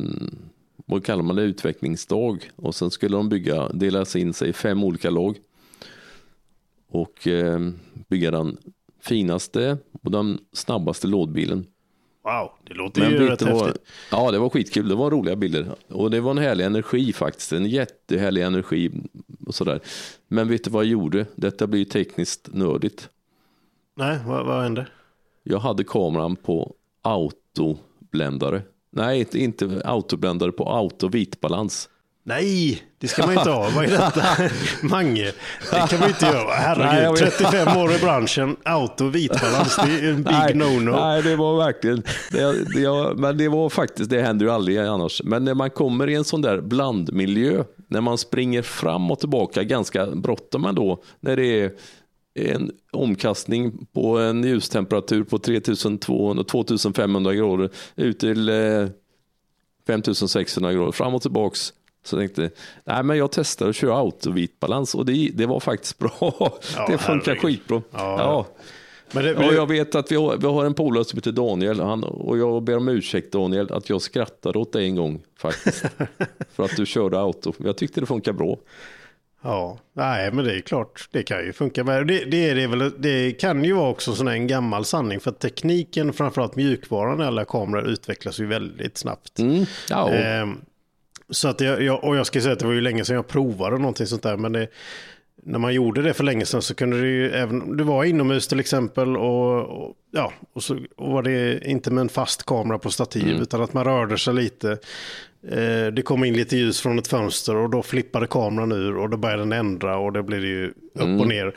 vad 0.86 1.04
kallar 1.04 1.22
man 1.22 1.36
det, 1.36 1.42
utvecklingsdag. 1.42 2.38
Och 2.56 2.74
sen 2.74 2.90
skulle 2.90 3.16
de 3.16 3.28
bygga, 3.28 3.68
delas 3.68 4.16
in 4.16 4.32
sig 4.34 4.48
i 4.48 4.52
fem 4.52 4.84
olika 4.84 5.10
lag. 5.10 5.36
Och 6.88 7.26
eh, 7.28 7.60
bygga 8.08 8.30
den 8.30 8.56
finaste 9.00 9.78
och 10.02 10.10
den 10.10 10.38
snabbaste 10.52 11.06
lådbilen. 11.06 11.66
Wow, 12.26 12.50
det 12.64 12.74
låter 12.74 13.00
Men 13.00 13.10
ju 13.10 13.28
rätt 13.28 13.42
vad? 13.42 13.64
häftigt. 13.66 13.82
Ja, 14.10 14.30
det 14.30 14.38
var 14.38 14.48
skitkul. 14.48 14.88
Det 14.88 14.94
var 14.94 15.10
roliga 15.10 15.36
bilder. 15.36 15.66
Och 15.88 16.10
det 16.10 16.20
var 16.20 16.30
en 16.30 16.38
härlig 16.38 16.64
energi 16.64 17.12
faktiskt. 17.12 17.52
En 17.52 17.64
jättehärlig 17.66 18.42
energi 18.42 18.90
och 19.46 19.54
sådär. 19.54 19.80
Men 20.28 20.48
vet 20.48 20.64
du 20.64 20.70
vad 20.70 20.84
jag 20.84 20.90
gjorde? 20.90 21.26
Detta 21.34 21.66
blir 21.66 21.78
ju 21.78 21.84
tekniskt 21.84 22.48
nördigt. 22.52 23.08
Nej, 23.96 24.18
vad, 24.26 24.46
vad 24.46 24.62
hände? 24.62 24.86
Jag 25.42 25.58
hade 25.58 25.84
kameran 25.84 26.36
på 26.36 26.74
autobländare. 27.02 28.62
Nej, 28.90 29.18
inte- 29.20 29.38
inte 29.38 29.82
autobländare 29.84 30.52
på 30.52 30.64
auto-vitbalans. 30.68 31.88
Nej, 32.28 32.82
det 32.98 33.08
ska 33.08 33.26
man 33.26 33.38
inte 33.38 33.50
ha. 33.50 33.70
Vad 33.70 33.84
är 33.84 33.88
detta? 33.90 34.22
Mange, 34.82 35.32
det 35.70 35.86
kan 35.90 36.00
man 36.00 36.08
inte 36.08 36.26
göra. 36.26 36.52
Herregud, 36.54 37.04
jag 37.04 37.12
vet. 37.12 37.38
35 37.38 37.76
år 37.76 37.92
i 37.92 37.98
branschen, 37.98 38.56
auto, 38.64 39.08
vitbalans, 39.08 39.76
det 39.76 39.82
är 40.06 40.08
en 40.10 40.22
big 40.22 40.62
no-no. 40.62 40.90
Nej, 41.00 41.22
det 41.22 41.36
var 41.36 41.56
verkligen, 41.56 42.02
det, 42.32 42.64
det, 42.74 42.80
jag- 42.80 43.18
men 43.18 43.38
det 43.38 43.48
var 43.48 43.68
faktiskt, 43.68 44.10
det 44.10 44.22
händer 44.22 44.46
ju 44.46 44.52
aldrig 44.52 44.78
annars. 44.78 45.22
Men 45.24 45.44
när 45.44 45.54
man 45.54 45.70
kommer 45.70 46.08
i 46.08 46.14
en 46.14 46.24
sån 46.24 46.42
där 46.42 46.60
blandmiljö, 46.60 47.64
när 47.88 48.00
man 48.00 48.18
springer 48.18 48.62
fram 48.62 49.10
och 49.10 49.18
tillbaka 49.20 49.62
ganska 49.62 50.06
bråttom 50.06 50.64
ändå, 50.64 51.02
när 51.20 51.36
det 51.36 51.60
är 51.60 51.72
en 52.34 52.70
omkastning 52.92 53.86
på 53.94 54.18
en 54.18 54.44
ljustemperatur 54.44 55.24
på 55.24 55.38
3200-2500 55.38 57.32
grader 57.34 57.70
ut 57.96 58.18
till 58.18 58.48
eh, 58.48 58.86
5600 59.86 60.72
grader 60.72 60.92
fram 60.92 61.14
och 61.14 61.22
tillbaks. 61.22 61.72
Så 62.06 62.16
jag 62.16 62.20
tänkte, 62.20 62.50
nej 62.84 63.02
men 63.02 63.18
jag 63.18 63.32
testar 63.32 63.68
att 63.68 63.76
köra 63.76 63.96
autovitbalans 63.96 64.94
och 64.94 65.06
det, 65.06 65.30
det 65.34 65.46
var 65.46 65.60
faktiskt 65.60 65.98
bra. 65.98 66.52
det 66.88 66.98
funkar 66.98 67.26
herregud. 67.26 67.40
skitbra. 67.40 67.82
Ja. 67.92 67.98
Ja. 68.18 68.46
Men 69.12 69.24
det, 69.24 69.30
Ja, 69.30 69.52
jag 69.52 69.66
vet 69.66 69.94
att 69.94 70.12
vi 70.12 70.16
har, 70.16 70.36
vi 70.36 70.46
har 70.46 70.64
en 70.64 70.74
polare 70.74 71.04
som 71.04 71.16
heter 71.16 71.32
Daniel 71.32 71.80
han, 71.80 72.04
och 72.04 72.38
jag 72.38 72.62
ber 72.62 72.76
om 72.76 72.88
ursäkt 72.88 73.32
Daniel 73.32 73.72
att 73.72 73.90
jag 73.90 74.02
skrattade 74.02 74.58
åt 74.58 74.72
dig 74.72 74.84
en 74.84 74.96
gång 74.96 75.22
faktiskt. 75.38 75.84
för 76.54 76.64
att 76.64 76.76
du 76.76 76.86
körde 76.86 77.18
auto. 77.18 77.52
Jag 77.58 77.76
tyckte 77.76 78.00
det 78.00 78.06
funkar 78.06 78.32
bra. 78.32 78.58
Ja, 79.42 79.78
nej 79.92 80.32
men 80.32 80.44
det 80.44 80.56
är 80.56 80.60
klart, 80.60 81.08
det 81.10 81.22
kan 81.22 81.44
ju 81.44 81.52
funka. 81.52 81.84
Men 81.84 82.06
det, 82.06 82.24
det, 82.24 82.50
är 82.50 82.54
det, 82.54 82.66
väl, 82.66 82.92
det 82.98 83.32
kan 83.32 83.64
ju 83.64 83.72
vara 83.72 83.88
också 83.88 84.14
sån 84.14 84.28
en 84.28 84.46
gammal 84.46 84.84
sanning 84.84 85.20
för 85.20 85.30
att 85.30 85.40
tekniken, 85.40 86.12
framförallt 86.12 86.56
mjukvaran 86.56 87.20
i 87.20 87.24
alla 87.24 87.44
kameror 87.44 87.88
utvecklas 87.88 88.40
ju 88.40 88.46
väldigt 88.46 88.98
snabbt. 88.98 89.38
Mm. 89.38 89.64
Ja, 89.90 90.04
och, 90.04 90.14
Ehm, 90.14 90.60
så 91.30 91.48
att 91.48 91.60
jag, 91.60 91.82
jag, 91.82 92.04
och 92.04 92.16
jag 92.16 92.26
ska 92.26 92.40
säga 92.40 92.52
att 92.52 92.58
det 92.58 92.66
var 92.66 92.72
ju 92.72 92.80
länge 92.80 93.04
sedan 93.04 93.16
jag 93.16 93.28
provade 93.28 93.78
någonting 93.78 94.06
sånt 94.06 94.22
där, 94.22 94.36
men 94.36 94.52
det, 94.52 94.68
när 95.42 95.58
man 95.58 95.74
gjorde 95.74 96.02
det 96.02 96.14
för 96.14 96.24
länge 96.24 96.46
sedan 96.46 96.62
så 96.62 96.74
kunde 96.74 97.00
det 97.00 97.06
ju, 97.06 97.30
även, 97.30 97.76
det 97.76 97.84
var 97.84 98.04
inomhus 98.04 98.48
till 98.48 98.60
exempel 98.60 99.16
och, 99.16 99.60
och 99.60 99.94
ja, 100.10 100.32
och 100.52 100.62
så 100.62 100.78
och 100.96 101.12
var 101.12 101.22
det 101.22 101.68
inte 101.68 101.90
med 101.90 102.00
en 102.00 102.08
fast 102.08 102.46
kamera 102.46 102.78
på 102.78 102.90
stativ 102.90 103.28
utan 103.42 103.62
att 103.62 103.72
man 103.72 103.84
rörde 103.84 104.18
sig 104.18 104.34
lite. 104.34 104.70
Eh, 105.48 105.86
det 105.86 106.02
kom 106.04 106.24
in 106.24 106.34
lite 106.34 106.56
ljus 106.56 106.80
från 106.80 106.98
ett 106.98 107.08
fönster 107.08 107.56
och 107.56 107.70
då 107.70 107.82
flippade 107.82 108.26
kameran 108.26 108.72
ur 108.72 108.96
och 108.96 109.10
då 109.10 109.16
började 109.16 109.42
den 109.42 109.52
ändra 109.52 109.98
och 109.98 110.12
det 110.12 110.22
blir 110.22 110.44
ju 110.44 110.66
upp 110.94 111.20
och 111.20 111.28
ner. 111.28 111.54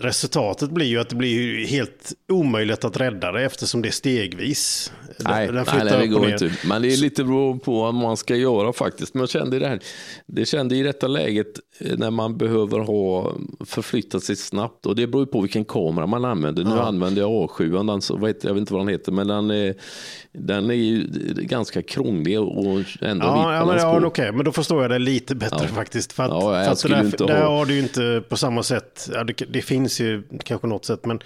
Resultatet 0.00 0.70
blir 0.70 0.86
ju 0.86 0.98
att 1.00 1.08
det 1.08 1.16
blir 1.16 1.66
helt 1.66 2.12
omöjligt 2.28 2.84
att 2.84 2.96
rädda 3.00 3.32
det 3.32 3.44
eftersom 3.44 3.82
det 3.82 3.88
är 3.88 3.92
stegvis. 3.92 4.92
nej, 5.18 5.46
Den 5.46 5.54
nej, 5.54 5.64
flyttar 5.64 5.84
nej, 5.84 5.98
det 5.98 6.06
går 6.06 6.30
inte. 6.30 6.50
Men 6.66 6.82
det 6.82 6.92
är 6.92 6.96
lite 6.96 7.24
bero 7.24 7.58
på 7.58 7.80
vad 7.80 7.94
man 7.94 8.16
ska 8.16 8.36
göra 8.36 8.72
faktiskt. 8.72 9.14
Men 9.14 9.20
jag 9.20 9.30
kände 9.30 9.58
det 9.58 9.68
här, 9.68 9.80
det 10.26 10.44
kände 10.46 10.76
i 10.76 10.82
detta 10.82 11.06
läget 11.06 11.46
eh, 11.78 11.98
när 11.98 12.10
man 12.10 12.36
behöver 12.38 12.78
ha 12.78 13.32
förflytta 13.66 14.20
sig 14.20 14.36
snabbt 14.36 14.86
och 14.86 14.96
det 14.96 15.06
beror 15.06 15.22
ju 15.22 15.26
på 15.26 15.40
vilken 15.40 15.64
kamera 15.64 16.06
man 16.06 16.24
använder. 16.24 16.64
Nu 16.64 16.78
använder 16.78 17.22
jag 17.22 17.30
A7, 17.30 17.86
den, 17.86 18.02
så, 18.02 18.26
heter, 18.26 18.48
jag 18.48 18.54
vet 18.54 18.60
inte 18.60 18.72
vad 18.72 18.80
den 18.82 18.88
heter, 18.88 19.12
men 19.12 19.26
den 19.28 19.50
är, 19.50 19.74
den 20.32 20.70
är 20.70 20.74
ju 20.74 21.06
ganska 21.36 21.82
krånglig 21.82 22.40
och 22.40 22.80
ändå 23.00 23.26
Ja, 23.26 23.54
ja, 23.54 23.66
men, 23.66 23.76
ja, 23.76 24.06
okej, 24.06 24.32
men 24.32 24.44
då 24.44 24.52
förstår 24.52 24.82
jag 24.82 24.90
det 24.90 24.98
lite 24.98 25.34
bättre 25.34 25.68
faktiskt. 25.68 26.12
För 26.12 26.22
att, 26.22 26.30
Ja, 26.30 26.74
för 26.76 26.92
att 26.94 27.10
där, 27.18 27.26
där 27.26 27.42
ha- 27.42 27.56
har 27.56 27.66
du 27.66 27.74
ju 27.74 27.80
inte 27.80 28.22
på 28.28 28.36
samma 28.36 28.62
sätt, 28.62 29.10
ja, 29.14 29.24
det, 29.24 29.32
det 29.48 29.62
finns 29.62 29.89
ju 30.00 30.22
kanske 30.44 30.66
något 30.66 30.84
sätt, 30.84 31.04
men 31.06 31.20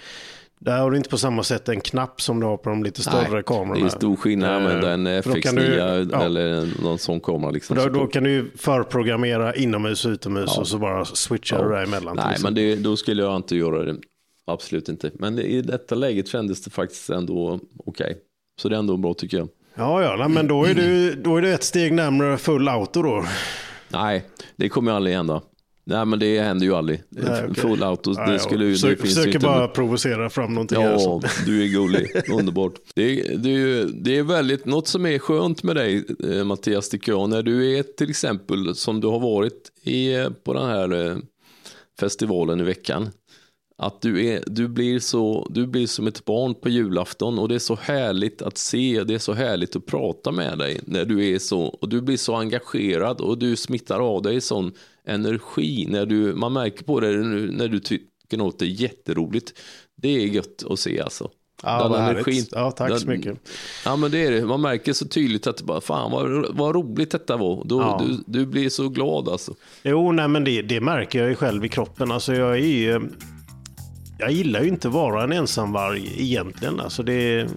där 0.59 0.79
har 0.79 0.91
du 0.91 0.97
inte 0.97 1.09
på 1.09 1.17
samma 1.17 1.43
sätt 1.43 1.69
en 1.69 1.81
knapp 1.81 2.21
som 2.21 2.39
du 2.39 2.45
har 2.45 2.57
på 2.57 2.69
de 2.69 2.83
lite 2.83 3.01
större 3.01 3.29
Nej, 3.31 3.43
kamerorna. 3.43 3.73
Det 3.79 3.85
är 3.85 3.89
stor 3.89 4.15
skillnad 4.15 4.49
att 4.49 4.61
använda 4.61 4.91
en 4.91 5.07
Eh, 5.07 5.21
för 5.21 5.29
då 5.35 5.41
kan 5.41 5.57
FX9 5.57 5.59
du- 6.05 6.09
ja. 6.11 6.23
eller 6.23 6.81
någon 6.83 6.97
sån 6.99 7.19
kamera. 7.19 7.51
Liksom. 7.51 7.77
Då, 7.77 7.89
då 7.89 8.07
kan 8.07 8.23
du 8.23 8.51
förprogrammera 8.57 9.55
inomhus 9.55 10.05
och 10.05 10.09
utomhus 10.09 10.57
och 10.57 10.67
så 10.67 10.77
bara 10.77 11.05
switcha 11.05 11.63
det 11.63 11.69
där 11.75 11.83
emellan. 11.83 12.15
Nej, 12.15 12.37
men 12.43 12.53
det, 12.55 12.75
då 12.75 12.97
skulle 12.97 13.23
jag 13.23 13.35
inte 13.35 13.55
göra 13.55 13.83
det. 13.83 13.95
Absolut 14.47 14.89
inte. 14.89 15.11
Men 15.13 15.39
i 15.39 15.61
detta 15.61 15.95
läget 15.95 16.27
kändes 16.27 16.63
det 16.63 16.69
faktiskt 16.71 17.09
ändå 17.09 17.59
okej. 17.85 18.17
Så 18.61 18.69
det 18.69 18.75
är 18.75 18.79
ändå 18.79 18.97
bra 18.97 19.13
tycker 19.13 19.37
jag. 19.37 19.47
Ja, 19.75 20.03
ja, 20.03 20.27
men 20.27 20.47
då 20.47 20.65
är, 20.65 20.73
du, 20.73 21.13
då 21.15 21.37
är 21.37 21.41
du 21.41 21.53
ett 21.53 21.63
steg 21.63 21.93
närmare 21.93 22.37
full 22.37 22.67
auto 22.67 23.01
då. 23.01 23.25
Nej, 23.89 24.25
det 24.55 24.69
kommer 24.69 24.91
aldrig 24.91 25.15
hända. 25.15 25.41
Nej, 25.87 26.05
men 26.05 26.19
det 26.19 26.39
händer 26.41 26.65
ju 26.65 26.73
aldrig. 26.75 27.03
Nej, 27.09 27.43
okej. 27.49 27.55
Full 27.61 27.83
auto, 27.83 28.13
Ja, 28.17 28.25
det 28.25 28.31
ja. 28.33 28.39
skulle 28.39 28.65
ju... 28.65 28.71
Det 28.71 28.77
finns 28.77 28.99
försöker 29.01 29.27
inte 29.27 29.39
bara 29.39 29.67
provocera 29.67 30.29
fram 30.29 30.53
någonting. 30.53 30.81
Ja, 30.81 31.21
du 31.45 31.63
är 31.63 31.67
gullig. 31.67 32.07
Underbart. 32.31 32.73
Det, 32.95 33.03
är- 33.21 33.37
det, 33.37 33.85
det 34.03 34.17
är 34.17 34.23
väldigt, 34.23 34.65
något 34.65 34.87
som 34.87 35.05
är 35.05 35.19
skönt 35.19 35.63
med 35.63 35.75
dig 35.75 36.05
eh, 36.31 36.43
Mattias 36.43 36.89
tycker 36.89 37.11
jag, 37.11 37.29
när 37.29 37.43
du 37.43 37.77
är 37.77 37.83
till 37.83 38.09
exempel 38.09 38.75
som 38.75 39.01
du 39.01 39.07
har 39.07 39.19
varit 39.19 39.71
i, 39.83 40.13
eh, 40.15 40.29
på 40.43 40.53
den 40.53 40.65
här 40.65 41.07
eh, 41.07 41.17
festivalen 41.99 42.59
i 42.59 42.63
veckan. 42.63 43.09
Att 43.77 44.01
du, 44.01 44.25
är, 44.27 44.43
du, 44.47 44.67
blir 44.67 44.99
så, 44.99 45.47
du 45.49 45.67
blir 45.67 45.87
som 45.87 46.07
ett 46.07 46.25
barn 46.25 46.55
på 46.55 46.69
julafton 46.69 47.39
och 47.39 47.47
det 47.49 47.55
är 47.55 47.59
så 47.59 47.75
härligt 47.81 48.41
att 48.41 48.57
se, 48.57 49.03
det 49.03 49.13
är 49.13 49.19
så 49.19 49.33
härligt 49.33 49.75
att 49.75 49.85
prata 49.85 50.31
med 50.31 50.57
dig 50.57 50.79
när 50.85 51.05
du 51.05 51.33
är 51.33 51.39
så, 51.39 51.61
och 51.61 51.89
du 51.89 52.01
blir 52.01 52.17
så 52.17 52.35
engagerad 52.35 53.21
och 53.21 53.37
du 53.37 53.55
smittar 53.55 53.99
av 53.99 54.21
dig 54.21 54.41
sån 54.41 54.71
energi 55.07 55.85
när 55.89 56.05
du, 56.05 56.33
man 56.35 56.53
märker 56.53 56.83
på 56.83 56.99
det 56.99 57.07
nu 57.17 57.51
när 57.51 57.67
du 57.67 57.79
tycker 57.79 58.37
något 58.37 58.61
är 58.61 58.65
jätteroligt. 58.65 59.53
Det 59.95 60.09
är 60.09 60.25
gött 60.27 60.63
att 60.69 60.79
se 60.79 61.01
alltså. 61.01 61.29
Ja, 61.63 61.87
vad 61.87 61.99
härligt. 61.99 62.49
Ja, 62.51 62.71
tack 62.71 62.99
så 62.99 63.07
mycket. 63.07 63.39
Ja 63.85 63.95
men 63.95 64.11
det 64.11 64.25
är 64.25 64.31
det, 64.31 64.45
man 64.45 64.61
märker 64.61 64.93
så 64.93 65.07
tydligt 65.07 65.47
att 65.47 65.61
bara, 65.61 65.81
fan 65.81 66.11
vad, 66.11 66.55
vad 66.55 66.75
roligt 66.75 67.11
detta 67.11 67.37
var. 67.37 67.63
Då, 67.65 67.81
Ja. 67.81 68.03
du, 68.07 68.23
du 68.39 68.45
blir 68.45 68.69
så 68.69 68.89
glad 68.89 69.29
alltså. 69.29 69.53
Jo, 69.83 70.11
nej, 70.11 70.27
men 70.27 70.43
det, 70.43 70.61
det 70.61 70.81
märker 70.81 71.19
jag 71.19 71.29
ju 71.29 71.35
själv 71.35 71.65
i 71.65 71.69
kroppen. 71.69 72.11
Alltså, 72.11 72.33
jag, 72.35 72.51
är 72.51 72.65
ju, 72.65 73.01
jag 74.17 74.31
gillar 74.31 74.61
ju 74.61 74.67
inte 74.67 74.89
vara 74.89 75.23
en 75.23 75.31
ensamvarg 75.31 76.13
egentligen. 76.17 76.79
Alltså, 76.79 77.03
det, 77.03 77.47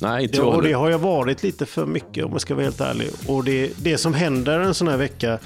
Nej 0.00 0.22
inte 0.22 0.36
det, 0.36 0.42
och 0.42 0.62
det 0.62 0.72
har 0.72 0.90
jag 0.90 0.98
varit 0.98 1.42
lite 1.42 1.66
för 1.66 1.86
mycket 1.86 2.24
om 2.24 2.32
jag 2.32 2.40
ska 2.40 2.54
vara 2.54 2.64
helt 2.64 2.80
ärlig. 2.80 3.10
Och 3.26 3.44
det, 3.44 3.72
det 3.76 3.98
som 3.98 4.14
händer 4.14 4.60
en 4.60 4.74
sån 4.74 4.88
här 4.88 4.96
vecka 4.96 5.38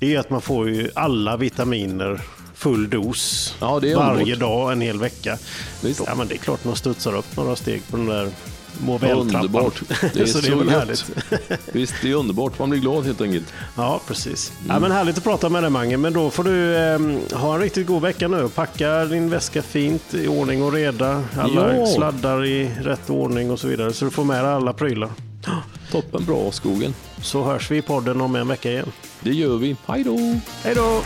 det 0.00 0.14
är 0.14 0.18
att 0.18 0.30
man 0.30 0.40
får 0.40 0.70
ju 0.70 0.90
alla 0.94 1.36
vitaminer 1.36 2.20
full 2.54 2.90
dos 2.90 3.54
Ja, 3.60 3.80
varje 3.96 4.36
dag 4.36 4.72
en 4.72 4.80
hel 4.80 4.98
vecka. 4.98 5.38
Visst. 5.82 6.02
Ja, 6.06 6.14
men 6.14 6.28
det 6.28 6.34
är 6.34 6.38
klart 6.38 6.64
man 6.64 6.76
studsar 6.76 7.16
upp 7.16 7.36
några 7.36 7.56
steg 7.56 7.82
på 7.90 7.96
den 7.96 8.06
där 8.06 8.30
må 8.78 8.98
väl-trappan. 8.98 9.20
Underbart. 9.36 9.82
Det 10.14 10.20
är 10.20 10.26
så 10.26 10.32
så, 10.32 10.46
det 10.46 10.52
är 10.52 10.56
väl 10.56 10.68
härligt. 10.68 11.04
Visst, 11.72 11.94
det 12.02 12.10
är 12.10 12.14
underbart. 12.14 12.58
Man 12.58 12.70
blir 12.70 12.80
glad 12.80 13.04
helt 13.04 13.20
enkelt. 13.20 13.52
Ja, 13.76 14.00
precis. 14.06 14.52
Mm. 14.58 14.74
Ja, 14.74 14.80
men 14.80 14.90
härligt 14.92 15.18
att 15.18 15.24
prata 15.24 15.48
med 15.48 15.62
dig 15.62 15.70
Mange, 15.70 15.96
men 15.96 16.12
då 16.12 16.30
får 16.30 16.44
du 16.44 16.76
eh, 16.76 17.38
ha 17.38 17.54
en 17.54 17.60
riktigt 17.60 17.86
god 17.86 18.02
vecka 18.02 18.28
nu. 18.28 18.48
Packa 18.48 19.04
din 19.04 19.30
väska 19.30 19.62
fint 19.62 20.14
i 20.14 20.26
ordning 20.28 20.62
och 20.62 20.72
reda. 20.72 21.24
Alla 21.38 21.76
Ja. 21.76 21.86
sladdar 21.86 22.44
i 22.46 22.70
rätt 22.82 23.10
ordning 23.10 23.50
och 23.50 23.60
så 23.60 23.68
vidare. 23.68 23.92
Så 23.92 24.04
du 24.04 24.10
får 24.10 24.24
med 24.24 24.44
dig 24.44 24.52
alla 24.52 24.72
prylar. 24.72 25.10
Toppen 25.90 26.24
bra 26.24 26.52
skogen. 26.52 26.94
Så 27.22 27.44
hörs 27.44 27.70
vi 27.70 27.76
i 27.76 27.82
podden 27.82 28.20
om 28.20 28.36
en 28.36 28.48
vecka 28.48 28.70
igen. 28.70 28.92
Det 29.20 29.30
gör 29.32 29.56
vi. 29.56 29.76
Hej 29.86 30.04
då! 30.04 30.18
Hej 30.64 30.74
då! 30.74 31.02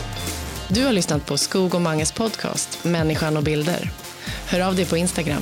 Du 0.67 0.85
har 0.85 0.91
lyssnat 0.91 1.25
på 1.25 1.37
Skog 1.37 1.75
och 1.75 1.81
Manges 1.81 2.11
podcast 2.11 2.83
Människan 2.83 3.37
och 3.37 3.43
bilder. 3.43 3.91
Hör 4.47 4.59
av 4.59 4.75
dig 4.75 4.85
på 4.85 4.97
Instagram. 4.97 5.41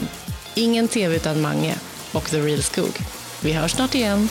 Ingen 0.56 0.88
tv 0.88 1.16
utan 1.16 1.42
Mange 1.42 1.76
och 2.12 2.30
The 2.30 2.40
Real 2.42 2.64
Skog. 2.64 3.00
Vi 3.42 3.54
hörs 3.54 3.72
snart 3.72 3.96
igen. 3.96 4.30